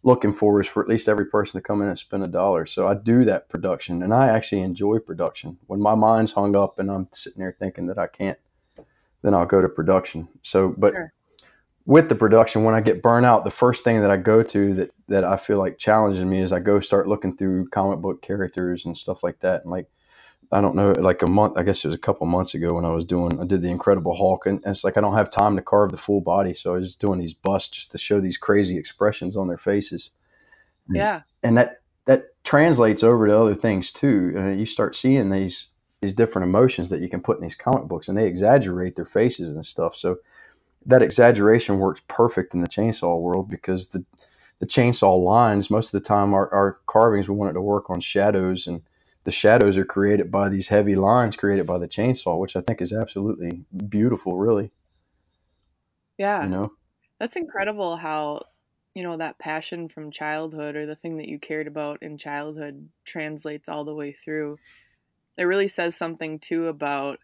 looking 0.04 0.34
for 0.34 0.62
is 0.62 0.68
for 0.68 0.82
at 0.82 0.90
least 0.90 1.10
every 1.10 1.26
person 1.26 1.60
to 1.60 1.62
come 1.66 1.82
in 1.82 1.88
and 1.88 1.98
spend 2.00 2.24
a 2.24 2.28
dollar. 2.28 2.66
So 2.66 2.88
I 2.88 2.94
do 2.94 3.26
that 3.26 3.50
production 3.50 4.02
and 4.04 4.14
I 4.14 4.28
actually 4.28 4.62
enjoy 4.62 5.00
production. 5.00 5.58
When 5.68 5.82
my 5.82 5.96
mind's 5.96 6.32
hung 6.34 6.56
up 6.56 6.80
and 6.80 6.90
I'm 6.90 7.08
sitting 7.14 7.40
there 7.40 7.56
thinking 7.60 7.88
that 7.88 7.98
I 7.98 8.08
can't, 8.08 8.38
then 9.24 9.34
I'll 9.34 9.46
go 9.46 9.62
to 9.62 9.70
production. 9.70 10.30
So, 10.44 10.74
but 10.78 10.94
Sure. 10.94 11.14
With 11.88 12.10
the 12.10 12.16
production, 12.16 12.66
when 12.66 12.76
I 12.76 12.82
get 12.82 13.02
burnt 13.02 13.26
out, 13.26 13.46
the 13.46 13.50
first 13.50 13.86
thing 13.86 14.02
that 14.02 14.12
I 14.12 14.18
go 14.18 14.44
to 14.44 14.74
that, 14.74 14.92
that 15.08 15.24
I 15.24 15.38
feel 15.38 15.58
like 15.58 15.80
challenges 15.80 16.22
me 16.26 16.42
is 16.42 16.52
I 16.52 16.60
go 16.60 16.82
start 16.82 17.08
looking 17.08 17.38
through 17.38 17.70
comic 17.70 18.00
book 18.00 18.22
characters 18.22 18.86
and 18.86 18.98
stuff 18.98 19.24
like 19.24 19.40
that. 19.40 19.62
And 19.62 19.72
like, 19.72 19.88
I 20.52 20.60
don't 20.60 20.76
know, 20.76 20.92
like 21.00 21.22
a 21.22 21.30
month, 21.30 21.58
I 21.58 21.64
guess 21.64 21.86
it 21.86 21.88
was 21.88 21.96
a 21.96 22.00
couple 22.00 22.28
months 22.28 22.54
ago 22.54 22.74
when 22.74 22.84
I 22.84 22.94
was 22.94 23.06
doing, 23.06 23.40
I 23.40 23.46
did 23.46 23.62
the 23.62 23.70
Incredible 23.70 24.18
Hulk, 24.18 24.46
and 24.46 24.62
it's 24.66 24.84
like 24.84 24.98
I 24.98 25.02
don't 25.02 25.16
have 25.16 25.32
time 25.32 25.56
to 25.56 25.62
carve 25.62 25.92
the 25.92 25.98
full 25.98 26.20
body, 26.20 26.54
so 26.54 26.74
I 26.74 26.78
was 26.78 26.90
just 26.90 27.00
doing 27.00 27.20
these 27.20 27.34
busts 27.34 27.70
just 27.70 27.92
to 27.92 27.98
show 27.98 28.20
these 28.20 28.38
crazy 28.38 28.78
expressions 28.78 29.38
on 29.38 29.48
their 29.48 29.58
faces, 29.58 30.12
yeah, 30.90 31.22
and 31.42 31.58
that 31.58 31.82
that 32.06 32.28
translates 32.44 33.04
over 33.04 33.28
to 33.28 33.38
other 33.38 33.56
things 33.56 33.92
too. 33.92 34.34
Uh, 34.38 34.48
you 34.50 34.66
start 34.66 34.96
seeing 34.96 35.30
these 35.30 35.68
these 36.02 36.14
different 36.14 36.48
emotions 36.48 36.90
that 36.90 37.02
you 37.02 37.10
can 37.10 37.22
put 37.22 37.38
in 37.38 37.44
these 37.44 37.56
comic 37.56 37.84
books, 37.90 38.08
and 38.08 38.18
they 38.18 38.28
exaggerate 38.28 38.96
their 38.96 39.06
faces 39.06 39.54
and 39.54 39.66
stuff. 39.66 39.98
So 39.98 40.18
that 40.88 41.02
exaggeration 41.02 41.78
works 41.78 42.02
perfect 42.08 42.54
in 42.54 42.62
the 42.62 42.68
chainsaw 42.68 43.20
world 43.20 43.50
because 43.50 43.90
the 43.90 44.04
the 44.60 44.66
chainsaw 44.66 45.24
lines 45.24 45.70
most 45.70 45.94
of 45.94 46.02
the 46.02 46.08
time 46.08 46.34
our, 46.34 46.52
our 46.52 46.80
carvings 46.88 47.30
we 47.30 47.36
want 47.36 47.52
it 47.52 47.54
to 47.54 47.62
work 47.62 47.90
on 47.90 48.00
shadows 48.00 48.66
and 48.66 48.82
the 49.24 49.32
shadows 49.32 49.78
are 49.78 49.86
created 49.86 50.32
by 50.32 50.50
these 50.50 50.70
heavy 50.70 50.96
lines 50.96 51.36
created 51.36 51.68
by 51.68 51.78
the 51.78 51.88
chainsaw 51.88 52.40
which 52.40 52.56
i 52.56 52.62
think 52.62 52.82
is 52.82 52.92
absolutely 52.92 53.66
beautiful 53.88 54.38
really 54.38 54.72
yeah. 56.18 56.44
you 56.44 56.50
know 56.50 56.72
That's 57.20 57.36
incredible 57.36 57.98
how, 57.98 58.44
you 58.96 59.04
know, 59.04 59.18
that 59.18 59.40
passion 59.40 59.88
from 59.88 60.12
childhood 60.12 60.76
or 60.76 60.86
the 60.86 60.96
thing 60.96 61.18
that 61.18 61.28
you 61.28 61.40
cared 61.40 61.68
about 61.68 62.02
in 62.02 62.18
childhood 62.18 62.90
translates 63.06 63.70
all 63.70 63.86
the 63.86 63.94
way 63.94 64.12
through. 64.12 64.58
It 65.38 65.44
really 65.44 65.68
says 65.68 65.96
something 65.96 66.40
too 66.40 66.68
about 66.68 67.20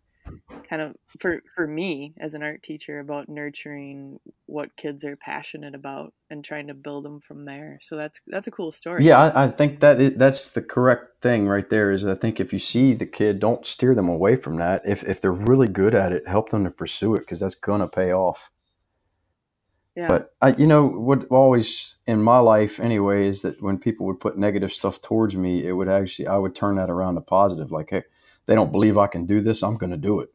kind 0.70 0.82
of 0.82 0.96
for 1.20 1.42
for 1.56 1.68
me 1.68 2.14
as 2.18 2.34
an 2.34 2.44
art 2.44 2.64
teacher 2.64 3.00
about 3.00 3.30
nurturing 3.30 4.20
what 4.46 4.76
kids 4.76 5.04
are 5.04 5.16
passionate 5.16 5.76
about 5.76 6.14
and 6.30 6.44
trying 6.44 6.68
to 6.68 6.74
build 6.74 7.06
them 7.06 7.20
from 7.20 7.44
there. 7.44 7.80
So 7.82 7.96
that's 7.96 8.20
that's 8.28 8.48
a 8.48 8.52
cool 8.52 8.72
story. 8.72 9.06
yeah 9.06 9.20
i, 9.20 9.46
I 9.46 9.52
think 9.52 9.80
that 9.82 10.00
is, 10.02 10.14
that's 10.18 10.48
the 10.48 10.62
correct 10.62 11.22
thing 11.22 11.48
right 11.48 11.70
there 11.70 11.92
is 11.92 12.06
i 12.06 12.16
think 12.16 12.40
if 12.40 12.52
you 12.54 12.60
see 12.60 12.94
the 12.94 13.06
kid 13.06 13.40
don't 13.40 13.66
steer 13.66 13.96
them 13.96 14.10
away 14.10 14.36
from 14.36 14.58
that 14.58 14.82
if, 14.86 15.04
if 15.04 15.22
they're 15.22 15.32
really 15.32 15.68
good 15.68 15.96
at 15.96 16.12
it 16.12 16.28
help 16.28 16.50
them 16.50 16.64
to 16.64 16.72
pursue 16.72 17.16
it 17.16 17.20
because 17.20 17.40
that's 17.40 17.56
going 17.56 17.82
to 17.82 17.88
pay 17.88 18.12
off 18.12 18.50
Yeah. 19.96 20.08
But 20.08 20.34
I, 20.42 20.56
you 20.58 20.66
know, 20.66 20.88
what 20.88 21.28
always 21.30 21.96
in 22.08 22.22
my 22.22 22.40
life 22.40 22.80
anyway 22.80 23.28
is 23.28 23.42
that 23.44 23.62
when 23.62 23.78
people 23.78 24.08
would 24.08 24.20
put 24.20 24.38
negative 24.38 24.74
stuff 24.74 25.02
towards 25.02 25.36
me, 25.36 25.68
it 25.68 25.74
would 25.74 25.88
actually 25.88 26.28
I 26.28 26.38
would 26.38 26.56
turn 26.56 26.78
that 26.78 26.90
around 26.90 27.16
to 27.16 27.22
positive. 27.22 27.72
Like, 27.72 27.92
hey, 27.92 28.04
they 28.46 28.56
don't 28.56 28.72
believe 28.72 28.98
I 28.98 29.08
can 29.08 29.26
do 29.26 29.42
this. 29.42 29.64
I'm 29.64 29.78
going 29.78 29.92
to 29.92 29.98
do 29.98 30.20
it. 30.20 30.30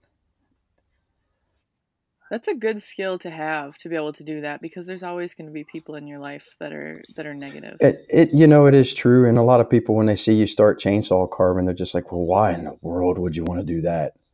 That's 2.31 2.49
a 2.49 2.55
good 2.55 2.83
skill 2.83 3.19
to 3.21 3.31
have 3.31 3.79
to 3.79 3.89
be 3.89 3.97
able 3.97 4.13
to 4.13 4.23
do 4.23 4.43
that 4.43 4.61
because 4.61 4.87
there's 4.87 5.03
always 5.03 5.33
going 5.33 5.47
to 5.47 5.53
be 5.53 5.65
people 5.65 5.95
in 5.95 6.07
your 6.07 6.19
life 6.19 6.45
that 6.61 6.73
are 6.73 7.03
that 7.17 7.27
are 7.27 7.35
negative. 7.35 7.79
It, 7.81 8.05
it, 8.11 8.35
you 8.35 8.47
know, 8.47 8.67
it 8.67 8.75
is 8.75 8.93
true. 8.93 9.27
And 9.27 9.39
a 9.39 9.43
lot 9.43 9.61
of 9.61 9.71
people, 9.71 9.95
when 9.95 10.07
they 10.07 10.17
see 10.17 10.35
you 10.35 10.47
start 10.47 10.81
chainsaw 10.81 11.31
carving, 11.31 11.65
they're 11.65 11.75
just 11.75 11.95
like, 11.95 12.13
well, 12.13 12.21
why 12.21 12.53
in 12.53 12.65
the 12.65 12.77
world 12.83 13.19
would 13.19 13.35
you 13.35 13.45
want 13.45 13.61
to 13.61 13.67
do 13.67 13.83
that? 13.83 14.15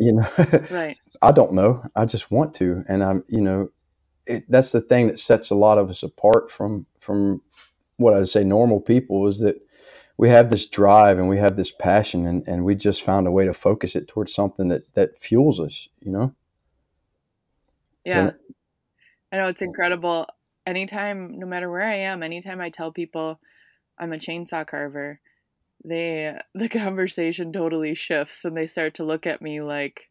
You 0.00 0.14
know, 0.14 0.28
Right. 0.72 0.98
I 1.22 1.30
don't 1.30 1.52
know. 1.52 1.84
I 1.94 2.04
just 2.04 2.32
want 2.32 2.52
to, 2.54 2.84
and 2.88 3.04
I'm, 3.04 3.22
you 3.28 3.40
know, 3.40 3.70
it, 4.26 4.44
that's 4.48 4.72
the 4.72 4.80
thing 4.80 5.06
that 5.06 5.20
sets 5.20 5.50
a 5.50 5.54
lot 5.54 5.78
of 5.78 5.88
us 5.88 6.02
apart 6.02 6.50
from 6.50 6.84
from 7.00 7.42
what 7.96 8.14
I'd 8.14 8.28
say 8.28 8.42
normal 8.42 8.80
people 8.80 9.28
is 9.28 9.38
that 9.38 9.56
we 10.18 10.28
have 10.28 10.50
this 10.50 10.66
drive 10.66 11.18
and 11.18 11.28
we 11.28 11.38
have 11.38 11.56
this 11.56 11.70
passion, 11.70 12.26
and, 12.26 12.46
and 12.46 12.64
we 12.64 12.74
just 12.74 13.04
found 13.04 13.26
a 13.26 13.30
way 13.30 13.46
to 13.46 13.54
focus 13.54 13.94
it 13.94 14.08
towards 14.08 14.34
something 14.34 14.68
that 14.68 14.92
that 14.94 15.22
fuels 15.22 15.58
us. 15.58 15.88
You 16.00 16.12
know, 16.12 16.34
Yeah. 18.04 18.32
I 19.32 19.36
know 19.36 19.46
it's 19.48 19.62
incredible. 19.62 20.26
Anytime, 20.66 21.38
no 21.38 21.46
matter 21.46 21.70
where 21.70 21.84
I 21.84 21.94
am, 21.94 22.22
anytime 22.22 22.60
I 22.60 22.68
tell 22.68 22.92
people 22.92 23.40
I'm 23.98 24.12
a 24.12 24.18
chainsaw 24.18 24.66
carver, 24.66 25.20
they 25.84 26.36
the 26.54 26.68
conversation 26.84 27.52
totally 27.52 27.94
shifts 27.94 28.44
and 28.44 28.56
they 28.56 28.66
start 28.66 28.94
to 28.94 29.04
look 29.04 29.26
at 29.26 29.40
me 29.40 29.60
like, 29.60 30.10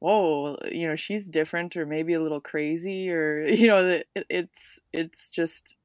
"Whoa, 0.00 0.56
you 0.70 0.88
know, 0.88 0.96
she's 0.96 1.24
different 1.24 1.76
or 1.76 1.86
maybe 1.86 2.14
a 2.14 2.22
little 2.22 2.40
crazy 2.40 3.10
or 3.10 3.42
you 3.46 3.68
know, 3.68 3.86
it, 3.86 4.26
it's 4.28 4.78
it's 4.92 5.30
just 5.30 5.76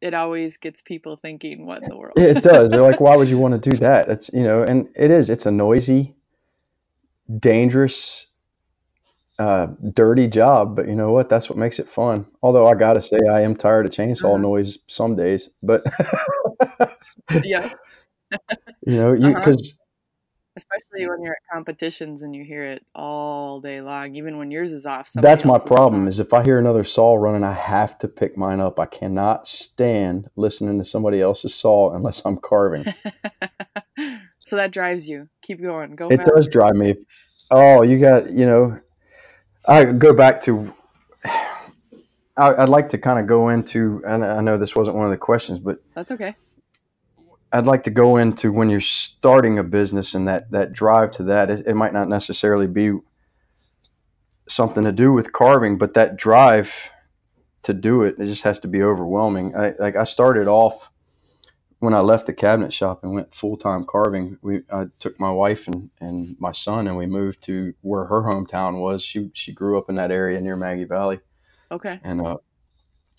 it, 0.00 0.14
always 0.14 0.56
gets 0.56 0.82
people 0.82 1.16
thinking, 1.16 1.66
"What 1.66 1.82
in 1.82 1.88
the 1.88 1.96
world?" 1.96 2.16
it 2.16 2.42
does. 2.42 2.70
They're 2.70 2.82
like, 2.82 3.00
why 3.00 3.16
would 3.16 3.28
you 3.28 3.38
want 3.38 3.60
to 3.60 3.70
do 3.70 3.76
that? 3.78 4.08
It's 4.08 4.30
you 4.32 4.42
know, 4.42 4.62
and 4.62 4.88
it 4.96 5.10
is. 5.10 5.30
It's 5.30 5.46
a 5.46 5.50
noisy, 5.50 6.14
dangerous, 7.40 8.26
uh, 9.38 9.66
dirty 9.94 10.26
job, 10.26 10.76
but 10.76 10.88
you 10.88 10.94
know 10.94 11.12
what? 11.12 11.28
That's 11.28 11.48
what 11.48 11.58
makes 11.58 11.78
it 11.78 11.88
fun. 11.88 12.26
Although 12.42 12.66
I 12.68 12.74
gotta 12.74 13.02
say, 13.02 13.18
I 13.30 13.40
am 13.42 13.56
tired 13.56 13.86
of 13.86 13.92
chainsaw 13.92 14.38
Uh-huh. 14.38 14.40
noise 14.40 14.78
some 14.88 15.16
days, 15.16 15.50
but 15.62 15.82
yeah, 17.42 17.68
you 18.86 18.96
know, 18.96 19.12
you 19.12 19.34
Uh-huh. 19.34 19.34
because 19.34 19.74
especially 20.56 21.08
when 21.08 21.22
you're 21.22 21.34
at 21.34 21.52
competitions 21.52 22.22
and 22.22 22.34
you 22.34 22.44
hear 22.44 22.64
it 22.64 22.84
all 22.94 23.60
day 23.60 23.80
long, 23.80 24.14
even 24.14 24.38
when 24.38 24.50
yours 24.50 24.72
is 24.72 24.86
off. 24.86 25.10
that's 25.14 25.44
my 25.44 25.56
is 25.56 25.62
problem. 25.64 26.08
Is 26.08 26.18
if 26.18 26.32
I 26.32 26.42
hear 26.42 26.58
another 26.58 26.84
saw 26.84 27.14
running, 27.14 27.44
I 27.44 27.52
have 27.52 27.98
to 27.98 28.08
pick 28.08 28.36
mine 28.36 28.60
up. 28.60 28.80
I 28.80 28.86
cannot 28.86 29.46
stand 29.46 30.30
listening 30.34 30.78
to 30.78 30.84
somebody 30.84 31.20
else's 31.20 31.54
saw 31.54 31.94
unless 31.94 32.22
I'm 32.24 32.38
carving. 32.38 32.84
so 34.40 34.56
that 34.56 34.70
drives 34.70 35.08
you. 35.08 35.28
Keep 35.42 35.60
going. 35.60 35.94
Go. 35.94 36.08
It 36.08 36.24
does 36.24 36.48
drive 36.48 36.74
me. 36.74 36.94
Oh, 37.50 37.82
you 37.82 37.98
got 37.98 38.30
you 38.30 38.46
know. 38.46 38.80
I 39.68 39.84
go 39.84 40.14
back 40.14 40.42
to. 40.42 40.72
I, 42.38 42.54
I'd 42.54 42.68
like 42.68 42.90
to 42.90 42.98
kind 42.98 43.18
of 43.18 43.26
go 43.26 43.48
into, 43.48 44.02
and 44.06 44.22
I 44.22 44.42
know 44.42 44.58
this 44.58 44.76
wasn't 44.76 44.96
one 44.96 45.06
of 45.06 45.10
the 45.10 45.16
questions, 45.16 45.58
but 45.58 45.78
That's 45.94 46.10
okay. 46.10 46.36
I'd 47.56 47.66
like 47.66 47.84
to 47.84 47.90
go 47.90 48.16
into 48.16 48.52
when 48.52 48.68
you're 48.68 48.80
starting 48.80 49.58
a 49.58 49.64
business 49.64 50.14
and 50.14 50.28
that 50.28 50.50
that 50.50 50.72
drive 50.72 51.10
to 51.12 51.22
that. 51.24 51.50
It, 51.50 51.66
it 51.66 51.74
might 51.74 51.92
not 51.92 52.08
necessarily 52.08 52.66
be 52.66 52.98
something 54.48 54.84
to 54.84 54.92
do 54.92 55.12
with 55.12 55.32
carving, 55.32 55.78
but 55.78 55.94
that 55.94 56.16
drive 56.16 56.70
to 57.62 57.72
do 57.72 58.02
it, 58.02 58.16
it 58.18 58.26
just 58.26 58.42
has 58.42 58.60
to 58.60 58.68
be 58.68 58.82
overwhelming. 58.82 59.56
I 59.56 59.74
like 59.78 59.96
I 59.96 60.04
started 60.04 60.48
off 60.48 60.90
when 61.78 61.94
I 61.94 62.00
left 62.00 62.26
the 62.26 62.32
cabinet 62.32 62.72
shop 62.72 63.02
and 63.02 63.12
went 63.12 63.34
full 63.34 63.56
time 63.56 63.84
carving. 63.84 64.38
We 64.42 64.62
I 64.70 64.84
took 64.98 65.18
my 65.18 65.30
wife 65.30 65.66
and, 65.66 65.90
and 66.00 66.36
my 66.38 66.52
son 66.52 66.86
and 66.86 66.96
we 66.96 67.06
moved 67.06 67.42
to 67.44 67.74
where 67.80 68.04
her 68.04 68.22
hometown 68.22 68.80
was. 68.80 69.02
She 69.02 69.30
she 69.34 69.52
grew 69.52 69.78
up 69.78 69.88
in 69.88 69.96
that 69.96 70.10
area 70.10 70.40
near 70.40 70.56
Maggie 70.56 70.84
Valley. 70.84 71.20
Okay. 71.70 72.00
And 72.04 72.20
uh, 72.20 72.36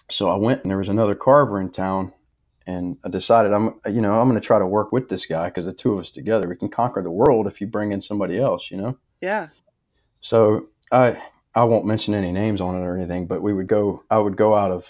so 0.09 0.29
I 0.29 0.37
went, 0.37 0.61
and 0.61 0.71
there 0.71 0.77
was 0.77 0.89
another 0.89 1.15
carver 1.15 1.59
in 1.59 1.71
town, 1.71 2.13
and 2.67 2.97
I 3.03 3.09
decided 3.09 3.53
I'm, 3.53 3.79
you 3.87 4.01
know, 4.01 4.19
I'm 4.19 4.27
going 4.29 4.39
to 4.39 4.45
try 4.45 4.59
to 4.59 4.67
work 4.67 4.91
with 4.91 5.09
this 5.09 5.25
guy 5.25 5.47
because 5.47 5.65
the 5.65 5.73
two 5.73 5.93
of 5.93 5.99
us 5.99 6.11
together, 6.11 6.47
we 6.47 6.55
can 6.57 6.69
conquer 6.69 7.01
the 7.01 7.09
world 7.09 7.47
if 7.47 7.59
you 7.61 7.67
bring 7.67 7.91
in 7.91 8.01
somebody 8.01 8.39
else, 8.39 8.69
you 8.69 8.77
know. 8.77 8.97
Yeah. 9.21 9.47
So 10.21 10.67
I, 10.91 11.21
I 11.55 11.63
won't 11.63 11.85
mention 11.85 12.13
any 12.13 12.31
names 12.31 12.61
on 12.61 12.75
it 12.75 12.85
or 12.85 12.95
anything, 12.97 13.25
but 13.25 13.41
we 13.41 13.53
would 13.53 13.67
go, 13.67 14.03
I 14.11 14.17
would 14.19 14.35
go 14.37 14.53
out 14.53 14.71
of 14.71 14.85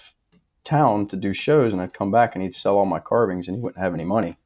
town 0.63 1.07
to 1.07 1.15
do 1.15 1.33
shows, 1.33 1.71
and 1.71 1.81
I'd 1.81 1.93
come 1.93 2.11
back 2.11 2.35
and 2.35 2.43
he'd 2.43 2.53
sell 2.55 2.75
all 2.75 2.85
my 2.85 2.99
carvings, 2.99 3.47
and 3.47 3.55
he 3.55 3.61
wouldn't 3.63 3.81
have 3.81 3.93
any 3.93 4.03
money. 4.03 4.37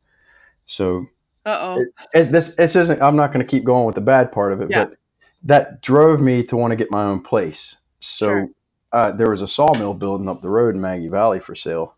So 0.66 1.06
Uh 1.46 1.58
oh. 1.62 1.82
It- 1.82 1.88
it- 2.14 2.32
this 2.32 2.50
this 2.56 2.76
isn't. 2.76 3.02
I'm 3.02 3.16
not 3.16 3.32
going 3.34 3.44
to 3.46 3.50
keep 3.50 3.64
going 3.64 3.86
with 3.86 3.96
the 3.96 4.02
bad 4.02 4.32
part 4.32 4.54
of 4.54 4.62
it, 4.62 4.70
Yeah. 4.70 4.86
but 4.86 4.98
that 5.44 5.82
drove 5.82 6.22
me 6.22 6.44
to 6.44 6.56
want 6.56 6.72
to 6.72 6.76
get 6.76 6.92
my 6.92 7.04
own 7.04 7.22
place. 7.24 7.76
So 8.00 8.26
Sure. 8.28 8.48
uh, 8.92 9.12
there 9.14 9.32
was 9.32 9.42
a 9.42 9.48
sawmill 9.48 9.94
building 9.96 10.30
up 10.30 10.42
the 10.42 10.50
road 10.50 10.76
in 10.76 10.82
Maggie 10.82 11.08
Valley 11.08 11.40
for 11.40 11.56
sale, 11.56 11.96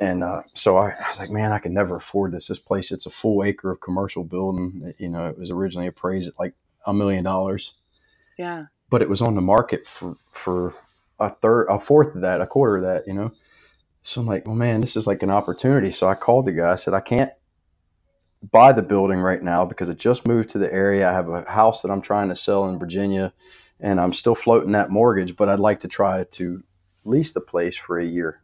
and 0.00 0.24
uh, 0.24 0.42
so 0.54 0.76
I, 0.76 0.90
I 0.90 1.08
was 1.08 1.18
like, 1.18 1.30
man, 1.30 1.52
I 1.52 1.58
can 1.58 1.72
never 1.74 1.96
afford 1.96 2.32
this. 2.32 2.48
This 2.48 2.58
place, 2.58 2.90
it's 2.92 3.06
a 3.06 3.10
full 3.10 3.44
acre 3.44 3.70
of 3.72 3.80
commercial 3.80 4.24
building. 4.24 4.94
You 4.98 5.08
know, 5.08 5.28
it 5.28 5.38
was 5.38 5.50
originally 5.50 5.86
appraised 5.86 6.28
at 6.28 6.38
like 6.38 6.54
a 6.86 6.92
million 6.94 7.24
dollars, 7.24 7.74
Yeah. 8.38 8.66
but 8.90 9.02
it 9.02 9.08
was 9.08 9.22
on 9.22 9.34
the 9.34 9.40
market 9.40 9.86
for 9.86 10.16
for 10.32 10.74
a 11.20 11.30
third, 11.30 11.66
a 11.68 11.78
fourth 11.78 12.14
of 12.14 12.22
that, 12.22 12.40
a 12.40 12.46
quarter 12.46 12.76
of 12.78 12.82
that. 12.82 13.06
You 13.06 13.14
know, 13.14 13.32
so 14.02 14.20
I'm 14.20 14.26
like, 14.26 14.46
well, 14.46 14.56
man, 14.56 14.80
this 14.80 14.96
is 14.96 15.06
like 15.06 15.22
an 15.22 15.30
opportunity. 15.30 15.90
So 15.92 16.08
I 16.08 16.14
called 16.14 16.46
the 16.46 16.52
guy. 16.52 16.72
I 16.72 16.76
said, 16.76 16.94
I 16.94 17.00
can't 17.00 17.32
buy 18.52 18.72
the 18.72 18.82
building 18.82 19.20
right 19.20 19.42
now 19.42 19.64
because 19.64 19.88
I 19.88 19.94
just 19.94 20.26
moved 20.28 20.50
to 20.50 20.58
the 20.58 20.72
area. 20.72 21.08
I 21.08 21.12
have 21.12 21.28
a 21.28 21.50
house 21.50 21.82
that 21.82 21.90
I'm 21.90 22.02
trying 22.02 22.28
to 22.28 22.36
sell 22.36 22.68
in 22.68 22.78
Virginia, 22.78 23.32
and 23.80 24.00
I'm 24.00 24.12
still 24.12 24.34
floating 24.34 24.72
that 24.72 24.90
mortgage. 24.90 25.36
But 25.36 25.48
I'd 25.48 25.60
like 25.60 25.80
to 25.80 25.88
try 25.88 26.24
to 26.32 26.62
lease 27.04 27.32
the 27.32 27.40
place 27.40 27.76
for 27.76 27.98
a 27.98 28.04
year. 28.04 28.40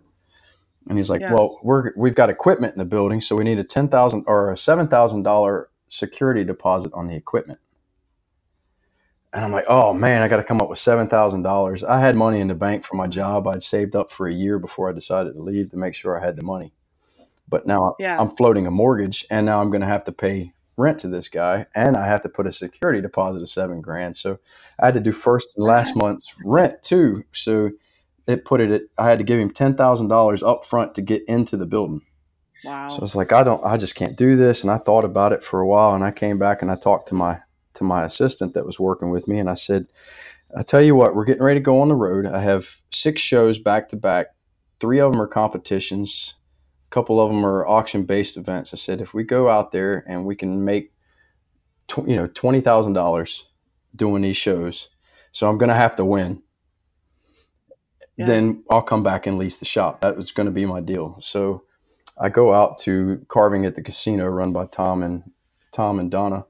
And 0.88 0.98
he's 0.98 1.10
like, 1.10 1.20
Yeah. 1.20 1.34
"Well, 1.34 1.58
we're 1.62 1.92
we've 1.96 2.14
got 2.14 2.30
equipment 2.30 2.74
in 2.74 2.78
the 2.78 2.84
building, 2.84 3.20
so 3.20 3.36
we 3.36 3.44
need 3.44 3.58
a 3.58 3.64
ten 3.64 3.88
thousand 3.88 4.24
or 4.26 4.52
a 4.52 4.56
seven 4.56 4.88
thousand 4.88 5.22
dollar 5.22 5.68
security 5.88 6.44
deposit 6.44 6.92
on 6.94 7.08
the 7.08 7.14
equipment." 7.16 7.60
And 9.32 9.44
I'm 9.44 9.52
like, 9.52 9.66
"Oh 9.68 9.92
man, 9.94 10.22
I 10.22 10.28
got 10.28 10.38
to 10.38 10.44
come 10.44 10.60
up 10.60 10.68
with 10.70 10.78
seven 10.78 11.08
thousand 11.08 11.42
dollars." 11.42 11.84
I 11.84 12.00
had 12.00 12.16
money 12.16 12.40
in 12.40 12.48
the 12.48 12.54
bank 12.54 12.84
for 12.84 12.96
my 12.96 13.06
job. 13.06 13.46
I'd 13.46 13.62
saved 13.62 13.94
up 13.94 14.10
for 14.10 14.28
a 14.28 14.32
year 14.32 14.58
before 14.58 14.90
I 14.90 14.92
decided 14.92 15.34
to 15.34 15.42
leave 15.42 15.70
to 15.70 15.76
make 15.76 15.94
sure 15.94 16.20
I 16.20 16.24
had 16.24 16.36
the 16.36 16.44
money. 16.44 16.72
But 17.48 17.66
now 17.66 17.96
Yeah. 17.98 18.18
I'm 18.20 18.34
floating 18.36 18.66
a 18.66 18.70
mortgage, 18.70 19.26
and 19.30 19.46
now 19.46 19.60
I'm 19.60 19.70
going 19.70 19.82
to 19.82 19.86
have 19.86 20.04
to 20.04 20.12
pay 20.12 20.52
rent 20.78 20.98
to 21.00 21.08
this 21.08 21.28
guy, 21.28 21.66
and 21.74 21.96
I 21.96 22.06
have 22.06 22.22
to 22.22 22.28
put 22.28 22.46
a 22.46 22.52
security 22.52 23.00
deposit 23.02 23.42
of 23.42 23.48
seven 23.50 23.80
grand. 23.82 24.16
So 24.16 24.38
I 24.80 24.86
had 24.86 24.94
to 24.94 25.00
do 25.00 25.12
first 25.12 25.54
and 25.56 25.66
last 25.66 25.94
month's 25.96 26.34
rent 26.44 26.82
too. 26.82 27.24
So 27.32 27.70
it 28.30 28.44
put 28.44 28.60
it 28.60 28.70
at 28.70 28.82
I 28.98 29.08
had 29.08 29.18
to 29.18 29.24
give 29.24 29.38
him 29.38 29.50
ten 29.50 29.76
thousand 29.76 30.08
dollars 30.08 30.42
up 30.42 30.64
front 30.64 30.94
to 30.94 31.02
get 31.02 31.22
into 31.28 31.56
the 31.56 31.66
building. 31.66 32.02
Wow. 32.64 32.88
So 32.88 33.04
it's 33.04 33.14
like 33.14 33.32
I 33.32 33.42
don't, 33.42 33.64
I 33.64 33.76
just 33.76 33.94
can't 33.94 34.16
do 34.16 34.36
this. 34.36 34.62
And 34.62 34.70
I 34.70 34.78
thought 34.78 35.04
about 35.04 35.32
it 35.32 35.42
for 35.42 35.60
a 35.60 35.66
while, 35.66 35.94
and 35.94 36.04
I 36.04 36.10
came 36.10 36.38
back 36.38 36.62
and 36.62 36.70
I 36.70 36.76
talked 36.76 37.08
to 37.08 37.14
my 37.14 37.40
to 37.74 37.84
my 37.84 38.04
assistant 38.04 38.54
that 38.54 38.66
was 38.66 38.78
working 38.78 39.10
with 39.10 39.28
me, 39.28 39.38
and 39.38 39.48
I 39.48 39.54
said, 39.54 39.86
"I 40.56 40.62
tell 40.62 40.82
you 40.82 40.94
what, 40.94 41.14
we're 41.14 41.24
getting 41.24 41.42
ready 41.42 41.60
to 41.60 41.64
go 41.64 41.80
on 41.80 41.88
the 41.88 41.94
road. 41.94 42.26
I 42.26 42.42
have 42.42 42.66
six 42.92 43.20
shows 43.20 43.58
back 43.58 43.88
to 43.90 43.96
back. 43.96 44.26
Three 44.80 45.00
of 45.00 45.12
them 45.12 45.20
are 45.20 45.26
competitions. 45.26 46.34
A 46.90 46.94
couple 46.94 47.20
of 47.20 47.30
them 47.30 47.44
are 47.46 47.66
auction 47.66 48.04
based 48.04 48.36
events. 48.36 48.74
I 48.74 48.76
said, 48.76 49.00
if 49.00 49.14
we 49.14 49.22
go 49.22 49.48
out 49.48 49.72
there 49.72 50.04
and 50.08 50.24
we 50.26 50.34
can 50.34 50.64
make, 50.64 50.92
tw- 51.88 52.08
you 52.08 52.16
know, 52.16 52.26
twenty 52.26 52.60
thousand 52.60 52.94
dollars 52.94 53.46
doing 53.94 54.22
these 54.22 54.36
shows, 54.36 54.88
so 55.32 55.48
I'm 55.48 55.58
going 55.58 55.70
to 55.70 55.74
have 55.74 55.96
to 55.96 56.04
win." 56.04 56.42
Yeah. 58.20 58.26
Then 58.26 58.62
I'll 58.70 58.82
come 58.82 59.02
back 59.02 59.26
and 59.26 59.38
lease 59.38 59.56
the 59.56 59.64
shop. 59.64 60.00
That 60.02 60.16
was 60.16 60.30
going 60.30 60.46
to 60.46 60.52
be 60.52 60.66
my 60.66 60.80
deal. 60.80 61.18
So 61.22 61.62
I 62.18 62.28
go 62.28 62.52
out 62.54 62.78
to 62.80 63.24
carving 63.28 63.64
at 63.66 63.74
the 63.76 63.82
casino 63.82 64.26
run 64.26 64.52
by 64.52 64.66
Tom 64.66 65.02
and 65.02 65.22
Tom 65.72 65.98
and 65.98 66.10
Donna 66.10 66.44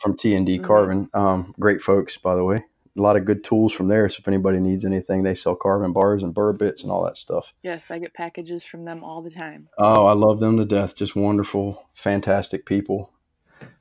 from 0.00 0.16
T 0.16 0.34
and 0.34 0.46
D 0.46 0.58
Mhm. 0.58 0.64
Carving. 0.64 1.08
Um, 1.14 1.54
great 1.60 1.80
folks, 1.80 2.16
by 2.16 2.34
the 2.34 2.44
way. 2.44 2.56
A 2.96 3.00
lot 3.00 3.16
of 3.16 3.24
good 3.24 3.44
tools 3.44 3.72
from 3.72 3.88
there. 3.88 4.08
So 4.08 4.16
if 4.20 4.26
anybody 4.28 4.58
needs 4.58 4.84
anything, 4.84 5.22
they 5.22 5.34
sell 5.34 5.54
carving 5.54 5.92
bars 5.92 6.22
and 6.22 6.34
burr 6.34 6.52
bits 6.52 6.82
and 6.82 6.90
all 6.90 7.04
that 7.04 7.16
stuff. 7.16 7.52
yes, 7.62 7.90
I 7.90 7.98
get 7.98 8.12
packages 8.14 8.64
from 8.64 8.84
them 8.84 9.04
all 9.04 9.22
the 9.22 9.30
time. 9.30 9.68
Oh, 9.78 10.06
I 10.06 10.12
love 10.14 10.40
them 10.40 10.56
to 10.56 10.64
death. 10.64 10.96
Just 10.96 11.14
wonderful, 11.14 11.84
fantastic 11.94 12.66
people. 12.66 13.10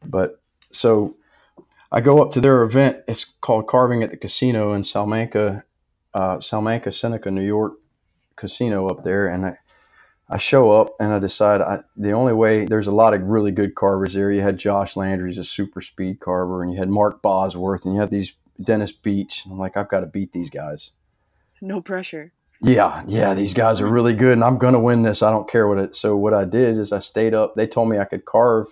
But 0.05 0.39
so 0.71 1.15
I 1.91 2.01
go 2.01 2.21
up 2.21 2.31
to 2.31 2.41
their 2.41 2.63
event. 2.63 2.97
It's 3.07 3.25
called 3.41 3.67
Carving 3.67 4.03
at 4.03 4.11
the 4.11 4.17
Casino 4.17 4.73
in 4.73 4.83
Salamanca, 4.83 5.63
uh, 6.17 6.39
Salamanca, 6.39 6.91
Seneca, 6.91 7.29
New 7.29 7.45
York 7.45 7.73
casino 8.35 8.87
up 8.87 9.03
there. 9.03 9.27
And 9.27 9.45
I, 9.45 9.57
I 10.29 10.37
show 10.39 10.71
up 10.71 10.95
and 10.99 11.13
I 11.13 11.19
decide 11.19 11.61
I, 11.61 11.81
the 11.95 12.11
only 12.11 12.33
way 12.33 12.65
there's 12.65 12.87
a 12.87 12.91
lot 12.91 13.13
of 13.13 13.21
really 13.21 13.51
good 13.51 13.75
carvers 13.75 14.15
there. 14.15 14.31
You 14.31 14.41
had 14.41 14.57
Josh 14.57 14.95
Landry, 14.95 15.29
he's 15.29 15.37
a 15.37 15.43
super 15.43 15.79
speed 15.79 16.19
carver, 16.19 16.63
and 16.63 16.73
you 16.73 16.79
had 16.79 16.89
Mark 16.89 17.21
Bosworth, 17.21 17.85
and 17.85 17.93
you 17.93 18.01
have 18.01 18.09
these 18.09 18.33
Dennis 18.61 18.91
Beach. 18.91 19.43
And 19.45 19.53
I'm 19.53 19.59
like, 19.59 19.77
I've 19.77 19.89
got 19.89 19.99
to 19.99 20.07
beat 20.07 20.33
these 20.33 20.49
guys. 20.49 20.91
No 21.61 21.81
pressure. 21.81 22.33
Yeah, 22.63 23.03
yeah, 23.05 23.35
these 23.35 23.53
guys 23.53 23.79
are 23.81 23.87
really 23.87 24.15
good, 24.15 24.33
and 24.33 24.43
I'm 24.43 24.57
gonna 24.57 24.79
win 24.79 25.03
this. 25.03 25.21
I 25.21 25.29
don't 25.29 25.47
care 25.47 25.67
what 25.67 25.77
it. 25.77 25.95
So 25.95 26.17
what 26.17 26.33
I 26.33 26.43
did 26.43 26.79
is 26.79 26.91
I 26.91 26.97
stayed 26.97 27.35
up. 27.35 27.53
They 27.53 27.67
told 27.67 27.87
me 27.87 27.99
I 27.99 28.05
could 28.05 28.25
carve 28.25 28.65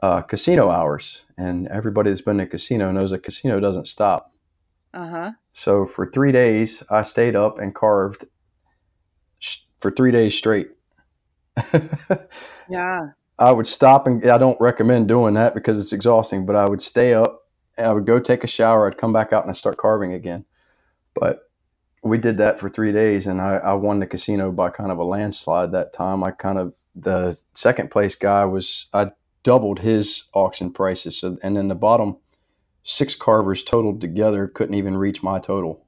uh, 0.00 0.22
casino 0.22 0.70
hours, 0.70 1.24
and 1.36 1.66
everybody 1.66 2.10
that's 2.10 2.20
been 2.20 2.38
to 2.38 2.44
a 2.44 2.46
casino 2.46 2.92
knows 2.92 3.10
a 3.10 3.18
casino 3.18 3.58
doesn't 3.58 3.88
stop. 3.88 4.32
Uh 4.94 5.08
huh. 5.08 5.30
So 5.52 5.86
for 5.86 6.10
three 6.10 6.32
days, 6.32 6.82
I 6.90 7.02
stayed 7.02 7.36
up 7.36 7.58
and 7.58 7.74
carved 7.74 8.26
sh- 9.38 9.58
for 9.80 9.90
three 9.90 10.10
days 10.10 10.34
straight. 10.36 10.68
Yeah. 12.68 13.10
I 13.38 13.52
would 13.52 13.66
stop 13.66 14.06
and 14.06 14.24
I 14.30 14.36
don't 14.38 14.60
recommend 14.60 15.08
doing 15.08 15.34
that 15.34 15.54
because 15.54 15.78
it's 15.78 15.92
exhausting, 15.92 16.44
but 16.44 16.56
I 16.56 16.68
would 16.68 16.82
stay 16.82 17.14
up 17.14 17.46
and 17.76 17.86
I 17.86 17.92
would 17.92 18.06
go 18.06 18.18
take 18.18 18.44
a 18.44 18.48
shower. 18.48 18.86
I'd 18.86 18.98
come 18.98 19.12
back 19.12 19.32
out 19.32 19.44
and 19.44 19.50
I'd 19.50 19.56
start 19.56 19.76
carving 19.78 20.12
again. 20.12 20.44
But 21.14 21.50
we 22.02 22.18
did 22.18 22.36
that 22.38 22.58
for 22.58 22.68
three 22.68 22.92
days 22.92 23.26
and 23.26 23.40
I, 23.40 23.56
I 23.56 23.72
won 23.74 24.00
the 24.00 24.06
casino 24.06 24.50
by 24.52 24.70
kind 24.70 24.90
of 24.90 24.98
a 24.98 25.04
landslide 25.04 25.72
that 25.72 25.92
time. 25.92 26.22
I 26.24 26.32
kind 26.32 26.58
of, 26.58 26.74
the 26.94 27.38
second 27.54 27.90
place 27.90 28.16
guy 28.16 28.44
was, 28.44 28.86
I 28.92 29.12
doubled 29.44 29.78
his 29.78 30.24
auction 30.34 30.72
prices. 30.72 31.18
So, 31.18 31.38
and 31.42 31.56
then 31.56 31.68
the 31.68 31.74
bottom 31.74 32.16
six 32.88 33.14
carvers 33.14 33.62
totaled 33.62 34.00
together 34.00 34.48
couldn't 34.48 34.74
even 34.74 34.96
reach 34.96 35.22
my 35.22 35.38
total. 35.38 35.84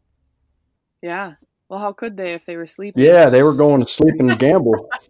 Yeah. 1.02 1.34
Well, 1.68 1.80
how 1.80 1.92
could 1.92 2.16
they 2.16 2.34
if 2.34 2.44
they 2.44 2.56
were 2.56 2.66
sleeping? 2.66 3.02
Yeah, 3.02 3.30
they 3.30 3.42
were 3.42 3.54
going 3.54 3.80
to 3.80 3.90
sleep 3.90 4.14
and 4.18 4.38
gamble. 4.38 4.88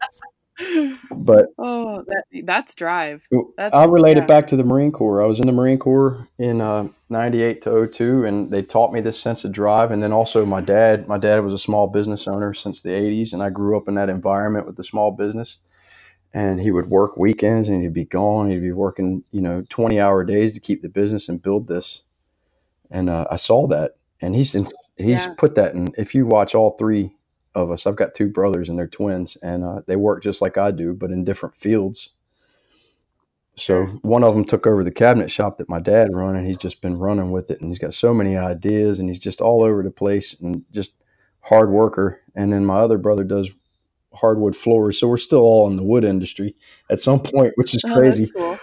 But 1.11 1.47
oh, 1.59 2.05
that 2.07 2.25
that's 2.45 2.75
drive. 2.75 3.27
That's, 3.57 3.75
I 3.75 3.85
relate 3.85 4.19
yeah. 4.19 4.25
it 4.25 4.29
back 4.29 4.47
to 4.49 4.57
the 4.57 4.63
Marine 4.63 4.93
Corps. 4.93 5.23
I 5.23 5.27
was 5.27 5.41
in 5.41 5.47
the 5.47 5.53
Marine 5.53 5.79
Corps 5.79 6.29
in 6.39 6.61
uh, 6.61 6.89
98 7.09 7.63
to 7.63 7.89
02, 7.89 8.27
and 8.27 8.51
they 8.51 8.63
taught 8.63 8.93
me 8.93 9.01
this 9.01 9.19
sense 9.19 9.45
of 9.45 9.53
drive. 9.53 9.91
And 9.91 10.03
then 10.03 10.13
also, 10.13 10.45
my 10.45 10.61
dad, 10.61 11.09
my 11.09 11.17
dad 11.17 11.43
was 11.43 11.55
a 11.55 11.59
small 11.59 11.87
business 11.87 12.29
owner 12.29 12.53
since 12.53 12.83
the 12.83 12.91
80s, 12.91 13.33
and 13.33 13.43
I 13.43 13.49
grew 13.49 13.75
up 13.75 13.89
in 13.89 13.95
that 13.95 14.11
environment 14.11 14.67
with 14.67 14.77
the 14.77 14.85
small 14.85 15.11
business. 15.11 15.57
And 16.33 16.61
he 16.61 16.71
would 16.71 16.91
work 16.91 17.17
weekends 17.17 17.69
and 17.69 17.83
he'd 17.83 17.93
be 17.95 18.05
gone. 18.05 18.51
He'd 18.51 18.61
be 18.61 18.73
working, 18.73 19.25
you 19.33 19.41
know, 19.41 19.65
20 19.69 19.99
hour 20.01 20.25
days 20.25 20.55
to 20.55 20.61
keep 20.61 20.83
the 20.83 20.89
business 20.89 21.29
and 21.29 21.43
build 21.43 21.67
this. 21.69 22.03
And 22.91 23.11
uh, 23.11 23.27
I 23.31 23.37
saw 23.37 23.67
that. 23.69 23.97
And 24.21 24.35
he's, 24.37 24.53
he's 24.53 24.69
Yeah. 24.99 25.35
put 25.37 25.55
that 25.57 25.75
in. 25.75 25.89
If 25.99 26.15
you 26.15 26.27
watch 26.27 26.55
all 26.55 26.77
three 26.79 27.17
of 27.55 27.71
us, 27.71 27.87
I've 27.87 27.97
got 27.97 28.15
two 28.15 28.29
brothers 28.29 28.69
and 28.69 28.79
they're 28.79 28.87
twins, 28.87 29.37
and 29.43 29.65
uh, 29.65 29.81
they 29.87 29.97
work 29.97 30.23
just 30.23 30.41
like 30.43 30.57
I 30.59 30.71
do, 30.71 30.95
but 30.95 31.11
in 31.11 31.25
different 31.25 31.57
fields. 31.57 32.11
So 33.57 33.87
one 34.03 34.25
of 34.25 34.35
them 34.35 34.45
took 34.45 34.67
over 34.67 34.85
the 34.85 34.91
cabinet 34.91 35.31
shop 35.31 35.59
that 35.59 35.69
my 35.69 35.81
dad 35.81 36.09
run, 36.13 36.37
and 36.37 36.47
he's 36.47 36.57
just 36.57 36.81
been 36.81 36.99
running 36.99 37.31
with 37.31 37.51
it, 37.51 37.61
and 37.61 37.69
he's 37.71 37.79
got 37.79 37.95
so 37.95 38.15
many 38.15 38.37
ideas, 38.37 38.99
and 38.99 39.09
he's 39.09 39.19
just 39.19 39.41
all 39.41 39.63
over 39.63 39.83
the 39.83 39.91
place, 39.91 40.37
and 40.41 40.65
just 40.73 40.93
hard 41.43 41.71
worker. 41.71 42.21
And 42.35 42.53
then 42.53 42.65
my 42.65 42.79
other 42.79 42.99
brother 42.99 43.25
does 43.25 43.51
hardwood 44.13 44.57
floors, 44.57 44.99
so 44.99 45.09
we're 45.09 45.17
still 45.19 45.41
all 45.41 45.69
in 45.69 45.77
the 45.77 45.83
wood 45.83 46.05
industry 46.05 46.57
at 46.91 47.01
some 47.03 47.21
point, 47.21 47.53
which 47.57 47.75
is 47.75 47.83
Oh, 47.87 47.95
crazy. 47.95 48.31
cool. 48.37 48.59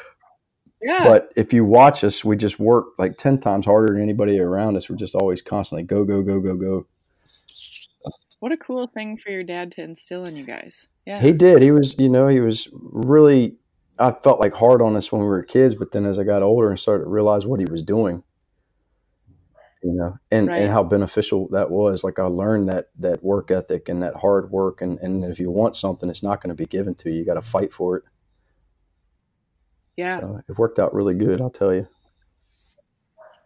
Yeah. 0.82 1.04
But 1.04 1.30
if 1.36 1.54
you 1.54 1.66
watch 1.66 2.04
us, 2.04 2.24
we 2.24 2.38
just 2.38 2.60
work 2.60 2.88
like 3.00 3.18
ten 3.18 3.40
times 3.40 3.66
harder 3.66 3.94
than 3.94 4.04
anybody 4.04 4.40
around 4.40 4.78
us. 4.78 4.90
We're 4.90 4.96
just 4.96 5.16
always 5.16 5.42
constantly 5.42 5.84
go, 5.84 6.04
go, 6.04 6.22
go, 6.22 6.40
go, 6.40 6.56
go. 6.56 6.86
what 8.40 8.52
a 8.52 8.58
cool 8.58 8.86
thing 8.88 9.18
for 9.18 9.32
your 9.32 9.44
dad 9.44 9.72
to 9.74 9.82
instill 9.84 10.26
in 10.26 10.36
you 10.36 10.46
guys. 10.46 10.88
Yeah. 11.06 11.20
He 11.20 11.32
did. 11.34 11.62
He 11.64 11.72
was, 11.72 11.96
you 11.98 12.10
know, 12.10 12.28
he 12.28 12.40
was 12.40 12.68
really. 12.74 13.56
I 14.00 14.12
felt 14.24 14.40
like 14.40 14.54
hard 14.54 14.80
on 14.84 14.96
us 14.96 15.12
when 15.12 15.22
we 15.22 15.28
were 15.28 15.42
kids, 15.42 15.74
but 15.74 15.92
then 15.92 16.06
as 16.06 16.20
I 16.20 16.24
got 16.24 16.44
older 16.44 16.70
and 16.70 16.80
started 16.80 17.06
to 17.06 17.10
realize 17.10 17.48
what 17.48 17.60
he 17.60 17.66
was 17.66 17.82
doing, 17.82 18.22
you 19.88 19.94
know, 19.94 20.18
and 20.32 20.50
Right. 20.50 20.64
and 20.64 20.72
how 20.72 20.84
beneficial 20.84 21.48
that 21.50 21.72
was. 21.72 22.04
Like 22.04 22.20
I 22.20 22.24
learned 22.24 22.68
that 22.70 22.90
that 23.00 23.24
work 23.24 23.52
ethic 23.52 23.88
and 23.88 24.04
that 24.04 24.16
hard 24.16 24.52
work, 24.52 24.82
and 24.82 25.00
and 25.00 25.24
if 25.24 25.40
you 25.40 25.50
want 25.50 25.78
something, 25.78 26.10
it's 26.10 26.24
not 26.24 26.42
going 26.42 26.50
to 26.50 26.62
be 26.62 26.66
given 26.66 26.94
to 26.96 27.10
you. 27.10 27.20
You 27.20 27.26
got 27.26 27.36
to 27.36 27.42
fight 27.42 27.72
for 27.74 27.96
it. 27.98 28.04
yeah. 29.96 30.20
So 30.20 30.42
it 30.48 30.58
worked 30.58 30.78
out 30.80 30.94
really 30.94 31.14
good, 31.16 31.40
I'll 31.42 31.50
tell 31.50 31.74
you. 31.74 31.88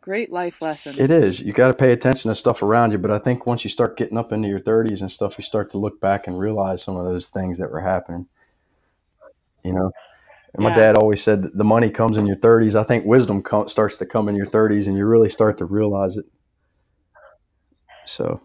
Great 0.01 0.31
life 0.31 0.63
lesson. 0.63 0.95
It 0.97 1.11
is. 1.11 1.39
You 1.39 1.53
got 1.53 1.67
to 1.67 1.75
pay 1.75 1.91
attention 1.91 2.29
to 2.29 2.35
stuff 2.35 2.63
around 2.63 2.91
you, 2.91 2.97
but 2.97 3.11
I 3.11 3.19
think 3.19 3.45
once 3.45 3.63
you 3.63 3.69
start 3.69 3.97
getting 3.97 4.17
up 4.17 4.31
into 4.31 4.47
your 4.47 4.59
30s 4.59 5.01
and 5.01 5.11
stuff, 5.11 5.37
you 5.37 5.43
start 5.43 5.69
to 5.71 5.77
look 5.77 6.01
back 6.01 6.25
and 6.25 6.39
realize 6.39 6.81
some 6.81 6.97
of 6.97 7.05
those 7.05 7.27
things 7.27 7.59
that 7.59 7.69
were 7.69 7.81
happening. 7.81 8.25
You 9.63 9.73
know, 9.73 9.91
and 10.53 10.63
my 10.63 10.69
Yeah. 10.69 10.75
dad 10.93 10.97
always 10.97 11.23
said 11.23 11.43
that 11.43 11.57
the 11.57 11.63
money 11.63 11.89
comes 11.89 12.17
in 12.17 12.25
your 12.25 12.35
30s. 12.37 12.75
I 12.75 12.83
think 12.83 13.05
wisdom 13.05 13.41
com- 13.41 13.69
starts 13.69 13.97
to 13.97 14.05
come 14.05 14.27
in 14.29 14.35
your 14.35 14.47
30s, 14.47 14.87
and 14.87 14.97
you 14.97 15.05
really 15.05 15.29
start 15.29 15.57
to 15.59 15.65
realize 15.65 16.17
it. 16.17 16.25
So 18.05 18.41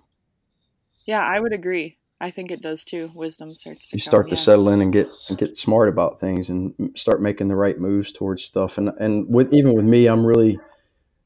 Yeah, 1.06 1.20
I 1.22 1.40
would 1.40 1.52
agree. 1.52 1.98
I 2.20 2.30
think 2.30 2.50
it 2.50 2.62
does 2.62 2.82
too. 2.84 3.10
Wisdom 3.14 3.52
starts 3.52 3.88
to 3.90 3.96
you 3.96 4.02
come, 4.02 4.10
start 4.10 4.28
to 4.30 4.36
yeah. 4.36 4.40
settle 4.42 4.68
in 4.70 4.80
and 4.80 4.92
get 4.92 5.08
and 5.28 5.36
get 5.36 5.58
smart 5.58 5.88
about 5.88 6.18
things 6.18 6.48
and 6.48 6.74
start 6.96 7.20
making 7.20 7.48
the 7.48 7.56
right 7.56 7.78
moves 7.78 8.12
towards 8.12 8.42
stuff. 8.42 8.78
And 8.78 8.90
and 8.98 9.28
with 9.32 9.52
even 9.52 9.74
with 9.74 9.84
me, 9.84 10.06
I'm 10.06 10.24
really 10.24 10.58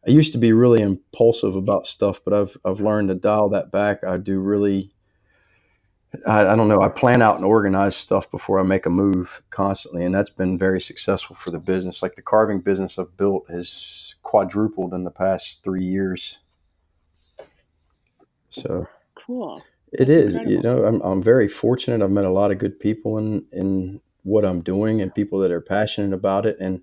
I 0.07 0.11
used 0.11 0.33
to 0.33 0.39
be 0.39 0.53
really 0.53 0.83
impulsive 0.83 1.55
about 1.55 1.87
stuff, 1.87 2.21
but 2.25 2.35
I've 2.35 2.57
I've 2.65 2.81
learned 2.81 3.09
to 3.09 3.15
dial 3.15 3.49
that 3.51 3.71
back. 3.71 4.03
I 4.05 4.17
do 4.17 4.41
really 4.41 4.93
I, 6.27 6.47
I 6.49 6.57
don't 6.57 6.69
know. 6.69 6.83
I 6.83 6.89
plan 6.89 7.23
out 7.23 7.37
and 7.37 7.45
organize 7.45 7.97
stuff 7.97 8.31
before 8.31 8.61
I 8.61 8.65
make 8.65 8.87
a 8.87 8.91
move 8.91 9.43
constantly, 9.51 10.05
and 10.05 10.15
that's 10.15 10.31
been 10.31 10.59
very 10.59 10.81
successful 10.81 11.37
for 11.37 11.51
the 11.51 11.59
business. 11.59 12.03
Like 12.03 12.17
the 12.17 12.23
carving 12.23 12.61
business 12.61 12.99
I've 12.99 13.17
built 13.17 13.51
has 13.51 14.15
quadrupled 14.23 14.95
in 14.95 15.05
the 15.05 15.11
past 15.11 15.61
three 15.65 15.85
years. 15.85 16.39
So 18.51 18.89
Cool. 19.17 19.67
it 19.93 20.11
That's 20.15 20.35
is, 20.35 20.37
you 20.45 20.63
know, 20.63 20.85
I'm 20.85 21.01
I'm 21.03 21.23
very 21.23 21.49
fortunate. 21.49 22.03
I've 22.05 22.11
met 22.13 22.27
a 22.27 22.31
lot 22.33 22.53
of 22.53 22.59
good 22.59 22.81
people 22.81 23.19
in 23.19 23.47
in 23.53 24.01
what 24.25 24.45
I'm 24.45 24.63
doing 24.63 25.03
and 25.03 25.15
people 25.15 25.41
that 25.41 25.53
are 25.53 25.61
passionate 25.63 26.15
about 26.15 26.47
it. 26.47 26.59
And 26.61 26.83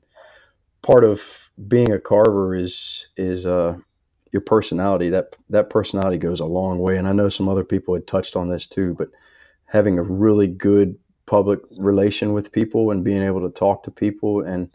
part 0.84 1.03
of 1.05 1.21
being 1.67 1.91
a 1.93 1.99
carver 1.99 2.55
is 2.55 3.07
is 3.17 3.45
uh 3.47 3.78
your 4.38 4.42
personality. 4.42 5.10
That 5.10 5.36
that 5.50 5.70
personality 5.72 6.18
goes 6.18 6.40
a 6.40 6.46
long 6.46 6.80
way. 6.80 6.98
And 6.98 7.08
I 7.08 7.12
know 7.12 7.30
some 7.30 7.50
other 7.50 7.64
people 7.64 7.96
had 7.96 8.06
touched 8.06 8.36
on 8.36 8.50
this 8.50 8.68
too, 8.68 8.96
but 8.98 9.10
having 9.66 9.98
a 9.98 10.04
really 10.04 10.48
good 10.48 10.98
public 11.26 11.60
relation 11.78 12.34
with 12.34 12.52
people 12.52 12.92
and 12.92 13.04
being 13.04 13.24
able 13.24 13.42
to 13.42 13.60
talk 13.60 13.84
to 13.84 13.92
people 13.92 14.42
and 14.42 14.70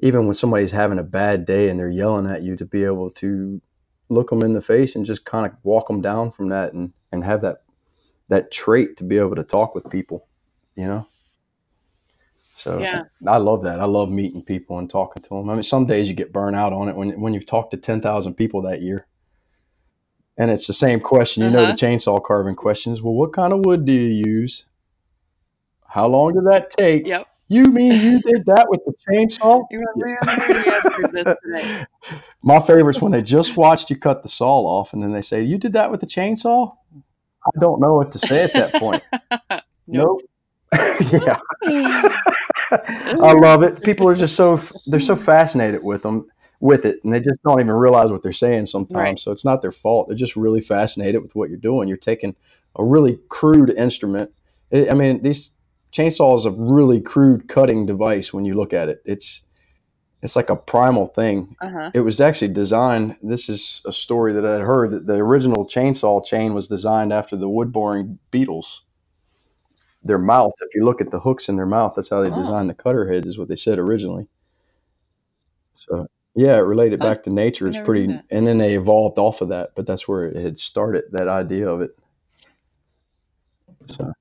even 0.00 0.26
when 0.26 0.34
somebody's 0.34 0.72
having 0.72 0.98
a 0.98 1.02
bad 1.04 1.46
day 1.46 1.68
and 1.68 1.78
they're 1.78 1.88
yelling 1.88 2.26
at 2.26 2.42
you 2.42 2.56
to 2.56 2.64
be 2.64 2.82
able 2.82 3.08
to 3.08 3.60
look 4.08 4.30
them 4.30 4.42
in 4.42 4.52
the 4.52 4.60
face 4.60 4.96
and 4.96 5.06
just 5.06 5.24
kind 5.24 5.46
of 5.46 5.52
walk 5.62 5.86
them 5.86 6.00
down 6.00 6.32
from 6.32 6.48
that 6.48 6.72
and 6.72 6.92
and 7.12 7.22
have 7.22 7.42
that 7.42 7.62
that 8.28 8.50
trait 8.50 8.96
to 8.96 9.04
be 9.04 9.18
able 9.18 9.36
to 9.36 9.44
talk 9.44 9.74
with 9.74 9.88
people, 9.90 10.26
you 10.74 10.86
know. 10.86 11.06
So 12.58 12.78
Yeah. 12.78 13.02
I 13.26 13.38
love 13.38 13.62
that. 13.62 13.80
I 13.80 13.84
love 13.84 14.08
meeting 14.10 14.42
people 14.42 14.78
and 14.78 14.88
talking 14.88 15.22
to 15.22 15.28
them. 15.28 15.48
I 15.50 15.54
mean, 15.54 15.62
some 15.62 15.86
days 15.86 16.08
you 16.08 16.14
get 16.14 16.32
burnt 16.32 16.54
out 16.56 16.72
on 16.72 16.88
it 16.88 16.96
when 16.96 17.20
when 17.20 17.34
you've 17.34 17.46
talked 17.46 17.70
to 17.72 17.76
ten 17.76 18.00
thousand 18.00 18.34
people 18.34 18.62
that 18.62 18.82
year, 18.82 19.06
and 20.38 20.50
it's 20.50 20.66
the 20.66 20.74
same 20.74 21.00
question. 21.00 21.42
You 21.44 21.50
know, 21.50 21.60
the 21.60 21.66
Uh-huh. 21.68 21.76
chainsaw 21.76 22.22
carving 22.22 22.54
questions. 22.56 23.02
Well, 23.02 23.14
what 23.14 23.32
kind 23.32 23.52
of 23.52 23.64
wood 23.64 23.84
do 23.84 23.92
you 23.92 24.22
use? 24.26 24.64
How 25.86 26.06
long 26.06 26.34
did 26.34 26.44
that 26.46 26.70
take? 26.70 27.06
Yep. 27.06 27.26
You 27.48 27.64
mean 27.64 28.00
you 28.00 28.20
did 28.22 28.44
that 28.46 28.66
with 28.68 28.80
the 28.86 28.94
chainsaw? 29.06 29.64
You 29.70 29.80
were 29.80 29.92
man, 29.96 30.16
I 30.22 31.08
this 31.12 31.36
today. 31.44 31.86
My 32.42 32.60
favorite's 32.60 33.00
when 33.00 33.12
they 33.12 33.22
just 33.22 33.56
watched 33.56 33.90
you 33.90 33.96
cut 33.98 34.22
the 34.22 34.28
saw 34.28 34.60
off, 34.60 34.92
and 34.92 35.02
then 35.02 35.12
they 35.12 35.20
say, 35.22 35.42
"You 35.42 35.58
did 35.58 35.72
that 35.74 35.90
with 35.90 36.00
the 36.00 36.06
chainsaw." 36.06 36.74
I 37.44 37.50
don't 37.60 37.80
know 37.80 37.94
what 37.94 38.12
to 38.12 38.18
say 38.18 38.42
at 38.44 38.52
that 38.54 38.74
point. 38.74 39.02
Nope. 39.88 40.20
Nope. 40.20 40.22
yeah. 41.12 41.38
I 42.72 43.32
love 43.32 43.62
it. 43.62 43.82
People 43.82 44.08
are 44.08 44.14
just 44.14 44.34
so 44.34 44.60
they're 44.86 45.00
so 45.00 45.16
fascinated 45.16 45.82
with 45.82 46.02
them 46.02 46.26
with 46.60 46.84
it, 46.84 47.00
and 47.04 47.12
they 47.12 47.20
just 47.20 47.42
don't 47.46 47.60
even 47.60 47.72
realize 47.72 48.10
what 48.10 48.22
they're 48.22 48.32
saying 48.32 48.66
sometimes. 48.66 48.96
Right. 48.96 49.20
So 49.20 49.32
it's 49.32 49.44
not 49.44 49.62
their 49.62 49.72
fault. 49.72 50.08
They're 50.08 50.16
just 50.16 50.36
really 50.36 50.60
fascinated 50.60 51.22
with 51.22 51.34
what 51.34 51.50
you're 51.50 51.58
doing. 51.58 51.88
You're 51.88 51.96
taking 51.98 52.34
a 52.76 52.84
really 52.84 53.18
crude 53.28 53.70
instrument. 53.70 54.30
I 54.72 54.88
I 54.90 54.94
mean, 54.94 55.22
these 55.22 55.50
chainsaws 55.92 56.40
is 56.40 56.46
a 56.46 56.50
really 56.50 57.00
crude 57.00 57.48
cutting 57.48 57.84
device 57.84 58.32
when 58.32 58.44
you 58.44 58.54
look 58.54 58.72
at 58.72 58.88
it. 58.88 59.02
It's 59.04 59.42
it's 60.22 60.36
like 60.36 60.50
a 60.50 60.56
primal 60.56 61.08
thing. 61.08 61.56
Uh-huh. 61.60 61.90
It 61.92 62.00
was 62.00 62.20
actually 62.20 62.52
designed. 62.52 63.16
This 63.22 63.48
is 63.48 63.82
a 63.84 63.92
story 63.92 64.32
that 64.32 64.46
I 64.46 64.60
heard 64.60 64.92
that 64.92 65.06
the 65.06 65.14
original 65.14 65.66
chainsaw 65.66 66.24
chain 66.24 66.54
was 66.54 66.68
designed 66.68 67.12
after 67.12 67.36
the 67.36 67.48
wood 67.48 67.72
boring 67.72 68.20
beetles. 68.30 68.82
Their 70.04 70.18
mouth, 70.18 70.52
if 70.60 70.74
you 70.74 70.84
look 70.84 71.00
at 71.00 71.10
the 71.10 71.20
hooks 71.20 71.48
in 71.48 71.56
their 71.56 71.66
mouth, 71.66 71.92
that's 71.94 72.10
how 72.10 72.20
they 72.22 72.30
Oh. 72.30 72.34
designed 72.34 72.68
the 72.68 72.74
cutter 72.74 73.10
heads, 73.10 73.26
is 73.26 73.38
what 73.38 73.48
they 73.48 73.56
said 73.56 73.78
originally. 73.78 74.26
So 75.74 76.06
yeah, 76.34 76.56
it 76.56 76.60
related 76.60 76.98
back 77.00 77.22
to 77.24 77.30
nature. 77.30 77.68
It's 77.68 77.78
pretty, 77.84 78.18
and 78.30 78.46
then 78.46 78.58
they 78.58 78.74
evolved 78.74 79.18
off 79.18 79.40
of 79.42 79.48
that, 79.50 79.70
but 79.74 79.86
that's 79.86 80.08
where 80.08 80.24
it 80.26 80.36
had 80.36 80.58
started. 80.58 81.04
That 81.12 81.28
idea 81.28 81.68
of 81.68 81.80
it. 81.82 81.96
So. 83.88 84.12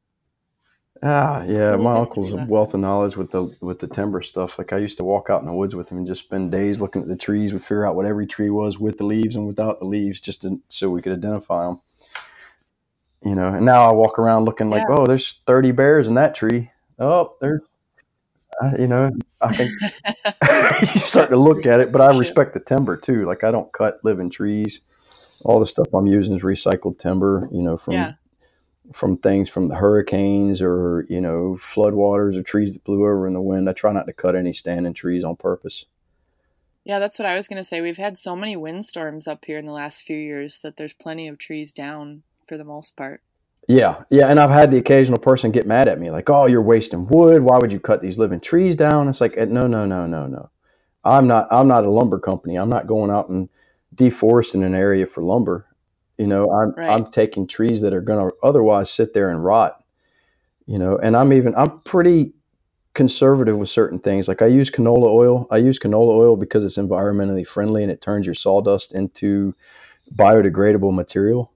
Ah, 1.03 1.43
yeah. 1.43 1.75
My 1.77 1.97
uncle's 1.97 2.32
a 2.34 2.45
wealth 2.47 2.75
of 2.75 2.79
knowledge 2.79 3.17
with 3.17 3.32
the 3.32 3.55
with 3.61 3.79
the 3.79 3.88
timber 3.88 4.21
stuff. 4.21 4.59
Like 4.59 4.71
I 4.71 4.77
used 4.77 4.97
to 4.97 5.03
walk 5.03 5.29
out 5.32 5.41
in 5.41 5.47
the 5.47 5.53
woods 5.53 5.73
with 5.73 5.89
him 5.89 5.97
and 5.97 6.05
just 6.05 6.23
spend 6.23 6.51
days 6.51 6.79
looking 6.79 7.01
at 7.01 7.07
the 7.07 7.15
trees. 7.15 7.53
We'd 7.53 7.63
figure 7.63 7.88
out 7.88 7.95
what 7.95 8.05
every 8.05 8.27
tree 8.27 8.51
was 8.51 8.77
with 8.77 8.99
the 8.99 9.05
leaves 9.05 9.36
and 9.36 9.47
without 9.47 9.79
the 9.79 9.86
leaves, 9.86 10.21
just 10.21 10.43
to, 10.43 10.61
so 10.69 10.89
we 10.91 11.01
could 11.01 11.13
identify 11.13 11.65
them. 11.65 11.82
You 13.24 13.36
know, 13.36 13.47
and 13.49 13.65
now 13.65 13.82
I 13.88 13.91
walk 13.91 14.17
around 14.17 14.45
looking 14.45 14.69
like, 14.72 14.88
oh, 14.89 15.05
there's 15.05 15.41
30 15.45 15.72
bears 15.74 16.07
in 16.07 16.15
that 16.15 16.34
tree. 16.34 16.72
Oh, 16.97 17.36
there's, 17.39 17.61
uh, 18.63 18.72
you 18.80 18.88
know, 18.88 19.11
I 19.39 19.55
think 19.55 19.72
you 20.95 21.01
start 21.01 21.30
to 21.30 21.38
look 21.38 21.67
at 21.67 21.80
it, 21.80 21.91
but 21.91 22.01
I 22.01 22.17
respect 22.17 22.53
the 22.53 22.59
timber 22.59 22.97
too. 22.97 23.26
Like 23.26 23.43
I 23.43 23.51
don't 23.51 23.72
cut 23.74 23.99
living 24.03 24.32
trees. 24.32 24.82
All 25.43 25.59
the 25.59 25.67
stuff 25.67 25.88
I'm 25.93 26.07
using 26.07 26.36
is 26.36 26.41
recycled 26.41 26.97
timber. 26.97 27.47
You 27.51 27.61
know, 27.61 27.78
from 27.78 27.93
Yeah. 27.93 28.13
from 28.93 29.17
things 29.17 29.49
from 29.49 29.67
the 29.67 29.76
hurricanes 29.76 30.61
or 30.61 31.05
you 31.07 31.22
know 31.22 31.59
floodwaters 31.61 32.36
or 32.36 32.43
trees 32.43 32.74
that 32.74 32.84
blew 32.84 33.01
over 33.01 33.28
in 33.28 33.34
the 33.34 33.41
wind. 33.41 33.69
I 33.69 33.74
try 33.74 33.91
not 33.91 34.07
to 34.07 34.13
cut 34.13 34.36
any 34.36 34.53
standing 34.53 34.93
trees 34.93 35.24
on 35.24 35.36
purpose. 35.36 35.86
Yeah, 36.84 36.97
that's 36.97 37.19
what 37.19 37.28
I 37.28 37.36
was 37.36 37.47
going 37.47 37.61
to 37.61 37.63
say. 37.63 37.82
We've 37.82 37.97
had 37.97 38.17
so 38.17 38.36
many 38.36 38.55
windstorms 38.55 39.28
up 39.28 39.45
here 39.45 39.59
in 39.59 39.67
the 39.67 39.72
last 39.72 40.01
few 40.01 40.17
years 40.17 40.57
that 40.63 40.78
there's 40.78 40.93
plenty 40.93 41.28
of 41.28 41.38
trees 41.38 41.72
down 41.72 42.24
for 42.52 42.58
the 42.58 42.66
most 42.66 42.97
part. 42.97 43.22
Yeah, 43.70 44.04
yeah, 44.10 44.28
and 44.28 44.38
I've 44.38 44.49
had 44.49 44.72
the 44.72 44.78
occasional 44.78 45.20
person 45.20 45.52
get 45.52 45.66
mad 45.66 45.88
at 45.88 46.02
me, 46.02 46.12
like, 46.12 46.30
"Oh, 46.30 46.47
you're 46.47 46.62
wasting 46.62 47.08
wood. 47.08 47.41
Why 47.41 47.58
would 47.58 47.72
you 47.72 47.80
cut 47.80 48.02
these 48.02 48.18
living 48.18 48.41
trees 48.41 48.76
down?" 48.76 49.08
It's 49.08 49.22
like, 49.22 49.38
eh, 49.38 49.45
no, 49.45 49.68
no, 49.68 49.86
no, 49.86 50.06
no, 50.06 50.28
no. 50.28 50.49
I'm 51.06 51.28
not. 51.28 51.47
I'm 51.49 51.70
not 51.70 51.86
a 51.86 51.89
lumber 51.89 52.20
company. 52.20 52.58
I'm 52.58 52.68
not 52.68 52.88
going 52.88 53.10
out 53.10 53.30
and 53.30 53.47
deforesting 53.95 54.66
an 54.66 54.76
area 54.76 55.08
for 55.08 55.24
lumber. 55.24 55.66
You 56.18 56.28
know, 56.28 56.52
I'm 56.52 56.74
Right. 56.76 56.89
I'm 56.89 57.10
taking 57.10 57.47
trees 57.47 57.80
that 57.84 57.93
are 57.93 58.02
going 58.02 58.20
to 58.20 58.36
otherwise 58.43 58.91
sit 58.91 59.14
there 59.14 59.30
and 59.30 59.45
rot. 59.45 59.82
You 60.66 60.78
know, 60.78 60.97
and 60.97 61.16
I'm 61.16 61.32
even 61.32 61.56
I'm 61.56 61.80
pretty 61.86 62.34
conservative 62.93 63.58
with 63.58 63.70
certain 63.70 63.99
things. 63.99 64.28
Like 64.28 64.41
I 64.41 64.47
use 64.47 64.70
canola 64.70 65.08
oil. 65.08 65.47
I 65.52 65.56
use 65.58 65.80
canola 65.80 66.18
oil 66.18 66.36
because 66.36 66.66
it's 66.66 66.78
environmentally 66.78 67.47
friendly 67.47 67.82
and 67.82 67.91
it 67.91 68.02
turns 68.02 68.26
your 68.26 68.36
sawdust 68.36 68.91
into 68.91 69.56
biodegradable 70.14 70.93
material. 70.93 71.54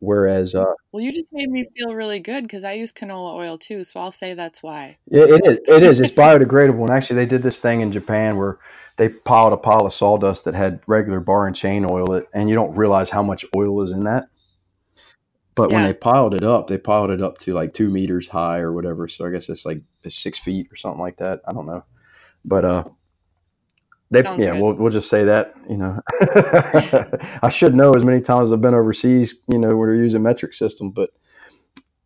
Whereas, 0.00 0.54
uh, 0.54 0.64
Well, 0.92 1.02
you 1.02 1.12
just 1.12 1.30
made 1.30 1.50
me 1.50 1.68
feel 1.76 1.94
really 1.94 2.20
good 2.20 2.44
because 2.44 2.64
I 2.64 2.72
use 2.72 2.90
canola 2.90 3.34
oil 3.34 3.58
too, 3.58 3.84
so 3.84 4.00
I'll 4.00 4.10
say 4.10 4.32
that's 4.32 4.62
why. 4.62 4.96
Yeah, 5.06 5.24
it 5.24 5.42
is. 5.44 5.58
It 5.68 5.82
is. 5.82 6.00
It's 6.00 6.12
biodegradable. 6.12 6.80
And 6.80 6.90
actually, 6.90 7.16
they 7.16 7.26
did 7.26 7.42
this 7.42 7.58
thing 7.58 7.82
in 7.82 7.92
Japan 7.92 8.36
where 8.38 8.58
they 8.96 9.10
piled 9.10 9.52
a 9.52 9.58
pile 9.58 9.86
of 9.86 9.92
sawdust 9.92 10.44
that 10.44 10.54
had 10.54 10.80
regular 10.86 11.20
bar 11.20 11.46
and 11.46 11.54
chain 11.54 11.86
oil, 11.88 12.14
it, 12.14 12.28
and 12.32 12.48
you 12.48 12.54
don't 12.54 12.74
realize 12.76 13.10
how 13.10 13.22
much 13.22 13.44
oil 13.54 13.82
is 13.82 13.92
in 13.92 14.04
that. 14.04 14.24
But 15.54 15.70
when 15.72 15.84
they 15.84 15.92
piled 15.92 16.32
it 16.32 16.42
up, 16.42 16.68
they 16.68 16.78
piled 16.78 17.10
it 17.10 17.20
up 17.20 17.36
to 17.38 17.52
like 17.52 17.74
two 17.74 17.90
meters 17.90 18.28
high 18.28 18.60
or 18.60 18.72
whatever. 18.72 19.08
So 19.08 19.26
I 19.26 19.30
guess 19.30 19.50
it's 19.50 19.66
like 19.66 19.82
six 20.08 20.38
feet 20.38 20.68
or 20.72 20.76
something 20.76 21.00
like 21.00 21.18
that. 21.18 21.40
I 21.46 21.52
don't 21.52 21.66
know. 21.66 21.84
But 22.44 22.64
uh, 22.64 22.84
they 24.10 24.22
Sounds 24.22 24.44
yeah, 24.44 24.52
good. 24.52 24.62
we'll 24.62 24.74
we'll 24.74 24.92
just 24.92 25.08
say 25.08 25.24
that. 25.24 25.54
You 25.68 25.76
know, 25.76 26.00
I 27.42 27.48
should 27.48 27.74
know 27.74 27.92
as 27.92 28.04
many 28.04 28.20
times 28.20 28.48
as 28.48 28.52
I've 28.52 28.60
been 28.60 28.74
overseas. 28.74 29.36
You 29.48 29.58
know, 29.58 29.76
where 29.76 29.88
they're 29.88 30.02
using 30.02 30.22
metric 30.22 30.54
system, 30.54 30.90
but 30.90 31.10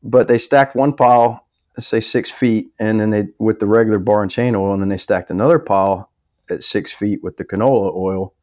but 0.03 0.29
they 0.29 0.39
stacked 0.39 0.77
one 0.77 0.93
pile, 0.93 1.47
let's 1.77 1.89
say 1.89 2.01
six 2.01 2.31
feet, 2.31 2.69
and 2.79 3.01
then 3.01 3.11
they 3.11 3.25
with 3.39 3.59
the 3.59 3.67
regular 3.67 3.99
bar 3.99 4.23
and 4.23 4.31
chain 4.31 4.55
oil, 4.55 4.73
and 4.75 4.83
then 4.83 4.91
they 4.91 4.99
stacked 4.99 5.31
another 5.31 5.59
pile 5.59 6.11
at 6.51 6.63
six 6.63 6.93
feet 6.93 7.23
with 7.23 7.39
the 7.39 7.45
canola 7.45 7.95
oil. 7.97 8.35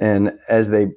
And 0.00 0.38
as 0.48 0.68
they 0.68 0.88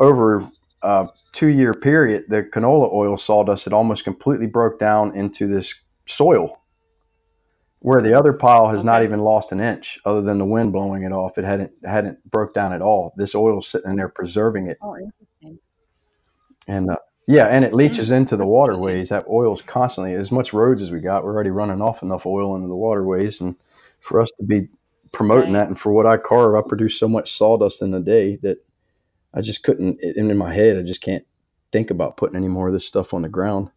over 0.00 0.42
uh, 0.82 1.06
a 1.06 1.08
two 1.32 1.48
year 1.48 1.72
period, 1.74 2.24
the 2.28 2.42
canola 2.42 2.92
oil 2.92 3.16
sawdust 3.16 3.64
had 3.64 3.72
almost 3.72 4.04
completely 4.04 4.46
broke 4.46 4.78
down 4.78 5.16
into 5.16 5.46
this 5.46 5.74
soil. 6.06 6.60
Where 7.80 8.02
the 8.02 8.18
other 8.18 8.32
pile 8.32 8.68
has 8.70 8.82
not 8.82 9.04
even 9.04 9.20
lost 9.20 9.52
an 9.52 9.60
inch, 9.60 9.98
other 10.04 10.22
than 10.22 10.38
the 10.38 10.44
wind 10.44 10.72
blowing 10.72 11.04
it 11.04 11.12
off. 11.12 11.38
It 11.38 11.44
hadn't 11.44 11.72
hadn't 11.84 12.28
broke 12.30 12.54
down 12.54 12.72
at 12.72 12.82
all. 12.82 13.12
This 13.16 13.34
oil's 13.34 13.68
sitting 13.68 13.90
in 13.90 13.96
there 13.96 14.08
preserving 14.08 14.66
it. 14.68 14.78
Oh, 14.82 14.96
interesting. 14.96 15.58
And 16.66 16.90
uh, 16.90 16.96
yeah, 17.28 17.46
and 17.46 17.64
it 17.64 17.74
leaches 17.74 18.10
into 18.10 18.36
the 18.36 18.46
waterways. 18.46 19.10
That 19.10 19.26
oil's 19.28 19.62
constantly 19.62 20.14
as 20.14 20.32
much 20.32 20.52
roads 20.52 20.82
as 20.82 20.90
we 20.90 21.00
got. 21.00 21.22
We're 21.24 21.34
already 21.34 21.50
running 21.50 21.80
off 21.80 22.02
enough 22.02 22.26
oil 22.26 22.56
into 22.56 22.68
the 22.68 22.74
waterways, 22.74 23.40
and 23.40 23.54
for 24.00 24.20
us 24.20 24.30
to 24.38 24.44
be 24.44 24.68
promoting 25.12 25.52
Right. 25.52 25.60
that, 25.60 25.68
and 25.68 25.78
for 25.78 25.92
what 25.92 26.06
I 26.06 26.16
carve, 26.16 26.54
I 26.54 26.66
produce 26.66 26.98
so 26.98 27.08
much 27.08 27.36
sawdust 27.36 27.82
in 27.82 27.94
a 27.94 28.00
day 28.00 28.36
that 28.42 28.58
I 29.34 29.42
just 29.42 29.62
couldn't. 29.62 30.00
In 30.02 30.36
my 30.36 30.52
head, 30.52 30.76
I 30.76 30.82
just 30.82 31.02
can't 31.02 31.24
think 31.72 31.90
about 31.90 32.16
putting 32.16 32.36
any 32.36 32.48
more 32.48 32.68
of 32.68 32.74
this 32.74 32.86
stuff 32.86 33.12
on 33.14 33.22
the 33.22 33.28
ground. 33.28 33.70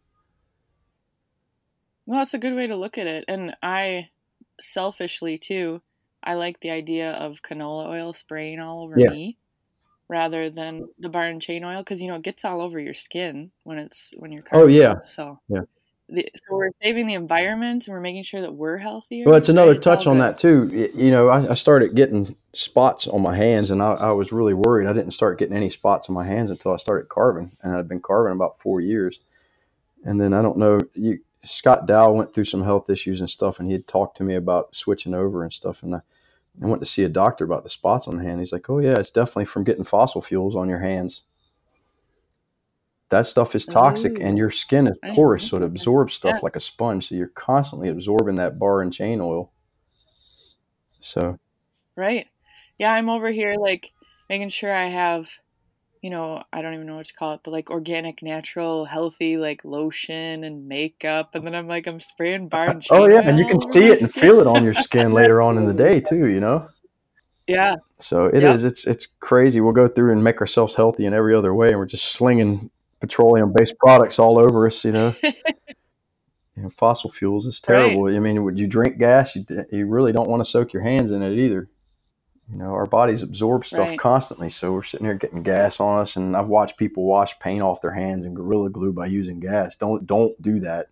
Well, 2.09 2.17
that's 2.17 2.33
a 2.33 2.39
good 2.39 2.55
way 2.55 2.65
to 2.65 2.75
look 2.75 2.97
at 2.97 3.05
it. 3.05 3.25
And 3.27 3.55
I, 3.61 4.09
selfishly 4.59 5.37
too, 5.37 5.79
I 6.23 6.33
like 6.33 6.59
the 6.59 6.71
idea 6.71 7.11
of 7.11 7.43
canola 7.47 7.85
oil 7.87 8.13
spraying 8.13 8.59
all 8.59 8.83
over 8.83 8.95
Yeah. 8.97 9.11
me 9.11 9.37
rather 10.09 10.49
than 10.49 10.87
the 10.97 11.09
bar 11.09 11.25
and 11.27 11.39
chain 11.39 11.63
oil 11.63 11.81
because 11.83 12.01
you 12.01 12.07
know 12.07 12.15
it 12.15 12.23
gets 12.23 12.43
all 12.43 12.61
over 12.61 12.79
your 12.79 12.95
skin 12.95 13.51
when 13.61 13.77
it's 13.77 14.09
when 14.17 14.31
you're 14.31 14.41
carving. 14.41 14.65
Oh, 14.65 14.67
yeah. 14.67 14.95
So 15.05 15.39
Yeah. 15.49 15.61
the, 16.09 16.27
so 16.33 16.55
we're 16.55 16.71
saving 16.81 17.05
the 17.05 17.13
environment 17.13 17.85
and 17.85 17.93
we're 17.93 18.01
making 18.01 18.23
sure 18.23 18.41
that 18.41 18.55
we're 18.55 18.79
healthier. 18.79 19.27
Well, 19.27 19.35
it's 19.35 19.49
another 19.49 19.73
right? 19.73 19.81
touch 19.83 20.07
all 20.07 20.13
on 20.13 20.17
good. 20.17 20.23
that 20.23 20.39
too. 20.39 20.89
You 20.95 21.11
know, 21.11 21.27
I, 21.27 21.51
I 21.51 21.53
started 21.53 21.95
getting 21.95 22.35
spots 22.55 23.05
on 23.05 23.21
my 23.21 23.35
hands, 23.35 23.69
and 23.69 23.83
I, 23.83 23.91
I 23.91 24.11
was 24.13 24.31
really 24.31 24.55
worried. 24.55 24.87
I 24.87 24.93
didn't 24.93 25.11
start 25.11 25.37
getting 25.37 25.55
any 25.55 25.69
spots 25.69 26.09
on 26.09 26.15
my 26.15 26.25
hands 26.25 26.49
until 26.49 26.73
I 26.73 26.77
started 26.77 27.07
carving, 27.07 27.51
and 27.61 27.75
I've 27.75 27.87
been 27.87 28.01
carving 28.01 28.33
about 28.33 28.57
four 28.63 28.81
years. 28.81 29.19
And 30.03 30.19
then 30.19 30.33
I 30.33 30.41
don't 30.41 30.57
know, 30.57 30.79
you 30.95 31.19
Scott 31.43 31.85
Dow 31.85 32.11
went 32.11 32.33
through 32.33 32.45
some 32.45 32.63
health 32.63 32.89
issues 32.89 33.21
and 33.21 33.29
stuff, 33.29 33.59
and 33.59 33.67
he 33.67 33.73
had 33.73 33.87
talked 33.87 34.17
to 34.17 34.23
me 34.23 34.35
about 34.35 34.75
switching 34.75 35.13
over 35.13 35.43
and 35.43 35.53
stuff, 35.53 35.83
and 35.83 35.95
I, 35.95 36.01
I 36.61 36.67
went 36.67 36.81
to 36.81 36.85
see 36.85 37.03
a 37.03 37.09
doctor 37.09 37.45
about 37.45 37.63
the 37.63 37.69
spots 37.69 38.07
on 38.07 38.17
the 38.17 38.23
hand. 38.23 38.39
He's 38.39 38.51
like, 38.51 38.69
"Oh 38.69 38.79
yeah, 38.79 38.95
it's 38.97 39.09
definitely 39.11 39.45
from 39.45 39.63
getting 39.63 39.85
fossil 39.85 40.21
fuels 40.21 40.55
on 40.55 40.67
your 40.67 40.79
hands." 40.79 41.23
That 43.09 43.25
stuff 43.25 43.55
is 43.55 43.65
toxic, 43.65 44.19
and 44.19 44.37
your 44.37 44.51
skin 44.51 44.87
is 44.87 44.97
porous, 45.13 45.47
so 45.47 45.57
it 45.57 45.63
absorbs 45.63 46.13
stuff 46.13 46.35
Yeah. 46.35 46.39
like 46.43 46.55
a 46.55 46.59
sponge. 46.59 47.07
So 47.07 47.15
you're 47.15 47.27
constantly 47.27 47.89
absorbing 47.89 48.35
that 48.35 48.59
bar 48.59 48.81
and 48.81 48.93
chain 48.93 49.19
oil. 49.21 49.51
So 50.99 51.39
Right. 51.95 52.27
Yeah, 52.77 52.93
I'm 52.93 53.09
over 53.09 53.29
here 53.31 53.55
like 53.55 53.91
making 54.29 54.49
sure 54.49 54.71
I 54.73 54.87
have, 54.87 55.27
you 56.01 56.09
know, 56.09 56.41
I 56.53 56.61
don't 56.61 56.73
even 56.73 56.87
know 56.87 56.95
what 56.97 57.07
to 57.07 57.13
call 57.13 57.33
it, 57.33 57.41
but 57.43 57.51
like 57.51 57.69
organic, 57.69 58.21
natural, 58.23 58.85
healthy, 58.85 59.37
like 59.37 59.65
lotion 59.65 60.43
and 60.43 60.67
makeup, 60.67 61.31
and 61.35 61.43
then 61.43 61.55
I'm 61.55 61.67
like 61.67 61.87
I'm 61.87 61.99
spraying 61.99 62.47
bar 62.49 62.69
and 62.69 62.83
Oh 62.91 63.07
yeah, 63.07 63.21
and 63.23 63.37
you 63.37 63.45
can 63.45 63.59
see 63.71 63.87
it 63.87 64.01
and 64.01 64.13
feel 64.13 64.39
it 64.39 64.47
on 64.47 64.63
your 64.63 64.73
skin 64.73 65.13
later 65.13 65.41
on 65.41 65.57
in 65.57 65.65
the 65.65 65.73
day 65.73 65.99
too. 65.99 66.27
You 66.27 66.39
know, 66.39 66.69
Yeah. 67.47 67.75
so 67.99 68.25
it 68.25 68.43
is. 68.43 68.63
Yep. 68.63 68.71
It's 68.71 68.85
it's 68.85 69.07
crazy. 69.19 69.59
We'll 69.61 69.73
go 69.73 69.87
through 69.87 70.11
and 70.11 70.23
make 70.23 70.39
ourselves 70.41 70.75
healthy 70.75 71.05
in 71.05 71.13
every 71.13 71.35
other 71.35 71.53
way, 71.53 71.69
and 71.69 71.77
we're 71.77 71.85
just 71.85 72.11
slinging 72.11 72.69
petroleum-based 73.01 73.77
products 73.79 74.19
all 74.19 74.37
over 74.39 74.67
us. 74.67 74.83
You 74.85 74.91
know, 74.93 75.15
you 75.23 76.63
know 76.63 76.69
fossil 76.77 77.11
fuels 77.11 77.45
is 77.45 77.61
Right. 77.67 77.67
terrible. 77.67 78.05
I 78.07 78.19
mean, 78.19 78.43
would 78.43 78.57
you 78.57 78.67
drink 78.67 78.97
gas? 78.97 79.35
You 79.35 79.45
you 79.71 79.87
really 79.87 80.11
don't 80.11 80.29
want 80.29 80.43
to 80.43 80.49
soak 80.49 80.73
your 80.73 80.83
hands 80.83 81.11
in 81.11 81.21
it 81.21 81.37
either. 81.37 81.69
You 82.51 82.57
know, 82.57 82.71
our 82.73 82.87
bodies 82.87 83.21
absorb 83.23 83.65
stuff 83.65 83.89
Right. 83.89 83.97
constantly, 83.97 84.49
so 84.49 84.71
we're 84.73 84.83
sitting 84.83 85.05
here 85.05 85.15
getting 85.15 85.43
gas 85.43 85.79
on 85.79 85.99
us. 86.01 86.15
And 86.15 86.35
I've 86.35 86.47
watched 86.47 86.77
people 86.77 87.05
wash 87.05 87.37
paint 87.39 87.61
off 87.61 87.81
their 87.81 87.93
hands 87.93 88.25
and 88.25 88.35
gorilla 88.35 88.69
glue 88.71 88.93
by 88.93 89.07
using 89.07 89.39
gas. 89.39 89.75
Don't 89.75 90.05
don't 90.07 90.41
do 90.41 90.59
that. 90.61 90.87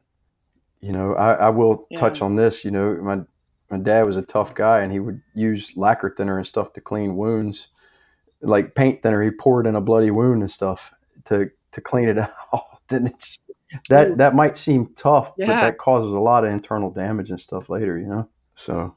You 0.81 0.93
know, 0.93 1.15
I, 1.15 1.33
I 1.33 1.49
will 1.49 1.89
Yeah. 1.89 1.97
touch 1.99 2.21
on 2.21 2.35
this. 2.37 2.65
You 2.65 2.71
know, 2.71 2.95
my 3.01 3.21
my 3.71 3.79
dad 3.79 4.03
was 4.05 4.17
a 4.17 4.23
tough 4.23 4.55
guy, 4.55 4.81
and 4.81 4.91
he 4.93 4.99
would 4.99 5.21
use 5.35 5.73
lacquer 5.77 6.13
thinner 6.17 6.37
and 6.39 6.47
stuff 6.47 6.73
to 6.73 6.81
clean 6.81 7.17
wounds, 7.17 7.69
like 8.41 8.75
paint 8.75 9.03
thinner. 9.03 9.23
He 9.23 9.31
poured 9.31 9.67
in 9.67 9.75
a 9.77 9.81
bloody 9.81 10.11
wound 10.11 10.43
and 10.43 10.51
stuff 10.51 10.93
to 11.27 11.51
to 11.73 11.81
clean 11.81 12.09
it 12.09 12.19
out. 12.53 12.63
Then 12.89 13.07
it's 13.07 13.39
that 13.89 14.09
Ooh. 14.09 14.17
that 14.19 14.35
might 14.35 14.57
seem 14.59 14.95
tough, 14.97 15.33
but 15.45 15.61
that 15.61 15.79
causes 15.79 16.13
a 16.13 16.19
lot 16.19 16.45
of 16.45 16.51
internal 16.53 16.91
damage 16.91 17.31
and 17.31 17.41
stuff 17.41 17.69
later. 17.69 17.99
You 17.99 18.07
know, 18.07 18.29
so 18.57 18.96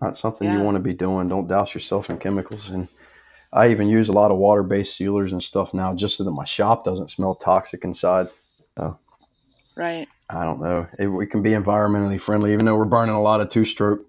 not 0.00 0.16
something 0.16 0.48
you 0.48 0.60
want 0.64 0.76
to 0.76 0.82
be 0.82 0.92
doing. 0.94 1.28
Don't 1.28 1.48
douse 1.48 1.74
yourself 1.74 2.08
in 2.10 2.18
chemicals. 2.18 2.68
And 2.70 2.88
I 3.52 3.68
even 3.70 3.88
use 3.88 4.08
a 4.08 4.12
lot 4.12 4.30
of 4.30 4.38
water 4.38 4.62
based 4.62 4.96
sealers 4.96 5.32
and 5.32 5.42
stuff 5.42 5.74
now, 5.74 5.94
just 5.94 6.16
so 6.16 6.24
that 6.24 6.30
my 6.32 6.44
shop 6.44 6.84
doesn't 6.84 7.10
smell 7.10 7.34
toxic 7.34 7.84
inside. 7.84 8.28
Right. 9.76 10.08
I 10.28 10.44
don't 10.44 10.60
know. 10.60 10.86
It, 10.98 11.06
we 11.06 11.26
can 11.26 11.42
be 11.42 11.50
environmentally 11.50 12.20
friendly, 12.20 12.52
even 12.52 12.66
though 12.66 12.76
we're 12.76 12.84
burning 12.84 13.14
a 13.14 13.22
lot 13.22 13.40
of 13.40 13.48
two 13.48 13.64
stroke 13.64 14.04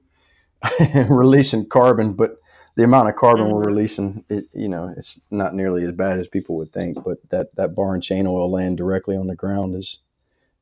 and 0.80 1.10
releasing 1.16 1.68
carbon. 1.70 2.14
But 2.14 2.38
the 2.76 2.84
amount 2.84 3.10
of 3.10 3.16
carbon 3.16 3.52
we're 3.52 3.62
Mhm. 3.64 3.68
releasing, 3.68 4.26
it 4.30 4.46
you 4.54 4.68
know, 4.68 4.94
it's 4.98 5.20
not 5.32 5.54
nearly 5.54 5.86
as 5.86 5.92
bad 5.94 6.20
as 6.20 6.28
people 6.28 6.56
would 6.58 6.74
think. 6.74 7.04
But 7.04 7.18
that 7.30 7.56
that 7.56 7.76
bar 7.76 7.94
and 7.94 8.04
chain 8.04 8.26
oil 8.28 8.52
land 8.52 8.78
directly 8.78 9.16
on 9.16 9.28
the 9.28 9.36
ground 9.36 9.76
is 9.76 10.00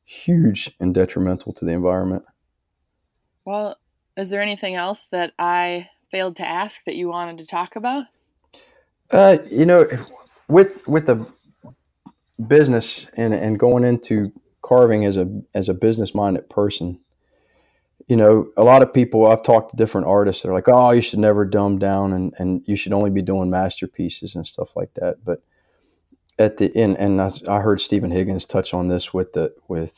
huge 0.03 0.71
and 0.79 0.93
detrimental 0.93 1.53
to 1.53 1.65
the 1.65 1.71
environment. 1.71 2.25
Well, 3.45 3.77
is 4.17 4.29
there 4.29 4.41
anything 4.41 4.75
else 4.75 5.07
that 5.11 5.33
I 5.37 5.89
failed 6.11 6.37
to 6.37 6.47
ask 6.47 6.81
that 6.85 6.95
you 6.95 7.07
wanted 7.07 7.37
to 7.37 7.45
talk 7.45 7.75
about? 7.75 8.05
Uh, 9.11 9.37
you 9.49 9.65
know, 9.65 9.87
with 10.49 10.85
with 10.87 11.05
the 11.05 11.25
business 12.47 13.07
and 13.13 13.33
and 13.33 13.59
going 13.59 13.83
into 13.83 14.31
carving 14.61 15.05
as 15.05 15.15
a 15.15 15.27
as 15.53 15.69
a 15.69 15.73
business 15.73 16.13
minded 16.13 16.49
person, 16.49 16.99
you 18.07 18.15
know, 18.15 18.49
a 18.57 18.63
lot 18.63 18.81
of 18.81 18.93
people 18.93 19.27
I've 19.27 19.43
talked 19.43 19.71
to 19.71 19.77
different 19.77 20.07
artists. 20.07 20.43
They're 20.43 20.53
like, 20.53 20.67
"Oh, 20.67 20.91
you 20.91 21.01
should 21.01 21.19
never 21.19 21.45
dumb 21.45 21.77
down, 21.77 22.11
and 22.11 22.33
and 22.37 22.63
you 22.65 22.75
should 22.75 22.93
only 22.93 23.11
be 23.11 23.21
doing 23.21 23.49
masterpieces 23.49 24.35
and 24.35 24.45
stuff 24.45 24.75
like 24.75 24.93
that." 24.95 25.23
But 25.23 25.41
at 26.39 26.57
the 26.57 26.75
end, 26.75 26.97
and 26.97 27.21
I, 27.21 27.31
I 27.47 27.61
heard 27.61 27.81
Stephen 27.81 28.11
Higgins 28.11 28.45
touch 28.45 28.73
on 28.73 28.89
this 28.89 29.13
with 29.13 29.33
the 29.33 29.53
with, 29.67 29.91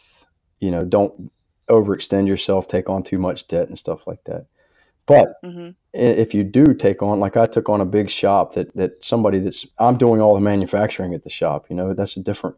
you 0.59 0.71
know, 0.71 0.83
don't 0.83 1.31
overextend 1.69 2.27
yourself, 2.27 2.67
take 2.67 2.89
on 2.89 3.03
too 3.03 3.17
much 3.17 3.47
debt 3.47 3.69
and 3.69 3.79
stuff 3.79 4.05
like 4.07 4.23
that. 4.25 4.45
But 5.05 5.33
hmm 5.43 5.69
if 5.93 6.33
you 6.33 6.43
do 6.43 6.73
take 6.73 7.01
on 7.01 7.19
like 7.19 7.35
I 7.35 7.45
took 7.45 7.67
on 7.67 7.81
a 7.81 7.85
big 7.85 8.09
shop 8.09 8.53
that 8.53 8.75
that 8.75 9.03
somebody 9.03 9.39
that's 9.39 9.65
I'm 9.79 9.97
doing 9.97 10.21
all 10.21 10.35
the 10.35 10.39
manufacturing 10.39 11.13
at 11.15 11.23
the 11.23 11.29
shop 11.31 11.65
you 11.69 11.75
know 11.75 11.93
that's 11.93 12.15
a 12.15 12.19
different 12.19 12.57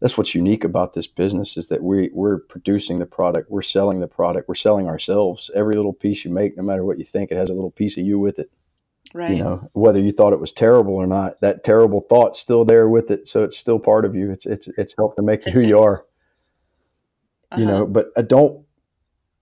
that's 0.00 0.16
what's 0.16 0.34
unique 0.34 0.64
about 0.64 0.94
this 0.94 1.06
business 1.06 1.56
is 1.56 1.66
that 1.66 1.82
we 1.82 2.10
we're 2.12 2.38
producing 2.38 2.98
the 3.00 3.06
product 3.06 3.50
we're 3.50 3.62
selling 3.62 4.00
the 4.00 4.06
product 4.06 4.48
we're 4.48 4.54
selling 4.54 4.86
ourselves. 4.86 5.50
Every 5.54 5.74
little 5.74 5.92
piece 5.92 6.24
you 6.24 6.30
make 6.30 6.56
no 6.56 6.62
matter 6.62 6.84
what 6.84 6.98
you 6.98 7.04
think 7.04 7.30
it 7.30 7.36
has 7.36 7.50
a 7.50 7.54
little 7.54 7.72
piece 7.72 7.96
of 7.98 8.04
you 8.04 8.18
with 8.18 8.38
it. 8.38 8.50
Right. 9.12 9.30
you 9.30 9.42
know 9.42 9.68
whether 9.72 9.98
you 9.98 10.12
thought 10.12 10.32
it 10.32 10.40
was 10.40 10.52
terrible 10.52 10.94
or 10.94 11.06
not 11.06 11.40
that 11.40 11.64
terrible 11.64 12.02
thought's 12.08 12.38
still 12.38 12.64
there 12.64 12.88
with 12.88 13.10
it 13.10 13.26
so 13.26 13.42
it's 13.42 13.58
still 13.58 13.80
part 13.80 14.04
of 14.04 14.14
you. 14.14 14.30
It's 14.30 14.46
it's 14.46 14.68
it's 14.78 14.94
helped 14.96 15.16
to 15.16 15.22
make 15.22 15.44
you 15.44 15.52
who 15.52 15.60
you 15.60 15.80
are 15.80 16.04
you 17.56 17.64
Uh-huh. 17.64 17.80
know 17.80 17.86
but 17.86 18.06
uh, 18.16 18.22
don't 18.22 18.64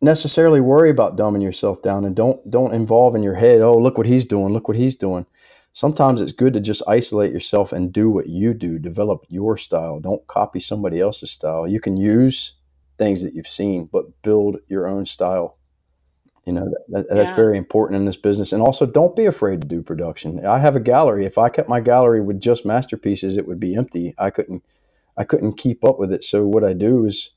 necessarily 0.00 0.60
worry 0.60 0.90
about 0.90 1.16
dumbing 1.16 1.42
yourself 1.42 1.82
down 1.82 2.04
and 2.04 2.14
don't 2.14 2.48
don't 2.50 2.74
involve 2.74 3.14
in 3.16 3.22
your 3.22 3.34
head 3.34 3.60
oh 3.60 3.76
look 3.76 3.98
what 3.98 4.06
he's 4.06 4.24
doing 4.24 4.52
look 4.52 4.68
what 4.68 4.76
he's 4.76 4.96
doing. 4.96 5.26
Sometimes 5.74 6.20
it's 6.20 6.32
good 6.32 6.54
to 6.54 6.60
just 6.60 6.82
isolate 6.88 7.32
yourself 7.32 7.72
and 7.72 7.92
do 7.92 8.10
what 8.10 8.28
you 8.28 8.52
do 8.54 8.78
develop 8.78 9.24
your 9.28 9.56
style. 9.56 10.00
Don't 10.00 10.26
copy 10.26 10.60
somebody 10.60 11.00
else's 11.00 11.30
style. 11.30 11.68
You 11.68 11.80
can 11.80 11.96
use 11.96 12.54
things 12.98 13.22
that 13.22 13.34
you've 13.34 13.48
seen 13.48 13.88
but 13.92 14.06
build 14.22 14.56
your 14.68 14.88
own 14.88 15.06
style. 15.06 15.56
You 16.46 16.54
know 16.54 16.64
that, 16.64 16.84
that, 16.88 17.06
that's 17.14 17.30
Yeah. 17.30 17.36
very 17.36 17.58
important 17.58 18.00
in 18.00 18.06
this 18.06 18.16
business. 18.16 18.52
And 18.52 18.62
also 18.62 18.86
don't 18.86 19.14
be 19.16 19.26
afraid 19.26 19.60
to 19.60 19.68
do 19.68 19.82
production. 19.82 20.44
I 20.46 20.58
have 20.58 20.76
a 20.76 20.80
gallery. 20.80 21.26
If 21.26 21.38
i 21.38 21.48
kept 21.48 21.68
my 21.68 21.80
gallery 21.80 22.20
with 22.22 22.40
just 22.40 22.64
masterpieces 22.66 23.36
it 23.36 23.46
would 23.46 23.60
be 23.60 23.76
empty. 23.76 24.14
I 24.18 24.30
couldn't 24.30 24.64
i 25.16 25.24
couldn't 25.24 25.58
keep 25.58 25.84
up 25.84 25.98
with 25.98 26.12
it. 26.12 26.24
So 26.24 26.46
what 26.46 26.64
i 26.64 26.72
do 26.72 27.04
is 27.04 27.30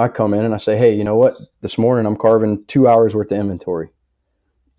I 0.00 0.08
come 0.08 0.34
in 0.34 0.44
and 0.44 0.54
I 0.54 0.58
say, 0.58 0.78
hey, 0.78 0.94
you 0.94 1.04
know 1.04 1.16
what? 1.16 1.36
This 1.60 1.78
morning 1.78 2.06
I'm 2.06 2.16
carving 2.16 2.64
two 2.66 2.88
hours 2.88 3.14
worth 3.14 3.32
of 3.32 3.38
inventory. 3.38 3.90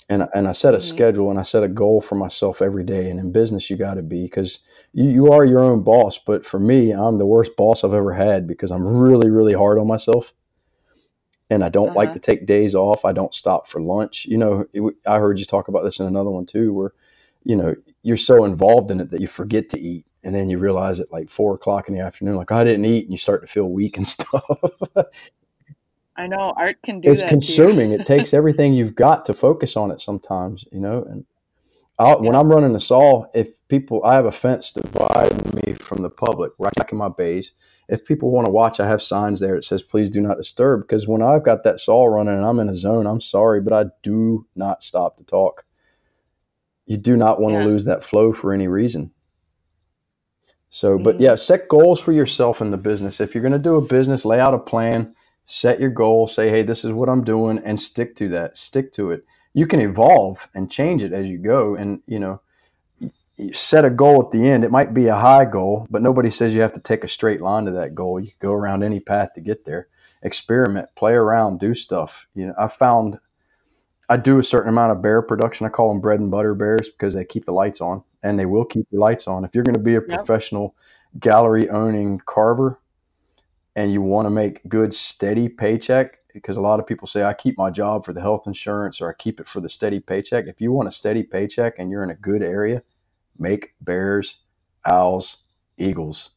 And, 0.09 0.28
and 0.34 0.47
I 0.47 0.51
set 0.51 0.74
a 0.74 0.80
Mhm. 0.80 0.88
schedule 0.88 1.30
and 1.30 1.39
I 1.39 1.43
set 1.43 1.63
a 1.63 1.69
goal 1.69 2.01
for 2.01 2.15
myself 2.15 2.61
every 2.61 2.84
day. 2.84 3.09
And 3.09 3.19
in 3.19 3.32
business, 3.32 3.69
you 3.69 3.78
got 3.78 3.95
to 3.95 4.01
be 4.01 4.24
because 4.24 4.59
you, 4.93 5.05
you 5.05 5.32
are 5.32 5.45
your 5.45 5.59
own 5.61 5.84
boss. 5.84 6.19
But 6.26 6.45
for 6.45 6.59
me, 6.59 6.91
I'm 6.91 7.19
the 7.19 7.26
worst 7.28 7.55
boss 7.55 7.84
I've 7.84 7.93
ever 7.93 8.13
had 8.13 8.47
because 8.47 8.72
I'm 8.72 8.86
really, 8.86 9.30
really 9.30 9.53
hard 9.53 9.80
on 9.80 9.88
myself. 9.88 10.34
And 11.49 11.63
I 11.63 11.69
don't 11.69 11.95
like 11.95 12.09
Uh-huh. 12.09 12.13
to 12.13 12.19
take 12.19 12.47
days 12.47 12.76
off. 12.76 13.05
I 13.05 13.13
don't 13.13 13.34
stop 13.36 13.69
for 13.69 13.82
lunch. 13.82 14.26
You 14.28 14.38
know, 14.39 14.65
it, 14.74 14.95
I 15.05 15.19
heard 15.19 15.39
you 15.39 15.45
talk 15.45 15.67
about 15.67 15.84
this 15.84 15.99
in 15.99 16.07
another 16.07 16.32
one 16.32 16.47
too, 16.47 16.74
where, 16.74 16.93
you 17.43 17.55
know, 17.55 17.76
you're 18.03 18.17
so 18.17 18.45
involved 18.45 18.91
in 18.91 18.99
it 19.01 19.11
that 19.11 19.22
you 19.22 19.28
forget 19.28 19.69
to 19.72 19.80
eat. 19.80 20.05
And 20.24 20.36
then 20.36 20.49
you 20.49 20.59
realize 20.59 20.99
at 20.99 21.11
like 21.11 21.30
four 21.30 21.55
o'clock 21.55 21.88
in 21.88 21.95
the 21.95 22.01
afternoon, 22.01 22.36
like 22.36 22.51
I 22.51 22.63
didn't 22.63 22.86
eat, 22.86 23.05
and 23.05 23.11
you 23.11 23.17
start 23.17 23.41
to 23.41 23.47
feel 23.47 23.69
weak 23.69 23.97
and 23.97 24.07
stuff. 24.15 24.43
I 26.15 26.28
know 26.28 26.53
art 26.55 26.78
can 26.84 26.99
do 26.99 27.11
it's 27.11 27.22
consuming. 27.24 27.91
it 27.91 28.05
takes 28.05 28.34
everything 28.34 28.74
you've 28.74 28.95
got 28.95 29.26
to 29.26 29.34
focus 29.34 29.76
on 29.76 29.89
it 29.91 29.99
sometimes, 30.01 30.65
you 30.72 30.80
know. 30.80 31.03
And 31.09 31.26
I'll, 31.97 32.22
when 32.22 32.36
I'm 32.36 32.51
running 32.51 32.76
a 32.76 32.80
saw, 32.80 33.26
if 33.34 33.49
people, 33.67 34.03
I 34.03 34.13
have 34.13 34.26
a 34.26 34.32
fence 34.32 34.72
dividing 34.72 35.59
me 35.65 35.74
from 35.74 36.03
the 36.03 36.09
public 36.09 36.51
right 36.59 36.74
back 36.76 36.91
in 36.91 36.97
my 36.97 37.09
bays. 37.09 37.53
If 37.89 38.05
people 38.05 38.32
want 38.32 38.45
to 38.45 38.51
watch, 38.51 38.80
I 38.80 38.88
have 38.88 39.01
signs 39.01 39.39
there 39.39 39.55
that 39.55 39.65
says 39.65 39.82
"Please 39.82 40.09
do 40.09 40.22
not 40.22 40.38
disturb." 40.38 40.82
Because 40.82 41.07
when 41.07 41.22
I've 41.22 41.43
got 41.43 41.63
that 41.63 41.80
saw 41.80 42.05
running 42.05 42.36
and 42.36 42.45
I'm 42.45 42.59
in 42.59 42.69
a 42.69 42.76
zone, 42.76 43.07
I'm 43.07 43.22
sorry, 43.22 43.59
but 43.59 43.74
I 43.74 43.89
do 44.03 44.45
not 44.55 44.84
stop 44.84 45.17
to 45.17 45.24
talk. 45.24 45.65
You 46.86 46.97
do 46.97 47.17
not 47.17 47.41
want 47.41 47.53
Yeah. 47.53 47.63
to 47.63 47.67
lose 47.67 47.86
that 47.86 48.03
flow 48.03 48.32
for 48.32 48.53
any 48.53 48.67
reason. 48.67 49.11
So, 50.72 50.97
but 50.97 51.17
Mhm. 51.17 51.19
yeah, 51.19 51.36
set 51.36 51.67
goals 51.67 51.99
for 51.99 52.13
yourself 52.13 52.61
in 52.61 52.72
the 52.72 52.78
business. 52.78 53.19
If 53.19 53.36
you're 53.36 53.41
going 53.41 53.51
to 53.51 53.59
do 53.59 53.76
a 53.76 53.82
business, 53.82 54.24
lay 54.24 54.39
out 54.39 54.53
a 54.53 54.57
plan, 54.57 55.13
set 55.45 55.82
your 55.82 55.89
goal, 55.89 56.28
say, 56.28 56.49
hey, 56.49 56.63
this 56.63 56.86
is 56.86 56.93
what 56.93 57.09
I'm 57.09 57.26
doing, 57.26 57.59
and 57.65 57.80
stick 57.80 58.15
to 58.15 58.30
that. 58.30 58.57
Stick 58.57 58.93
to 58.93 59.11
it. 59.11 59.26
You 59.53 59.67
can 59.67 59.82
evolve 59.82 60.47
and 60.55 60.72
change 60.72 61.03
it 61.03 61.11
as 61.11 61.28
you 61.28 61.38
go. 61.38 61.76
And, 61.76 62.01
you 62.07 62.19
know, 62.19 62.39
you 63.36 63.53
set 63.53 63.84
a 63.84 63.89
goal 63.89 64.24
at 64.24 64.32
the 64.32 64.49
end. 64.49 64.63
It 64.63 64.72
might 64.72 64.93
be 64.93 65.07
a 65.07 65.15
high 65.15 65.43
goal, 65.43 65.88
but 65.89 66.01
nobody 66.01 66.30
says 66.30 66.53
you 66.53 66.61
have 66.61 66.74
to 66.74 66.80
take 66.80 67.03
a 67.03 67.09
straight 67.09 67.41
line 67.41 67.65
to 67.65 67.72
that 67.72 67.93
goal. 67.93 68.17
You 68.19 68.28
can 68.28 68.38
go 68.39 68.53
around 68.53 68.82
any 68.82 69.01
path 69.01 69.34
to 69.36 69.41
get 69.41 69.65
there. 69.65 69.88
Experiment, 70.24 70.88
play 70.95 71.13
around, 71.13 71.59
do 71.59 71.76
stuff. 71.76 72.28
You 72.34 72.47
know, 72.47 72.53
I 72.57 72.69
found 72.69 73.19
I 74.07 74.15
do 74.17 74.39
a 74.39 74.43
certain 74.43 74.69
amount 74.69 74.91
of 74.93 75.01
bear 75.01 75.22
production. 75.22 75.65
I 75.65 75.69
call 75.69 75.89
them 75.89 75.99
bread 75.99 76.19
and 76.19 76.32
butter 76.32 76.53
bears 76.53 76.89
because 76.89 77.13
they 77.13 77.26
keep 77.26 77.45
the 77.45 77.51
lights 77.51 77.82
on 77.82 78.03
and 78.24 78.38
they 78.39 78.45
will 78.45 78.65
keep 78.65 78.88
the 78.91 78.97
lights 78.99 79.28
on. 79.28 79.43
If 79.45 79.51
you're 79.53 79.63
going 79.63 79.76
to 79.76 79.82
be 79.82 79.95
a 79.95 80.01
Yep. 80.01 80.26
professional 80.26 80.76
gallery 81.19 81.69
owning 81.69 82.22
carver, 82.26 82.80
and 83.76 83.91
you 83.91 84.01
want 84.01 84.26
to 84.26 84.30
make 84.30 84.67
good 84.67 84.93
steady 84.93 85.47
paycheck 85.47 86.17
because 86.34 86.57
a 86.57 86.61
lot 86.61 86.80
of 86.80 86.86
people 86.88 87.07
say 87.07 87.24
I 87.24 87.34
keep 87.34 87.57
my 87.57 87.69
job 87.69 88.05
for 88.05 88.13
the 88.13 88.22
health 88.22 88.47
insurance 88.47 89.01
or 89.01 89.09
I 89.09 89.13
keep 89.13 89.39
it 89.39 89.47
for 89.47 89.61
the 89.61 89.69
steady 89.69 89.99
paycheck. 89.99 90.45
If 90.47 90.61
you 90.61 90.72
want 90.72 90.88
a 90.89 90.91
steady 90.91 91.24
paycheck 91.24 91.80
and 91.80 91.89
you're 91.89 92.03
in 92.03 92.09
a 92.09 92.15
good 92.15 92.41
area, 92.41 92.84
make 93.38 93.74
bears, 93.82 94.38
owls, 94.86 95.38
eagles, 95.78 96.32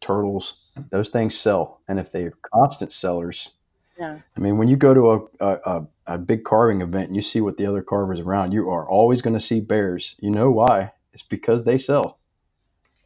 turtles. 0.00 0.54
Those 0.90 1.08
things 1.08 1.36
sell, 1.38 1.80
and 1.88 1.98
if 1.98 2.12
they're 2.12 2.32
constant 2.54 2.92
sellers, 2.92 3.52
Yeah. 3.98 4.20
I 4.36 4.40
mean, 4.40 4.58
when 4.58 4.68
you 4.68 4.76
go 4.76 4.94
to 4.94 5.10
a, 5.10 5.18
a, 5.40 5.60
a, 5.66 5.86
a 6.14 6.18
big 6.18 6.44
carving 6.44 6.80
event 6.82 7.08
and 7.08 7.16
you 7.16 7.22
see 7.22 7.40
what 7.40 7.56
the 7.56 7.66
other 7.66 7.82
carvers 7.82 8.20
around, 8.20 8.52
you 8.52 8.70
are 8.70 8.88
always 8.88 9.20
going 9.22 9.34
to 9.34 9.44
see 9.44 9.60
bears. 9.60 10.14
You 10.20 10.30
know 10.30 10.50
why? 10.50 10.92
It's 11.18 11.28
because 11.28 11.64
they 11.64 11.78
sell. 11.78 12.18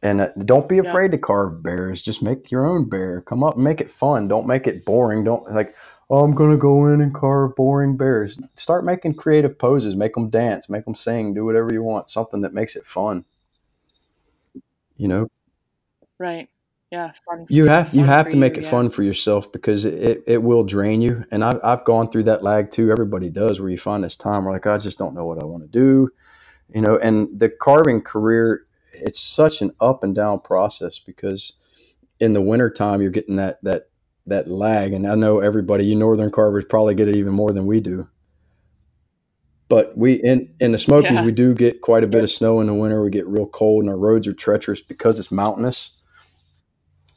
And 0.01 0.21
uh, 0.21 0.29
don't 0.45 0.69
be 0.69 0.79
Yeah. 0.81 0.89
afraid 0.89 1.11
to 1.11 1.17
carve 1.17 1.63
bears. 1.63 2.01
Just 2.01 2.21
make 2.23 2.51
your 2.51 2.65
own 2.65 2.89
bear. 2.89 3.21
Come 3.21 3.43
up 3.43 3.55
and 3.55 3.63
make 3.63 3.81
it 3.81 3.91
fun. 3.91 4.27
Don't 4.27 4.47
make 4.47 4.67
it 4.67 4.85
boring. 4.85 5.23
Don't 5.23 5.51
like, 5.53 5.75
oh, 6.09 6.23
I'm 6.23 6.35
going 6.35 6.51
to 6.51 6.57
go 6.57 6.87
in 6.87 7.01
and 7.01 7.13
carve 7.13 7.55
boring 7.55 7.97
bears. 7.97 8.37
Start 8.55 8.85
making 8.85 9.15
creative 9.15 9.57
poses. 9.59 9.95
Make 9.95 10.13
them 10.15 10.29
dance. 10.29 10.69
Make 10.69 10.85
them 10.85 10.95
sing. 10.95 11.33
Do 11.33 11.45
whatever 11.45 11.73
you 11.73 11.83
want. 11.83 12.09
Something 12.09 12.41
that 12.41 12.53
makes 12.53 12.75
it 12.75 12.85
fun. 12.87 13.25
You 14.97 15.07
know, 15.09 15.27
Right. 16.19 16.49
Yeah. 16.91 17.11
Fun. 17.25 17.49
you 17.49 17.65
have 17.67 17.93
you 17.93 18.05
have 18.05 18.29
to 18.31 18.37
make 18.37 18.55
you, 18.55 18.61
it 18.61 18.63
yeah. 18.63 18.71
fun 18.71 18.89
for 18.91 19.03
yourself 19.03 19.51
because 19.51 19.85
it, 19.85 19.95
it, 19.95 20.23
it 20.27 20.43
will 20.43 20.63
drain 20.63 21.01
you. 21.01 21.25
And 21.31 21.43
I've, 21.43 21.59
I've 21.63 21.85
gone 21.85 22.11
through 22.11 22.23
that 22.25 22.43
lag 22.43 22.71
too. 22.71 22.91
Everybody 22.91 23.29
does 23.29 23.59
where 23.59 23.69
you 23.69 23.79
find 23.79 24.03
this 24.03 24.15
time 24.15 24.45
where 24.45 24.53
like, 24.53 24.67
I 24.67 24.77
just 24.77 24.97
don't 24.99 25.15
know 25.15 25.25
what 25.25 25.41
I 25.41 25.45
want 25.45 25.63
to 25.63 25.69
do, 25.69 26.09
you 26.69 26.81
know, 26.81 26.97
and 26.97 27.39
the 27.39 27.49
carving 27.49 28.01
career, 28.01 28.65
it's 28.93 29.19
such 29.19 29.61
an 29.61 29.71
up 29.81 30.03
and 30.03 30.15
down 30.15 30.39
process 30.39 30.99
because 30.99 31.53
in 32.19 32.33
the 32.33 32.41
wintertime, 32.41 33.01
you're 33.01 33.11
getting 33.11 33.35
that, 33.37 33.59
that, 33.63 33.89
that 34.27 34.49
lag. 34.49 34.93
And 34.93 35.07
I 35.07 35.15
know 35.15 35.39
everybody, 35.39 35.85
you 35.85 35.95
Northern 35.95 36.31
carvers 36.31 36.65
probably 36.69 36.95
get 36.95 37.07
it 37.09 37.15
even 37.15 37.33
more 37.33 37.51
than 37.51 37.65
we 37.65 37.79
do. 37.79 38.07
But 39.69 39.97
we 39.97 40.13
in 40.15 40.53
in 40.59 40.71
the 40.73 40.77
Smokies, 40.77 41.11
Yeah. 41.11 41.25
we 41.25 41.31
do 41.31 41.53
get 41.55 41.81
quite 41.81 42.03
a 42.03 42.07
bit 42.07 42.23
of 42.23 42.29
snow 42.31 42.59
in 42.61 42.67
the 42.67 42.73
winter. 42.73 43.03
We 43.03 43.09
get 43.09 43.25
real 43.27 43.47
cold, 43.47 43.83
and 43.83 43.89
our 43.89 43.97
roads 43.97 44.27
are 44.27 44.33
treacherous 44.33 44.81
because 44.81 45.17
it's 45.17 45.31
mountainous. 45.31 45.91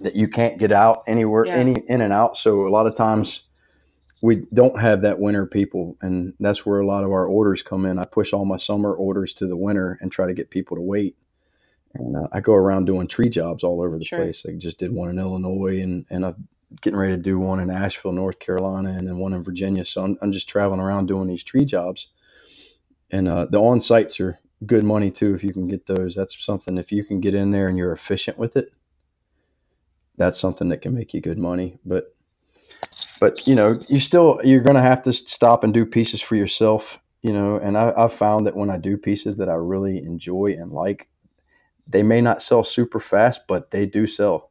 That 0.01 0.17
you 0.17 0.29
can't 0.29 0.59
get 0.59 0.73
out 0.73 1.03
anywhere, 1.07 1.45
Yeah. 1.47 1.57
any 1.57 1.75
in 1.89 2.01
and 2.01 2.13
out. 2.13 2.39
So 2.39 2.67
a 2.67 2.71
lot 2.71 2.87
of 2.87 2.95
times 2.95 3.43
we 4.27 4.47
don't 4.55 4.81
have 4.81 5.03
that 5.03 5.21
winter 5.21 5.47
people, 5.47 5.97
and 6.03 6.35
that's 6.41 6.67
where 6.67 6.81
a 6.81 6.87
lot 6.87 7.05
of 7.05 7.11
our 7.11 7.27
orders 7.27 7.63
come 7.63 7.87
in. 7.87 7.99
I 7.99 8.05
push 8.05 8.33
all 8.33 8.45
my 8.45 8.59
summer 8.59 8.95
orders 8.95 9.35
to 9.35 9.47
the 9.47 9.57
winter 9.57 9.99
and 10.01 10.13
try 10.13 10.27
to 10.27 10.35
get 10.35 10.51
people 10.51 10.77
to 10.77 10.83
wait. 10.83 11.17
And 11.95 12.17
uh, 12.17 12.29
I 12.33 12.41
go 12.41 12.55
around 12.55 12.87
doing 12.87 13.09
tree 13.09 13.31
jobs 13.31 13.65
all 13.65 13.83
over 13.83 13.99
the 13.99 14.05
Sure. 14.05 14.19
place. 14.21 14.45
I 14.49 14.53
just 14.55 14.79
did 14.79 14.93
one 14.93 15.11
in 15.11 15.19
Illinois, 15.19 15.81
and 15.83 16.07
and 16.11 16.27
I'm 16.27 16.49
getting 16.83 16.99
ready 16.99 17.17
to 17.17 17.23
do 17.23 17.39
one 17.39 17.61
in 17.61 17.71
Asheville, 17.71 18.13
North 18.13 18.39
Carolina, 18.41 18.91
and 18.91 19.09
then 19.09 19.19
one 19.19 19.33
in 19.35 19.45
Virginia. 19.45 19.85
So 19.85 20.03
I'm, 20.05 20.19
I'm 20.23 20.33
just 20.33 20.49
traveling 20.49 20.81
around 20.81 21.07
doing 21.07 21.29
these 21.29 21.45
tree 21.45 21.65
jobs 21.67 22.09
and 23.11 23.29
uh, 23.29 23.47
the 23.47 23.59
on 23.61 23.83
sites 23.83 24.21
are 24.21 24.39
good 24.67 24.85
money 24.85 25.11
too 25.11 25.35
if 25.35 25.45
you 25.45 25.53
can 25.55 25.69
get 25.69 25.87
those. 25.87 26.17
That's 26.17 26.45
something 26.45 26.79
if 26.79 26.93
you 26.93 27.05
can 27.05 27.21
get 27.21 27.35
in 27.35 27.53
there 27.53 27.69
and 27.69 27.79
you're 27.79 27.93
efficient 27.95 28.39
with 28.39 28.57
it. 28.57 28.73
That's 30.19 30.41
something 30.41 30.71
that 30.71 30.83
can 30.83 30.95
make 30.95 31.15
you 31.15 31.23
good 31.23 31.39
money. 31.39 31.79
But 31.87 32.15
but 33.21 33.47
you 33.47 33.55
know 33.55 33.79
you 33.89 34.01
still 34.01 34.41
you're 34.45 34.61
going 34.61 34.77
to 34.77 34.83
have 34.83 35.03
to 35.05 35.13
stop 35.13 35.65
and 35.65 35.73
do 35.73 35.85
pieces 35.85 36.21
for 36.21 36.37
yourself. 36.37 36.99
You 37.23 37.33
know, 37.33 37.57
and 37.57 37.77
I, 37.77 37.93
I've 37.97 38.15
found 38.15 38.47
that 38.47 38.57
when 38.57 38.71
I 38.71 38.77
do 38.77 38.97
pieces 38.97 39.37
that 39.37 39.49
I 39.49 39.55
really 39.55 39.99
enjoy 39.99 40.57
and 40.59 40.71
like, 40.71 41.09
they 41.89 42.05
may 42.05 42.21
not 42.21 42.41
sell 42.41 42.63
super 42.63 43.01
fast, 43.01 43.41
but 43.49 43.73
they 43.73 43.85
do 43.85 44.07
sell. 44.07 44.51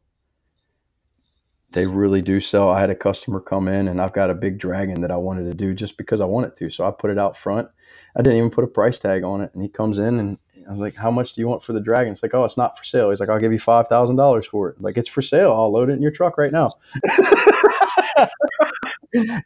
They 1.72 1.88
really 1.88 2.22
do 2.22 2.42
sell. 2.42 2.70
I 2.70 2.82
had 2.82 2.90
a 2.90 2.96
customer 2.96 3.40
come 3.40 3.70
in 3.70 3.88
and 3.88 4.02
I've 4.02 4.14
got 4.14 4.30
a 4.30 4.36
big 4.36 4.58
dragon 4.58 5.02
that 5.02 5.12
I 5.12 5.18
wanted 5.18 5.46
to 5.46 5.54
do 5.54 5.74
just 5.74 5.98
because 5.98 6.20
I 6.20 6.26
wanted 6.26 6.56
to. 6.58 6.70
So 6.70 6.86
I 6.86 6.92
put 6.92 7.12
it 7.12 7.18
out 7.18 7.38
front. 7.38 7.70
I 8.16 8.22
didn't 8.22 8.40
even 8.40 8.50
put 8.50 8.64
a 8.66 8.68
price 8.68 9.00
tag 9.00 9.24
on 9.24 9.42
it. 9.42 9.52
And 9.54 9.64
he 9.64 9.70
comes 9.70 9.98
in 9.98 10.20
and 10.20 10.38
I 10.68 10.72
was 10.72 10.80
like, 10.80 10.96
How 10.96 11.12
much 11.12 11.34
do 11.34 11.42
you 11.42 11.48
want 11.48 11.64
for 11.64 11.74
the 11.74 11.80
dragon? 11.80 12.14
It's 12.14 12.24
like, 12.24 12.34
Oh, 12.34 12.44
it's 12.44 12.58
not 12.58 12.78
for 12.78 12.84
sale. 12.84 13.10
He's 13.10 13.20
like, 13.20 13.30
I'll 13.30 13.40
give 13.40 13.54
you 13.54 13.60
$5,000 13.60 14.46
for 14.46 14.70
it. 14.70 14.82
Like, 14.82 14.98
it's 14.98 15.10
for 15.10 15.22
sale. 15.22 15.52
I'll 15.52 15.72
load 15.72 15.90
it 15.90 15.94
in 15.94 16.02
your 16.02 16.12
truck 16.12 16.38
right 16.38 16.52
now. 16.52 16.72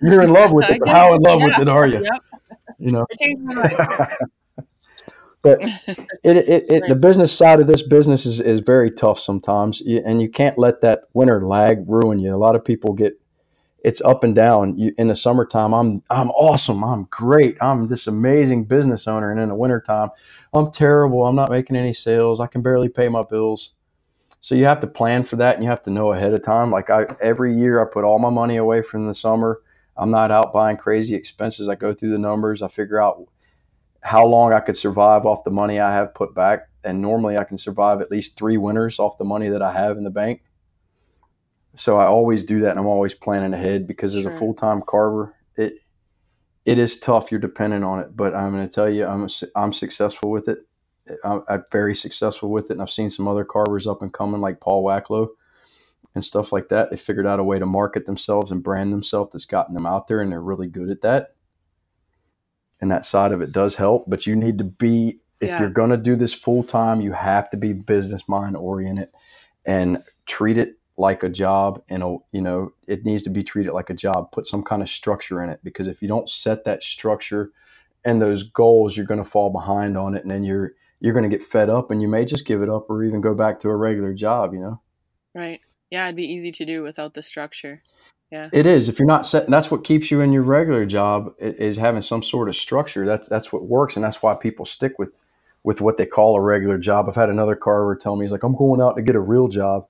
You're 0.01 0.23
in 0.23 0.31
love 0.33 0.51
with 0.51 0.69
it, 0.69 0.79
but 0.79 0.89
how 0.89 1.13
in 1.13 1.21
love 1.21 1.43
with 1.43 1.59
it 1.59 1.67
are 1.67 1.87
you? 1.87 2.03
Yep. 2.03 2.23
You 2.79 2.91
know? 2.91 3.05
I 3.11 3.15
changed 3.15 3.43
my 3.43 3.53
mind. 3.53 4.07
but 5.41 5.59
it, 6.23 6.37
it, 6.37 6.65
it 6.71 6.83
the 6.87 6.95
business 6.95 7.35
side 7.35 7.59
of 7.59 7.67
this 7.67 7.81
business 7.81 8.25
is, 8.25 8.39
is 8.39 8.59
very 8.61 8.91
tough 8.91 9.19
sometimes 9.19 9.81
and 9.81 10.21
you 10.21 10.29
can't 10.29 10.57
let 10.57 10.81
that 10.81 11.03
winter 11.13 11.45
lag 11.45 11.83
ruin 11.87 12.19
you 12.19 12.33
a 12.33 12.37
lot 12.37 12.55
of 12.55 12.63
people 12.63 12.93
get 12.93 13.18
it's 13.83 14.01
up 14.01 14.23
and 14.23 14.35
down. 14.35 14.77
You, 14.77 14.93
in 14.97 15.07
the 15.07 15.15
summertime 15.15 15.73
i'm 15.73 16.03
i'm 16.09 16.31
awesome. 16.31 16.83
I'm 16.83 17.05
great. 17.11 17.57
I'm 17.61 17.87
this 17.87 18.07
amazing 18.07 18.65
business 18.65 19.07
owner. 19.07 19.31
And 19.31 19.39
in 19.39 19.49
the 19.49 19.55
wintertime 19.55 20.09
i'm 20.53 20.71
terrible. 20.71 21.25
I'm 21.25 21.35
not 21.35 21.51
making 21.51 21.75
any 21.75 21.93
sales. 21.93 22.39
I 22.39 22.47
can 22.47 22.61
barely 22.61 22.89
pay 22.89 23.09
my 23.09 23.23
bills. 23.23 23.71
So 24.41 24.55
you 24.55 24.65
have 24.65 24.81
to 24.81 24.87
plan 24.87 25.25
for 25.25 25.35
that 25.37 25.55
and 25.55 25.63
you 25.63 25.69
have 25.69 25.83
to 25.83 25.91
know 25.91 26.13
ahead 26.13 26.33
of 26.33 26.43
time. 26.43 26.71
Like 26.71 26.89
i 26.89 27.05
every 27.21 27.55
year 27.55 27.81
i 27.81 27.91
put 27.91 28.03
all 28.03 28.19
my 28.19 28.29
money 28.29 28.57
away 28.57 28.81
from 28.81 29.07
the 29.07 29.15
summer. 29.15 29.61
I'm 29.97 30.11
not 30.11 30.31
out 30.31 30.53
buying 30.53 30.77
crazy 30.77 31.15
expenses. 31.15 31.67
I 31.67 31.75
go 31.75 31.93
through 31.93 32.11
the 32.11 32.17
numbers. 32.17 32.61
I 32.61 32.69
figure 32.69 33.01
out 33.01 33.27
how 34.01 34.25
long 34.25 34.53
I 34.53 34.61
could 34.61 34.77
survive 34.77 35.25
off 35.25 35.43
the 35.43 35.51
money 35.51 35.79
I 35.79 35.93
have 35.93 36.13
put 36.15 36.33
back. 36.33 36.69
And 36.83 37.01
normally 37.01 37.37
I 37.37 37.43
can 37.43 37.57
survive 37.57 37.99
at 37.99 38.11
least 38.11 38.37
three 38.37 38.57
winters 38.57 38.99
off 38.99 39.17
the 39.17 39.25
money 39.25 39.49
that 39.49 39.61
I 39.61 39.73
have 39.73 39.97
in 39.97 40.05
the 40.05 40.09
bank. 40.09 40.41
So 41.79 41.97
I 41.97 42.05
always 42.05 42.43
do 42.43 42.61
that 42.61 42.71
and 42.71 42.79
I'm 42.79 42.85
always 42.87 43.13
planning 43.13 43.53
ahead 43.53 43.87
because 43.87 44.13
as 44.15 44.23
Sure. 44.23 44.33
a 44.33 44.37
full 44.37 44.53
time 44.53 44.83
carver, 44.87 45.35
it 45.55 45.75
it 46.65 46.77
is 46.77 46.99
tough. 46.99 47.31
You're 47.31 47.39
dependent 47.39 47.83
on 47.83 47.99
it, 47.99 48.15
but 48.15 48.35
I'm 48.35 48.51
going 48.51 48.67
to 48.67 48.73
tell 48.73 48.89
you, 48.89 49.05
I'm 49.05 49.29
I'm 49.55 49.73
successful 49.73 50.29
with 50.29 50.47
it. 50.49 50.59
I'm, 51.23 51.43
I'm 51.49 51.65
very 51.71 51.95
successful 51.95 52.51
with 52.51 52.65
it, 52.65 52.71
and 52.73 52.81
I've 52.81 52.91
seen 52.91 53.09
some 53.09 53.27
other 53.27 53.45
carvers 53.45 53.87
up 53.87 54.01
and 54.01 54.13
coming 54.13 54.41
like 54.41 54.59
Paul 54.59 54.83
Wacklow 54.83 55.29
and 56.15 56.23
stuff 56.23 56.51
like 56.51 56.69
that. 56.69 56.91
They 56.91 56.97
figured 56.97 57.25
out 57.25 57.39
a 57.39 57.43
way 57.43 57.59
to 57.59 57.65
market 57.65 58.05
themselves 58.05 58.51
and 58.51 58.61
brand 58.63 58.93
themselves 58.93 59.31
that's 59.33 59.45
gotten 59.45 59.73
them 59.73 59.85
out 59.87 60.07
there, 60.07 60.21
and 60.21 60.31
they're 60.31 60.41
really 60.41 60.67
good 60.67 60.89
at 60.89 61.01
that 61.01 61.35
and 62.81 62.91
that 62.91 63.05
side 63.05 63.31
of 63.31 63.41
it 63.41 63.51
does 63.51 63.75
help 63.75 64.05
but 64.09 64.25
you 64.25 64.35
need 64.35 64.57
to 64.57 64.63
be 64.63 65.19
if 65.41 65.49
Yeah. 65.49 65.61
you're 65.61 65.69
going 65.69 65.89
to 65.89 65.97
do 65.97 66.15
this 66.15 66.33
full 66.33 66.63
time 66.63 67.01
you 67.01 67.11
have 67.11 67.49
to 67.51 67.57
be 67.57 67.73
business 67.73 68.23
mind 68.27 68.55
oriented 68.55 69.09
and 69.65 70.03
treat 70.25 70.57
it 70.57 70.78
like 70.99 71.23
a 71.23 71.29
job 71.29 71.81
and 71.89 72.03
a 72.03 72.17
you 72.31 72.41
know 72.41 72.71
it 72.87 73.05
needs 73.05 73.23
to 73.23 73.29
be 73.29 73.43
treated 73.43 73.73
like 73.73 73.89
a 73.89 73.93
job 73.93 74.31
put 74.31 74.45
some 74.45 74.63
kind 74.63 74.81
of 74.81 74.89
structure 74.89 75.41
in 75.41 75.49
it 75.49 75.59
because 75.63 75.87
if 75.87 76.01
you 76.01 76.07
don't 76.07 76.29
set 76.29 76.65
that 76.65 76.83
structure 76.83 77.51
and 78.05 78.21
those 78.21 78.43
goals 78.43 78.95
you're 78.95 79.05
going 79.05 79.23
to 79.23 79.29
fall 79.29 79.49
behind 79.49 79.97
on 79.97 80.15
it 80.15 80.23
and 80.23 80.31
then 80.31 80.43
you're 80.43 80.73
you're 80.99 81.13
going 81.13 81.29
to 81.29 81.35
get 81.35 81.45
fed 81.45 81.69
up 81.69 81.89
and 81.89 82.01
you 82.01 82.07
may 82.07 82.25
just 82.25 82.45
give 82.45 82.61
it 82.61 82.69
up 82.69 82.89
or 82.89 83.03
even 83.03 83.21
go 83.21 83.33
back 83.33 83.59
to 83.59 83.69
a 83.69 83.75
regular 83.75 84.13
job 84.13 84.53
you 84.53 84.59
know 84.59 84.79
Right. 85.33 85.61
Yeah, 85.89 86.05
it'd 86.05 86.15
be 86.15 86.31
easy 86.31 86.51
to 86.51 86.65
do 86.65 86.83
without 86.83 87.13
the 87.13 87.23
structure. 87.23 87.81
Yeah. 88.31 88.49
It 88.53 88.65
is. 88.65 88.89
If 88.89 88.99
you're 88.99 89.07
not 89.07 89.25
setting, 89.25 89.49
that's 89.49 89.71
what 89.71 89.83
keeps 89.83 90.11
you 90.11 90.21
in 90.21 90.31
your 90.31 90.43
regular 90.43 90.85
job 90.85 91.33
is 91.39 91.77
having 91.77 92.03
some 92.03 92.21
sort 92.21 92.47
of 92.47 92.55
structure. 92.55 93.05
That's 93.05 93.27
that's 93.27 93.51
what 93.51 93.63
works, 93.63 93.95
and 93.95 94.05
that's 94.05 94.21
why 94.21 94.35
people 94.35 94.65
stick 94.65 94.99
with 94.99 95.09
with 95.63 95.81
what 95.81 95.97
they 95.97 96.05
call 96.05 96.35
a 96.35 96.41
regular 96.41 96.77
job. 96.77 97.07
I've 97.09 97.15
had 97.15 97.29
another 97.29 97.55
carver 97.55 97.95
tell 97.95 98.15
me 98.15 98.25
he's 98.25 98.31
like, 98.31 98.43
"I'm 98.43 98.55
going 98.55 98.81
out 98.81 98.95
to 98.97 99.01
get 99.01 99.15
a 99.15 99.19
real 99.19 99.47
job." 99.47 99.87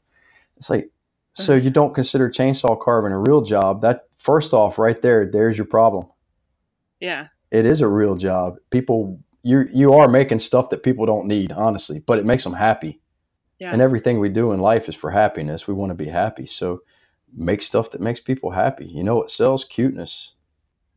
It's 0.55 0.70
like, 0.70 0.89
Uh-huh. 1.38 1.43
so 1.43 1.55
you 1.55 1.69
don't 1.69 1.93
consider 1.93 2.30
chainsaw 2.30 2.80
carving 2.80 3.11
a 3.11 3.19
real 3.19 3.41
job? 3.41 3.82
That 3.82 4.01
first 4.17 4.53
off, 4.53 4.77
right 4.77 5.01
there, 5.01 5.30
there's 5.32 5.57
your 5.57 5.67
problem. 5.67 6.07
Yeah. 6.99 7.27
It 7.51 7.65
is 7.65 7.82
a 7.82 7.88
real 7.88 8.15
job. 8.15 8.57
People, 8.69 9.19
you 9.41 9.67
you 9.73 9.93
are 9.93 10.07
making 10.07 10.39
stuff 10.39 10.69
that 10.69 10.84
people 10.84 11.05
don't 11.05 11.27
need, 11.27 11.51
honestly, 11.51 11.99
but 12.05 12.19
it 12.19 12.25
makes 12.25 12.43
them 12.43 12.53
happy. 12.53 12.99
Yeah. 13.59 13.73
And 13.73 13.82
everything 13.82 14.19
we 14.19 14.30
do 14.30 14.51
in 14.51 14.59
life 14.59 14.88
is 14.88 14.95
for 14.95 15.11
happiness. 15.11 15.67
We 15.67 15.73
want 15.73 15.89
to 15.89 15.95
be 15.95 16.07
happy, 16.09 16.45
so 16.45 16.82
make 17.36 17.61
stuff 17.61 17.91
that 17.91 18.01
makes 18.01 18.19
people 18.19 18.51
happy. 18.51 18.86
You 18.86 19.03
know 19.03 19.21
it 19.21 19.30
sells? 19.30 19.65
Cuteness. 19.65 20.34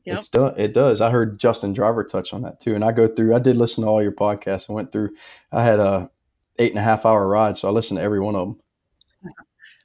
Yep. 0.04 0.18
It's 0.18 0.28
done. 0.28 0.54
It 0.58 0.72
does. 0.72 1.00
I 1.00 1.10
heard 1.10 1.38
Justin 1.38 1.72
Driver 1.72 2.04
touch 2.04 2.32
on 2.32 2.42
that 2.42 2.60
too, 2.60 2.74
and 2.74 2.84
I 2.84 2.92
go 2.92 3.06
through. 3.08 3.34
I 3.34 3.38
did 3.38 3.56
listen 3.56 3.84
to 3.84 3.88
all 3.88 4.02
your 4.02 4.12
podcasts. 4.12 4.68
I 4.68 4.72
went 4.72 4.92
through. 4.92 5.10
I 5.52 5.64
had 5.64 5.78
a 5.78 6.10
eight 6.58 6.72
and 6.72 6.78
a 6.78 6.82
half 6.82 7.06
hour 7.06 7.26
ride, 7.28 7.56
so 7.56 7.68
I 7.68 7.70
listened 7.70 7.98
to 7.98 8.02
every 8.04 8.20
one 8.20 8.34
of 8.34 8.48
them. 8.48 8.60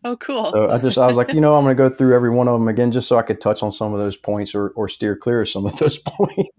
Oh, 0.03 0.15
cool. 0.17 0.51
So 0.51 0.69
I 0.69 0.77
just 0.77 0.97
I 0.97 1.07
was 1.07 1.17
like, 1.17 1.33
you 1.33 1.41
know, 1.41 1.53
I'm 1.53 1.63
going 1.63 1.75
to 1.75 1.89
go 1.89 1.93
through 1.93 2.15
every 2.15 2.29
one 2.29 2.47
of 2.47 2.53
them 2.53 2.67
again, 2.67 2.91
just 2.91 3.07
so 3.07 3.17
I 3.17 3.23
could 3.23 3.41
touch 3.41 3.63
on 3.63 3.71
some 3.71 3.93
of 3.93 3.99
those 3.99 4.15
points 4.15 4.53
or 4.55 4.69
or 4.69 4.87
steer 4.87 5.15
clear 5.15 5.41
of 5.41 5.49
some 5.49 5.65
of 5.65 5.77
those 5.77 5.97
points. 6.05 6.49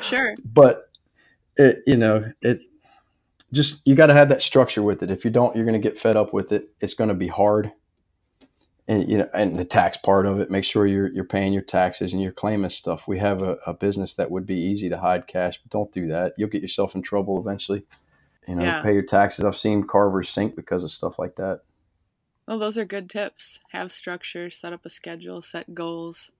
sure. 0.02 0.34
But 0.44 0.90
it, 1.56 1.82
you 1.86 1.96
know, 1.96 2.32
it 2.40 2.60
just 3.52 3.80
you 3.84 3.94
got 3.94 4.06
to 4.06 4.14
have 4.14 4.28
that 4.30 4.42
structure 4.42 4.82
with 4.82 5.02
it. 5.02 5.10
If 5.10 5.24
you 5.24 5.30
don't, 5.30 5.54
you're 5.54 5.64
going 5.66 5.80
to 5.80 5.88
get 5.88 5.98
fed 5.98 6.16
up 6.16 6.32
with 6.32 6.52
it. 6.52 6.70
It's 6.80 6.94
going 6.94 7.08
to 7.08 7.14
be 7.14 7.28
hard. 7.28 7.72
And 8.86 9.08
you 9.10 9.18
know, 9.18 9.28
and 9.34 9.58
the 9.58 9.64
tax 9.64 9.96
part 9.96 10.26
of 10.26 10.40
it, 10.40 10.50
make 10.50 10.64
sure 10.64 10.86
you're 10.86 11.08
you're 11.08 11.24
paying 11.24 11.52
your 11.52 11.62
taxes 11.62 12.12
and 12.12 12.20
you're 12.22 12.32
claiming 12.32 12.70
stuff. 12.70 13.02
We 13.08 13.18
have 13.18 13.42
a, 13.42 13.56
a 13.66 13.72
business 13.74 14.14
that 14.14 14.30
would 14.30 14.46
be 14.46 14.58
easy 14.58 14.88
to 14.90 14.98
hide 14.98 15.26
cash, 15.26 15.58
but 15.62 15.70
don't 15.72 15.92
do 15.92 16.08
that. 16.08 16.34
You'll 16.36 16.50
get 16.50 16.62
yourself 16.62 16.94
in 16.94 17.02
trouble 17.02 17.40
eventually. 17.40 17.84
You 18.46 18.56
know, 18.56 18.62
Yeah. 18.62 18.82
pay 18.82 18.92
your 18.92 19.02
taxes. 19.02 19.44
I've 19.44 19.56
seen 19.56 19.86
carvers 19.86 20.28
sink 20.28 20.54
because 20.54 20.84
of 20.84 20.90
stuff 20.90 21.18
like 21.18 21.36
that. 21.36 21.60
Well, 22.46 22.58
those 22.58 22.76
are 22.76 22.84
good 22.84 23.08
tips. 23.08 23.58
Have 23.70 23.90
structure, 23.90 24.50
set 24.50 24.72
up 24.72 24.84
a 24.84 24.90
schedule, 24.90 25.40
set 25.40 25.74
goals, 25.74 26.30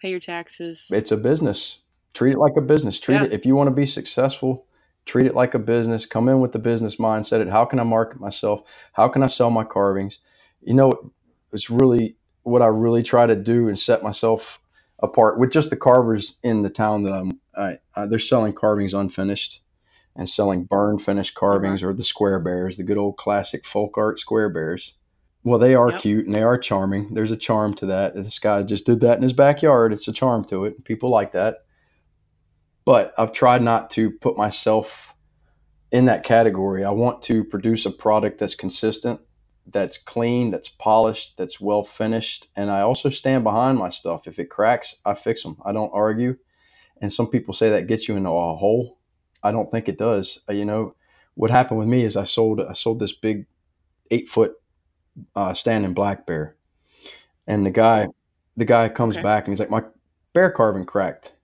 pay 0.00 0.10
your 0.10 0.20
taxes. 0.20 0.86
It's 0.90 1.12
a 1.12 1.16
business. 1.16 1.80
Treat 2.14 2.32
it 2.32 2.38
like 2.38 2.56
a 2.56 2.62
business. 2.62 2.98
Treat 2.98 3.16
Yeah. 3.16 3.24
it 3.24 3.32
if 3.32 3.46
you 3.46 3.54
want 3.54 3.68
to 3.68 3.74
be 3.74 3.86
successful, 3.86 4.66
treat 5.04 5.26
it 5.26 5.34
like 5.34 5.54
a 5.54 5.58
business. 5.58 6.06
Come 6.06 6.28
in 6.28 6.40
with 6.40 6.52
the 6.52 6.58
business 6.58 6.96
mindset. 6.96 7.40
It 7.40 7.48
how 7.48 7.64
can 7.64 7.78
I 7.78 7.84
market 7.84 8.20
myself? 8.20 8.62
How 8.94 9.08
can 9.08 9.22
I 9.22 9.28
sell 9.28 9.50
my 9.50 9.64
carvings? 9.64 10.18
You 10.62 10.74
know, 10.74 11.12
it's 11.52 11.70
really 11.70 12.16
what 12.42 12.62
I 12.62 12.66
really 12.66 13.02
try 13.02 13.26
to 13.26 13.36
do 13.36 13.68
and 13.68 13.78
set 13.78 14.02
myself 14.02 14.58
apart 14.98 15.38
with 15.38 15.52
just 15.52 15.70
the 15.70 15.76
carvers 15.76 16.36
in 16.42 16.62
the 16.62 16.70
town 16.70 17.04
that 17.04 17.12
I'm. 17.12 17.40
I, 17.56 17.78
I 17.94 18.06
they're 18.06 18.18
selling 18.18 18.52
carvings 18.52 18.94
unfinished 18.94 19.60
and 20.16 20.28
selling 20.28 20.64
burn 20.64 20.98
finished 20.98 21.36
uh-huh. 21.36 21.46
carvings 21.46 21.82
or 21.82 21.92
the 21.92 22.04
square 22.04 22.40
bears, 22.40 22.78
the 22.78 22.82
good 22.82 22.98
old 22.98 23.16
classic 23.16 23.64
folk 23.64 23.96
art 23.96 24.18
square 24.18 24.48
bears. 24.50 24.94
Well, 25.46 25.60
they 25.60 25.76
are 25.76 25.92
Yep. 25.92 26.00
cute 26.00 26.26
and 26.26 26.34
they 26.34 26.42
are 26.42 26.58
charming. 26.58 27.14
There's 27.14 27.30
a 27.30 27.36
charm 27.36 27.72
to 27.74 27.86
that. 27.86 28.16
This 28.16 28.40
guy 28.40 28.64
just 28.64 28.84
did 28.84 28.98
that 29.02 29.16
in 29.16 29.22
his 29.22 29.32
backyard. 29.32 29.92
It's 29.92 30.08
a 30.08 30.12
charm 30.12 30.44
to 30.46 30.64
it. 30.64 30.82
People 30.82 31.08
like 31.08 31.30
that. 31.30 31.58
But 32.84 33.14
I've 33.16 33.30
tried 33.30 33.62
not 33.62 33.88
to 33.92 34.10
put 34.10 34.36
myself 34.36 35.14
in 35.92 36.06
that 36.06 36.24
category. 36.24 36.82
I 36.84 36.90
want 36.90 37.22
to 37.22 37.44
produce 37.44 37.86
a 37.86 37.92
product 37.92 38.40
that's 38.40 38.56
consistent, 38.56 39.20
that's 39.72 39.98
clean, 39.98 40.50
that's 40.50 40.68
polished, 40.68 41.34
that's 41.38 41.60
well 41.60 41.84
finished, 41.84 42.48
and 42.56 42.68
I 42.68 42.80
also 42.80 43.08
stand 43.08 43.44
behind 43.44 43.78
my 43.78 43.90
stuff. 43.90 44.26
If 44.26 44.40
it 44.40 44.50
cracks, 44.50 44.96
I 45.04 45.14
fix 45.14 45.44
them. 45.44 45.58
I 45.64 45.70
don't 45.70 45.92
argue. 45.94 46.38
And 47.00 47.12
some 47.12 47.28
people 47.28 47.54
say 47.54 47.70
that 47.70 47.86
gets 47.86 48.08
you 48.08 48.16
into 48.16 48.30
a 48.30 48.56
hole. 48.56 48.98
I 49.44 49.52
don't 49.52 49.70
think 49.70 49.88
it 49.88 49.96
does. 49.96 50.40
Uh, 50.48 50.54
You 50.54 50.64
know, 50.64 50.96
what 51.34 51.52
happened 51.52 51.78
with 51.78 51.88
me 51.88 52.02
is 52.02 52.16
I 52.16 52.24
sold 52.24 52.60
I 52.60 52.72
sold 52.72 52.98
this 52.98 53.12
big 53.12 53.46
eight 54.10 54.28
foot 54.28 54.54
uh, 55.34 55.54
standing 55.54 55.94
black 55.94 56.26
bear, 56.26 56.56
and 57.46 57.64
the 57.64 57.70
guy 57.70 58.08
the 58.56 58.64
guy 58.64 58.88
comes 58.88 59.16
Okay. 59.16 59.22
back 59.22 59.44
and 59.44 59.52
he's 59.52 59.60
like, 59.60 59.70
my 59.70 59.82
bear 60.32 60.50
carving 60.50 60.86
cracked. 60.86 61.34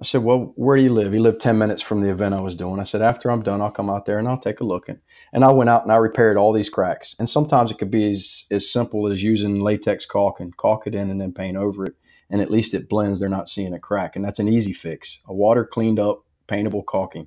I 0.00 0.04
said, 0.04 0.22
well, 0.22 0.52
where 0.54 0.76
do 0.76 0.82
you 0.82 0.92
live? 0.92 1.12
He 1.12 1.18
lived 1.18 1.40
10 1.40 1.58
minutes 1.58 1.82
from 1.82 2.02
the 2.02 2.10
event 2.10 2.34
I 2.34 2.40
was 2.40 2.54
doing. 2.54 2.78
I 2.78 2.84
said, 2.84 3.02
after 3.02 3.30
I'm 3.30 3.42
done, 3.42 3.60
I'll 3.60 3.70
come 3.70 3.90
out 3.90 4.06
there 4.06 4.18
and 4.20 4.28
I'll 4.28 4.38
take 4.38 4.60
a 4.60 4.64
look. 4.64 4.88
And, 4.88 5.00
and 5.32 5.42
I 5.44 5.50
went 5.50 5.70
out 5.70 5.82
and 5.82 5.90
I 5.90 5.96
repaired 5.96 6.36
all 6.36 6.52
these 6.52 6.68
cracks. 6.68 7.16
And 7.18 7.28
sometimes 7.28 7.70
it 7.72 7.78
could 7.78 7.90
be 7.90 8.12
as, 8.12 8.44
as 8.50 8.70
simple 8.70 9.08
as 9.08 9.22
using 9.24 9.60
latex 9.60 10.04
caulk 10.06 10.38
and 10.38 10.56
caulk 10.56 10.86
it 10.86 10.94
in 10.94 11.10
and 11.10 11.20
then 11.20 11.32
paint 11.32 11.56
over 11.56 11.84
it. 11.84 11.96
And 12.30 12.40
at 12.40 12.50
least 12.50 12.74
it 12.74 12.88
blends. 12.88 13.18
They're 13.18 13.28
not 13.28 13.48
seeing 13.48 13.74
a 13.74 13.80
crack. 13.80 14.14
And 14.14 14.24
that's 14.24 14.38
an 14.38 14.48
easy 14.48 14.72
fix. 14.72 15.18
A 15.26 15.34
water 15.34 15.64
cleaned 15.64 15.98
up, 15.98 16.22
paintable 16.46 16.84
caulking. 16.84 17.26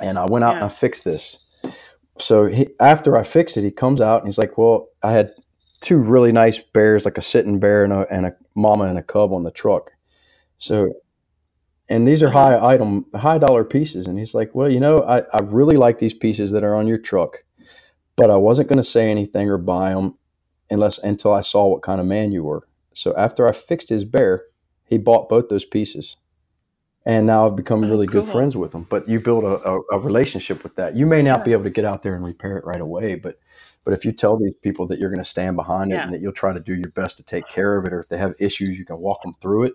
And 0.00 0.18
I 0.18 0.26
went 0.26 0.44
out 0.44 0.56
and 0.56 0.64
I 0.64 0.68
fixed 0.68 1.04
this. 1.04 1.38
So 2.20 2.46
he, 2.46 2.68
after 2.78 3.16
I 3.16 3.22
fixed 3.22 3.56
it, 3.56 3.64
he 3.64 3.70
comes 3.70 4.00
out 4.00 4.20
and 4.20 4.28
he's 4.28 4.38
like, 4.38 4.58
well, 4.58 4.88
I 5.02 5.12
had 5.12 5.32
two 5.80 5.96
really 5.96 6.32
nice 6.32 6.58
bears, 6.58 7.04
like 7.04 7.18
a 7.18 7.22
sitting 7.22 7.58
bear 7.58 7.84
and 7.84 7.92
a, 7.92 8.06
and 8.10 8.26
a 8.26 8.36
mama 8.54 8.84
and 8.84 8.98
a 8.98 9.02
cub 9.02 9.32
on 9.32 9.42
the 9.44 9.50
truck. 9.50 9.92
So, 10.58 10.92
and 11.88 12.06
these 12.06 12.22
are 12.22 12.28
Uh-huh. 12.28 12.42
high 12.60 12.74
item, 12.74 13.06
high 13.14 13.38
dollar 13.38 13.64
pieces. 13.64 14.06
And 14.06 14.18
he's 14.18 14.34
like, 14.34 14.54
well, 14.54 14.70
you 14.70 14.80
know, 14.80 15.02
I, 15.02 15.20
I 15.32 15.40
really 15.42 15.76
like 15.76 15.98
these 15.98 16.14
pieces 16.14 16.50
that 16.52 16.62
are 16.62 16.76
on 16.76 16.86
your 16.86 16.98
truck, 16.98 17.38
but 18.16 18.30
I 18.30 18.36
wasn't 18.36 18.68
going 18.68 18.82
to 18.82 18.88
say 18.88 19.10
anything 19.10 19.48
or 19.48 19.58
buy 19.58 19.94
them 19.94 20.16
unless 20.70 20.98
until 20.98 21.32
I 21.32 21.40
saw 21.40 21.66
what 21.68 21.82
kind 21.82 22.00
of 22.00 22.06
man 22.06 22.30
you 22.32 22.44
were. 22.44 22.62
So 22.94 23.16
after 23.16 23.48
I 23.48 23.52
fixed 23.52 23.88
his 23.88 24.04
bear, 24.04 24.44
he 24.84 24.98
bought 24.98 25.28
both 25.28 25.48
those 25.48 25.64
pieces. 25.64 26.16
And 27.06 27.26
now 27.26 27.46
I've 27.46 27.56
become 27.56 27.82
Oh, 27.82 27.88
really 27.88 28.06
good 28.06 28.28
friends 28.28 28.56
with 28.56 28.72
them. 28.72 28.86
But 28.90 29.08
you 29.08 29.20
build 29.20 29.44
a, 29.44 29.62
a, 29.68 29.80
a 29.92 29.98
relationship 29.98 30.62
with 30.62 30.76
that. 30.76 30.96
You 30.96 31.06
may 31.06 31.22
not 31.22 31.44
be 31.44 31.52
able 31.52 31.64
to 31.64 31.70
get 31.70 31.84
out 31.84 32.02
there 32.02 32.14
and 32.14 32.24
repair 32.24 32.58
it 32.58 32.64
right 32.64 32.80
away, 32.80 33.14
but 33.14 33.38
but 33.84 33.94
if 33.94 34.04
you 34.04 34.12
tell 34.12 34.36
these 34.38 34.52
people 34.62 34.86
that 34.88 34.98
you're 34.98 35.08
going 35.10 35.24
to 35.24 35.28
stand 35.28 35.56
behind 35.56 35.90
it 35.90 35.94
Yeah. 35.94 36.04
and 36.04 36.12
that 36.12 36.20
you'll 36.20 36.32
try 36.32 36.52
to 36.52 36.60
do 36.60 36.74
your 36.74 36.90
best 36.90 37.16
to 37.16 37.22
take 37.22 37.48
care 37.48 37.78
of 37.78 37.86
it, 37.86 37.92
or 37.94 38.00
if 38.00 38.08
they 38.10 38.18
have 38.18 38.34
issues, 38.38 38.78
you 38.78 38.84
can 38.84 38.98
walk 38.98 39.22
them 39.22 39.34
through 39.40 39.64
it. 39.64 39.74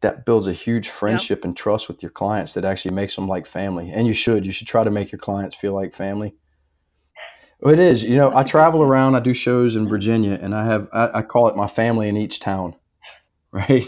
That 0.00 0.26
builds 0.26 0.48
a 0.48 0.52
huge 0.52 0.88
friendship 0.90 1.44
and 1.44 1.56
trust 1.56 1.86
with 1.86 2.02
your 2.02 2.10
clients 2.10 2.54
that 2.54 2.64
actually 2.64 2.94
makes 2.94 3.14
them 3.14 3.28
like 3.28 3.46
family. 3.46 3.92
And 3.92 4.08
you 4.08 4.14
should. 4.14 4.44
You 4.44 4.50
should 4.52 4.66
try 4.66 4.82
to 4.82 4.90
make 4.90 5.12
your 5.12 5.20
clients 5.20 5.54
feel 5.54 5.74
like 5.74 5.94
family. 5.94 6.34
Well, 7.60 7.72
It 7.72 7.78
is. 7.78 8.02
You 8.02 8.16
know, 8.16 8.30
That's 8.30 8.48
I 8.48 8.50
travel 8.50 8.82
around. 8.82 9.14
I 9.14 9.20
do 9.20 9.32
shows 9.34 9.76
in 9.76 9.88
Virginia, 9.88 10.36
and 10.42 10.54
I 10.56 10.64
have 10.66 10.88
I, 10.92 11.18
I 11.20 11.22
call 11.22 11.46
it 11.48 11.54
my 11.56 11.68
family 11.68 12.08
in 12.08 12.16
each 12.16 12.40
town, 12.40 12.74
right? 13.52 13.84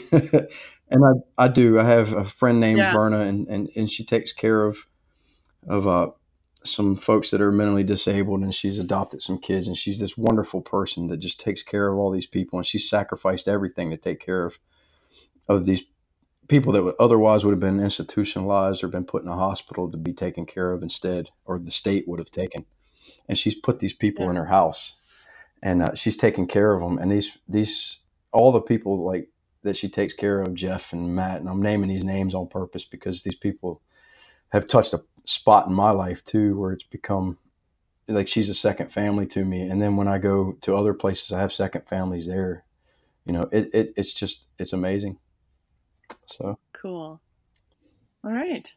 And 0.91 1.05
I 1.05 1.45
I 1.45 1.49
do. 1.49 1.79
I 1.81 1.85
have 1.87 2.13
a 2.13 2.25
friend 2.25 2.61
named 2.61 2.79
Yeah. 2.79 2.93
Verna, 2.93 3.21
and, 3.21 3.49
and 3.49 3.71
and 3.77 3.91
she 3.91 4.05
takes 4.05 4.33
care 4.33 4.67
of 4.67 4.79
of 5.69 5.87
uh 5.89 6.11
some 6.65 6.97
folks 6.97 7.31
that 7.31 7.41
are 7.43 7.53
mentally 7.53 7.85
disabled, 7.85 8.41
and 8.43 8.55
she's 8.55 8.79
adopted 8.79 9.23
some 9.23 9.39
kids, 9.39 9.69
and 9.69 9.79
she's 9.79 10.01
this 10.01 10.17
wonderful 10.19 10.63
person 10.63 11.09
that 11.09 11.19
just 11.19 11.41
takes 11.41 11.63
care 11.63 11.93
of 11.93 11.99
all 11.99 12.11
these 12.13 12.27
people, 12.27 12.59
and 12.59 12.67
she 12.67 12.79
sacrificed 12.79 13.49
everything 13.49 13.91
to 13.91 13.97
take 13.99 14.21
care 14.21 14.47
of 14.47 14.59
of 15.49 15.67
these 15.67 15.85
people 16.49 16.73
that 16.73 16.85
would 16.85 16.95
otherwise 17.01 17.45
would 17.45 17.53
have 17.53 17.61
been 17.61 17.81
institutionalized 17.81 18.85
or 18.85 18.89
been 18.89 19.05
put 19.05 19.23
in 19.23 19.29
a 19.29 19.37
hospital 19.37 19.91
to 19.91 19.97
be 19.97 20.13
taken 20.13 20.47
care 20.47 20.73
of 20.73 20.83
instead, 20.83 21.31
or 21.47 21.59
the 21.59 21.71
state 21.71 22.07
would 22.09 22.19
have 22.21 22.31
taken. 22.31 22.67
And 23.29 23.39
she's 23.39 23.55
put 23.55 23.81
these 23.81 23.95
people 23.95 24.31
in 24.31 24.37
her 24.37 24.47
house, 24.47 24.95
and 25.63 25.83
uh, 25.83 25.95
she's 25.95 26.17
taking 26.17 26.49
care 26.49 26.75
of 26.75 26.83
them. 26.83 26.99
And 26.99 27.13
these 27.13 27.39
these 27.49 27.99
all 28.33 28.53
the 28.53 28.63
people 28.63 29.05
like 29.05 29.31
that 29.65 29.77
she 29.77 29.89
takes 29.89 30.15
care 30.15 30.41
of, 30.41 30.55
Jeff 30.55 30.93
and 30.93 31.15
Matt, 31.15 31.41
and 31.41 31.49
I'm 31.49 31.63
naming 31.63 31.89
these 31.89 32.05
names 32.05 32.35
on 32.35 32.47
purpose 32.47 32.85
because 32.85 33.23
these 33.23 33.35
people 33.35 33.81
have 34.51 34.69
touched 34.69 34.95
a 34.95 35.03
spot 35.25 35.67
in 35.67 35.75
my 35.75 35.91
life 35.91 36.25
too, 36.25 36.59
where 36.59 36.73
it's 36.73 36.85
become 36.85 37.39
like 38.07 38.29
she's 38.29 38.49
a 38.49 38.55
second 38.55 38.93
family 38.93 39.27
to 39.27 39.45
me. 39.45 39.63
And 39.63 39.81
then 39.81 39.97
when 39.97 40.07
I 40.09 40.19
go 40.19 40.57
to 40.61 40.77
other 40.77 40.95
places, 40.95 41.33
I 41.33 41.41
have 41.41 41.53
second 41.53 41.89
families 41.89 42.27
there. 42.27 42.65
You 43.25 43.33
know, 43.33 43.49
it, 43.51 43.71
it 43.73 43.95
it's 43.97 44.13
just 44.13 44.45
it's 44.59 44.73
amazing. 44.73 45.19
So 46.27 46.59
Cool. 46.73 47.21
All 48.23 48.33
right. 48.33 48.73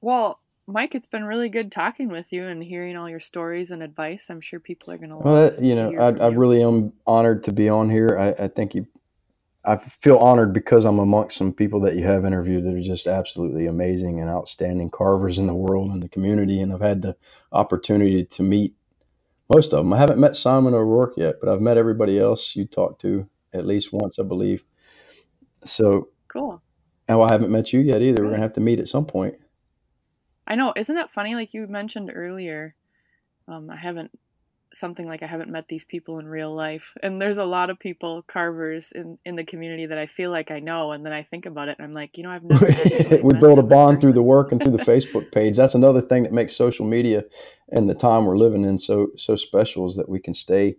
Well, 0.00 0.40
Mike, 0.66 0.94
it's 0.94 1.06
been 1.06 1.24
really 1.24 1.48
good 1.48 1.72
talking 1.72 2.08
with 2.08 2.32
you 2.32 2.46
and 2.46 2.62
hearing 2.62 2.96
all 2.96 3.08
your 3.08 3.20
stories 3.20 3.70
and 3.70 3.82
advice. 3.82 4.26
I'm 4.28 4.40
sure 4.40 4.60
people 4.60 4.92
are 4.92 4.98
going 4.98 5.10
to 5.10 5.16
love 5.16 5.24
Well, 5.24 5.54
you 5.64 5.74
know, 5.74 5.92
I, 5.98 6.26
I 6.26 6.28
really 6.28 6.62
am 6.62 6.92
honored 7.06 7.44
to 7.44 7.52
be 7.52 7.68
on 7.68 7.90
here. 7.90 8.16
I, 8.18 8.44
I 8.44 8.48
think 8.48 8.74
you, 8.74 8.86
I 9.64 9.76
feel 10.00 10.16
honored 10.18 10.52
because 10.52 10.84
I'm 10.84 10.98
amongst 10.98 11.38
some 11.38 11.52
people 11.52 11.80
that 11.82 11.94
you 11.94 12.04
have 12.04 12.24
interviewed 12.24 12.64
that 12.64 12.74
are 12.74 12.82
just 12.82 13.06
absolutely 13.06 13.66
amazing 13.66 14.20
and 14.20 14.28
outstanding 14.28 14.90
carvers 14.90 15.38
in 15.38 15.46
the 15.46 15.54
world 15.54 15.92
and 15.92 16.02
the 16.02 16.08
community. 16.08 16.60
And 16.60 16.72
I've 16.72 16.80
had 16.80 17.02
the 17.02 17.16
opportunity 17.52 18.24
to 18.24 18.42
meet 18.42 18.74
most 19.54 19.72
of 19.72 19.78
them. 19.78 19.92
I 19.92 19.98
haven't 19.98 20.18
met 20.18 20.34
Simon 20.34 20.74
O'Rourke 20.74 21.14
yet, 21.16 21.36
but 21.40 21.48
I've 21.48 21.60
met 21.60 21.76
everybody 21.76 22.18
else 22.18 22.56
you 22.56 22.64
talked 22.64 23.00
to 23.02 23.28
at 23.52 23.66
least 23.66 23.92
once, 23.92 24.18
I 24.18 24.24
believe. 24.24 24.64
So, 25.64 26.08
Cool. 26.28 26.60
and 27.06 27.20
I 27.20 27.28
haven't 27.30 27.50
met 27.52 27.72
you 27.72 27.80
yet 27.80 28.02
either. 28.02 28.24
We're 28.24 28.30
gonna 28.30 28.42
have 28.42 28.54
to 28.54 28.60
meet 28.60 28.80
at 28.80 28.88
some 28.88 29.06
point. 29.06 29.34
I 30.46 30.56
know. 30.56 30.72
Isn't 30.74 30.96
that 30.96 31.12
funny? 31.12 31.34
Like 31.34 31.54
you 31.54 31.66
mentioned 31.68 32.10
earlier, 32.12 32.74
um, 33.46 33.70
I 33.70 33.76
haven't 33.76 34.10
something 34.74 35.06
like 35.06 35.22
I 35.22 35.26
haven't 35.26 35.50
met 35.50 35.68
these 35.68 35.84
people 35.84 36.18
in 36.18 36.26
real 36.26 36.54
life, 36.54 36.94
and 37.02 37.20
there's 37.20 37.36
a 37.36 37.44
lot 37.44 37.70
of 37.70 37.78
people 37.78 38.22
carvers 38.26 38.90
in 38.94 39.18
in 39.24 39.36
the 39.36 39.44
community 39.44 39.86
that 39.86 39.98
I 39.98 40.06
feel 40.06 40.30
like 40.30 40.50
I 40.50 40.60
know, 40.60 40.92
and 40.92 41.04
then 41.04 41.12
I 41.12 41.22
think 41.22 41.46
about 41.46 41.68
it, 41.68 41.76
and 41.78 41.86
I'm 41.86 41.94
like, 41.94 42.16
you 42.16 42.24
know, 42.24 42.30
I've 42.30 42.44
never 42.44 42.66
we 43.22 43.34
build 43.38 43.58
a 43.58 43.62
bond 43.62 44.00
through 44.00 44.14
the 44.14 44.22
work 44.22 44.52
and 44.52 44.62
through 44.62 44.76
the 44.76 44.84
Facebook 44.84 45.32
page. 45.32 45.56
That's 45.56 45.74
another 45.74 46.00
thing 46.00 46.22
that 46.24 46.32
makes 46.32 46.56
social 46.56 46.86
media 46.86 47.24
and 47.72 47.88
the 47.88 47.94
time 47.94 48.26
we're 48.26 48.36
living 48.36 48.64
in 48.64 48.78
so 48.78 49.08
so 49.16 49.34
special 49.34 49.88
is 49.88 49.96
that 49.96 50.08
we 50.08 50.20
can 50.20 50.34
stay 50.34 50.76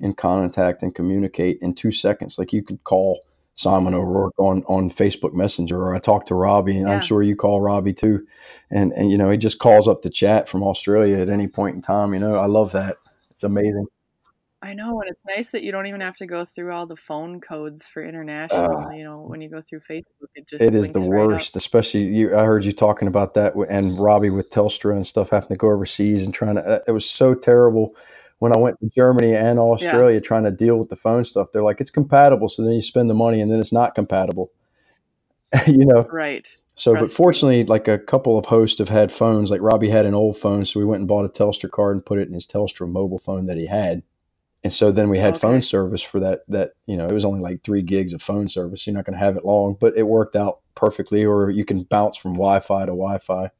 in 0.00 0.12
contact 0.12 0.82
and 0.82 0.94
communicate 0.94 1.58
in 1.62 1.74
two 1.74 1.92
seconds. 1.92 2.38
Like 2.38 2.52
you 2.52 2.62
could 2.62 2.82
call 2.84 3.24
Simon 3.54 3.94
O'Rourke 3.94 4.38
on 4.38 4.64
on 4.64 4.90
Facebook 4.90 5.32
Messenger, 5.32 5.80
or 5.80 5.94
I 5.94 5.98
talk 6.00 6.26
to 6.26 6.34
Robbie, 6.34 6.78
and 6.78 6.88
Yeah. 6.88 6.96
I'm 6.96 7.02
sure 7.02 7.22
you 7.22 7.36
call 7.36 7.60
Robbie 7.60 7.92
too. 7.92 8.26
And 8.70 8.92
and 8.92 9.10
you 9.10 9.16
know 9.16 9.30
he 9.30 9.36
just 9.36 9.58
calls 9.58 9.86
up 9.86 10.02
the 10.02 10.10
chat 10.10 10.48
from 10.48 10.62
Australia 10.62 11.18
at 11.18 11.30
any 11.30 11.46
point 11.46 11.76
in 11.76 11.82
time. 11.82 12.12
You 12.12 12.20
know 12.20 12.34
I 12.34 12.46
love 12.46 12.72
that. 12.72 12.96
It's 13.42 13.44
amazing. 13.48 13.86
I 14.64 14.72
know, 14.74 15.00
and 15.00 15.10
it's 15.10 15.20
nice 15.26 15.50
that 15.50 15.64
you 15.64 15.72
don't 15.72 15.86
even 15.86 16.00
have 16.00 16.14
to 16.18 16.26
go 16.26 16.44
through 16.44 16.72
all 16.72 16.86
the 16.86 16.94
phone 16.94 17.40
codes 17.40 17.88
for 17.88 18.04
international. 18.04 18.78
Uh, 18.78 18.90
you 18.92 19.02
know, 19.02 19.18
when 19.22 19.40
you 19.40 19.48
go 19.50 19.60
through 19.60 19.80
Facebook, 19.80 20.28
it 20.36 20.46
just 20.46 20.62
It 20.62 20.76
is 20.76 20.86
the 20.92 21.00
links 21.00 21.08
right 21.08 21.22
up. 21.22 21.28
worst, 21.30 21.56
especially 21.56 22.04
you. 22.04 22.36
I 22.36 22.44
heard 22.44 22.64
you 22.64 22.70
talking 22.70 23.08
about 23.08 23.34
that, 23.34 23.54
and 23.68 23.98
Robbie 23.98 24.30
with 24.30 24.50
Telstra 24.50 24.94
and 24.94 25.04
stuff 25.04 25.30
having 25.30 25.48
to 25.48 25.56
go 25.56 25.72
overseas 25.72 26.24
and 26.24 26.32
trying 26.32 26.54
to. 26.54 26.64
uh, 26.64 26.78
It 26.86 26.92
was 26.92 27.10
so 27.10 27.34
terrible 27.34 27.96
when 28.38 28.54
I 28.54 28.58
went 28.58 28.78
to 28.78 28.88
Germany 28.94 29.34
and 29.34 29.58
Yeah, 29.58 29.64
Australia 29.64 30.20
trying 30.20 30.44
to 30.44 30.52
deal 30.52 30.76
with 30.76 30.88
the 30.88 30.96
phone 30.96 31.24
stuff. 31.24 31.48
They're 31.52 31.64
like, 31.64 31.80
it's 31.80 31.90
compatible, 31.90 32.48
so 32.48 32.62
then 32.62 32.74
you 32.74 32.82
spend 32.82 33.10
the 33.10 33.14
money, 33.14 33.40
and 33.40 33.50
then 33.50 33.58
it's 33.58 33.72
not 33.72 33.96
compatible. 33.96 34.52
you 35.66 35.84
know. 35.84 36.06
right. 36.12 36.46
So, 36.74 36.94
but 36.94 37.10
fortunately, 37.10 37.64
like 37.64 37.86
a 37.86 37.98
couple 37.98 38.38
of 38.38 38.46
hosts 38.46 38.78
have 38.78 38.88
had 38.88 39.12
phones. 39.12 39.50
Like 39.50 39.60
Robbie 39.60 39.90
had 39.90 40.06
an 40.06 40.14
old 40.14 40.38
phone, 40.38 40.64
so 40.64 40.80
we 40.80 40.86
went 40.86 41.00
and 41.00 41.08
bought 41.08 41.24
a 41.24 41.28
Telstra 41.28 41.70
card 41.70 41.96
and 41.96 42.04
put 42.04 42.18
it 42.18 42.28
in 42.28 42.34
his 42.34 42.46
Telstra 42.46 42.90
mobile 42.90 43.18
phone 43.18 43.46
that 43.46 43.58
he 43.58 43.66
had. 43.66 44.02
And 44.64 44.72
so 44.72 44.92
then 44.92 45.08
we 45.08 45.18
had 45.18 45.40
phone 45.40 45.60
service 45.60 46.02
for 46.02 46.20
that. 46.20 46.44
That 46.48 46.72
you 46.86 46.96
know, 46.96 47.06
it 47.06 47.12
was 47.12 47.24
only 47.24 47.40
like 47.40 47.62
three 47.62 47.82
gigs 47.82 48.12
of 48.12 48.22
phone 48.22 48.48
service. 48.48 48.86
You're 48.86 48.94
not 48.94 49.04
going 49.04 49.18
to 49.18 49.24
have 49.24 49.36
it 49.36 49.44
long, 49.44 49.76
but 49.78 49.96
it 49.96 50.04
worked 50.04 50.34
out 50.34 50.60
perfectly. 50.74 51.24
Or 51.24 51.50
you 51.50 51.64
can 51.64 51.82
bounce 51.82 52.16
from 52.16 52.34
Wi-Fi 52.34 52.80
to 52.82 52.92
Wi-Fi, 52.92 53.50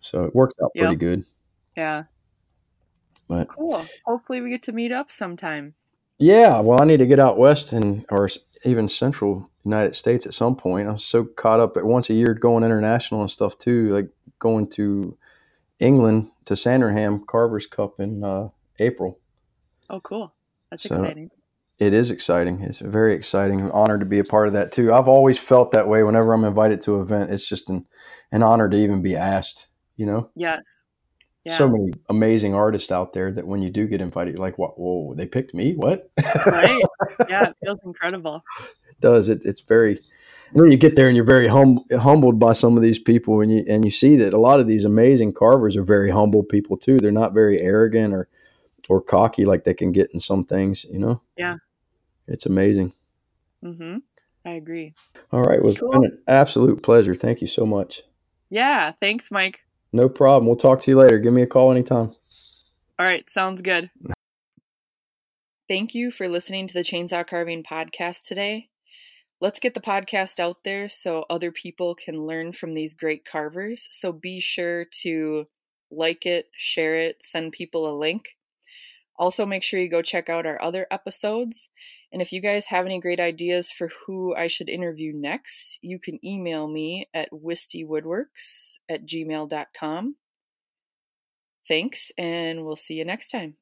so 0.00 0.24
it 0.24 0.34
worked 0.34 0.54
out 0.62 0.70
pretty 0.74 0.96
good. 0.96 1.24
Yeah. 1.76 2.04
But 3.28 3.48
cool. 3.48 3.84
Hopefully, 4.06 4.40
we 4.40 4.50
get 4.50 4.62
to 4.62 4.72
meet 4.72 4.92
up 4.92 5.10
sometime. 5.10 5.74
Yeah, 6.18 6.60
well, 6.60 6.80
I 6.80 6.86
need 6.86 6.98
to 6.98 7.06
get 7.06 7.20
out 7.20 7.38
west 7.38 7.72
and 7.72 8.06
or 8.08 8.30
even 8.64 8.88
central 8.88 9.50
United 9.66 9.96
States 9.96 10.26
at 10.26 10.34
some 10.34 10.56
point. 10.56 10.88
I'm 10.88 10.98
so 10.98 11.24
caught 11.24 11.60
up 11.60 11.76
at 11.76 11.84
once 11.84 12.08
a 12.08 12.14
year 12.14 12.34
going 12.34 12.64
international 12.64 13.20
and 13.20 13.30
stuff 13.30 13.58
too, 13.58 13.92
like 13.92 14.08
going 14.38 14.68
to 14.70 15.16
England 15.80 16.30
to 16.46 16.56
Sandringham 16.56 17.24
Carver's 17.26 17.66
Cup 17.66 18.00
in 18.00 18.22
uh, 18.22 18.48
April. 18.78 19.18
Oh, 19.90 20.00
cool! 20.00 20.32
That's 20.70 20.84
so 20.84 20.94
exciting. 20.94 21.30
It 21.78 21.92
is 21.92 22.10
exciting. 22.10 22.62
It's 22.62 22.78
very 22.78 23.14
exciting. 23.14 23.60
I'm 23.60 23.72
honored 23.72 24.00
to 24.00 24.06
be 24.06 24.18
a 24.18 24.24
part 24.24 24.48
of 24.48 24.54
that 24.54 24.72
too. 24.72 24.94
I've 24.94 25.08
always 25.08 25.38
felt 25.38 25.72
that 25.72 25.88
way 25.88 26.02
whenever 26.02 26.32
I'm 26.32 26.44
invited 26.44 26.80
to 26.82 26.96
an 26.96 27.02
event. 27.02 27.30
It's 27.30 27.46
just 27.46 27.68
an, 27.68 27.84
an 28.32 28.42
honor 28.42 28.68
to 28.68 28.76
even 28.76 29.02
be 29.02 29.14
asked, 29.14 29.66
you 29.96 30.06
know? 30.06 30.30
Yes. 30.34 30.62
Yeah. 31.44 31.58
So 31.58 31.68
many 31.68 31.92
amazing 32.08 32.54
artists 32.54 32.90
out 32.90 33.12
there 33.12 33.30
that 33.30 33.46
when 33.46 33.60
you 33.60 33.70
do 33.70 33.86
get 33.86 34.00
invited, 34.00 34.34
you're 34.34 34.40
like, 34.40 34.56
what? 34.56 34.78
Whoa, 34.80 35.14
they 35.14 35.26
picked 35.26 35.54
me? 35.54 35.74
What? 35.74 36.10
right. 36.46 36.82
Yeah. 37.28 37.50
It 37.50 37.56
feels 37.62 37.78
incredible. 37.84 38.42
It 38.98 39.00
does. 39.00 39.28
It, 39.28 39.42
it's 39.44 39.60
very, 39.60 40.00
and 40.52 40.62
then 40.62 40.70
you 40.70 40.78
get 40.78 40.96
there 40.96 41.08
and 41.08 41.16
you're 41.16 41.24
very 41.24 41.48
hum, 41.48 41.80
humbled 41.98 42.38
by 42.38 42.52
some 42.52 42.76
of 42.76 42.82
these 42.82 42.98
people 42.98 43.40
and 43.40 43.52
you, 43.52 43.64
and 43.68 43.84
you 43.84 43.90
see 43.90 44.16
that 44.16 44.34
a 44.34 44.38
lot 44.38 44.60
of 44.60 44.66
these 44.66 44.84
amazing 44.84 45.32
carvers 45.32 45.76
are 45.76 45.82
very 45.82 46.10
humble 46.10 46.42
people 46.42 46.76
too. 46.76 46.98
They're 46.98 47.10
not 47.10 47.34
very 47.34 47.60
arrogant 47.60 48.14
or, 48.14 48.28
or 48.88 49.00
cocky 49.00 49.44
like 49.44 49.64
they 49.64 49.74
can 49.74 49.92
get 49.92 50.10
in 50.12 50.20
some 50.20 50.44
things, 50.44 50.86
you 50.90 50.98
know? 50.98 51.20
Yeah. 51.36 51.56
It's 52.28 52.46
amazing. 52.46 52.92
Mm-hmm. 53.64 53.98
I 54.44 54.50
agree. 54.50 54.94
All 55.32 55.42
right. 55.42 55.62
Well, 55.62 55.74
cool. 55.74 55.90
it's 55.90 55.98
been 55.98 56.04
an 56.04 56.18
absolute 56.28 56.82
pleasure. 56.82 57.14
Thank 57.14 57.40
you 57.40 57.48
so 57.48 57.66
much. 57.66 58.02
Yeah. 58.48 58.92
Thanks, 59.00 59.30
Mike. 59.30 59.60
No 59.92 60.08
problem. 60.08 60.46
We'll 60.46 60.56
talk 60.56 60.80
to 60.82 60.90
you 60.90 60.98
later. 60.98 61.18
Give 61.18 61.32
me 61.32 61.42
a 61.42 61.46
call 61.46 61.72
anytime. 61.72 62.14
All 62.98 63.06
right. 63.06 63.24
Sounds 63.30 63.60
good. 63.62 63.90
Thank 65.68 65.94
you 65.94 66.12
for 66.12 66.28
listening 66.28 66.68
to 66.68 66.74
the 66.74 66.84
Chainsaw 66.84 67.26
Carving 67.26 67.64
Podcast 67.64 68.24
today. 68.24 68.68
Let's 69.40 69.60
get 69.60 69.74
the 69.74 69.80
podcast 69.80 70.40
out 70.40 70.64
there 70.64 70.88
so 70.88 71.26
other 71.28 71.52
people 71.52 71.94
can 71.94 72.26
learn 72.26 72.52
from 72.52 72.72
these 72.72 72.94
great 72.94 73.24
carvers. 73.24 73.86
So 73.90 74.10
be 74.10 74.40
sure 74.40 74.86
to 75.02 75.46
like 75.90 76.24
it, 76.24 76.46
share 76.56 76.94
it, 76.94 77.16
send 77.20 77.52
people 77.52 77.88
a 77.88 77.98
link. 77.98 78.36
Also, 79.18 79.46
make 79.46 79.62
sure 79.62 79.80
you 79.80 79.90
go 79.90 80.02
check 80.02 80.28
out 80.28 80.46
our 80.46 80.60
other 80.60 80.86
episodes. 80.90 81.68
And 82.12 82.20
if 82.20 82.32
you 82.32 82.40
guys 82.40 82.66
have 82.66 82.86
any 82.86 83.00
great 83.00 83.20
ideas 83.20 83.70
for 83.70 83.90
who 84.06 84.34
I 84.34 84.48
should 84.48 84.68
interview 84.68 85.12
next, 85.14 85.78
you 85.82 85.98
can 85.98 86.18
email 86.24 86.68
me 86.68 87.08
at 87.14 87.30
wistywoodworks 87.32 88.76
at 88.88 89.06
gmail.com. 89.06 90.16
Thanks, 91.66 92.12
and 92.16 92.64
we'll 92.64 92.76
see 92.76 92.94
you 92.94 93.04
next 93.04 93.30
time. 93.30 93.56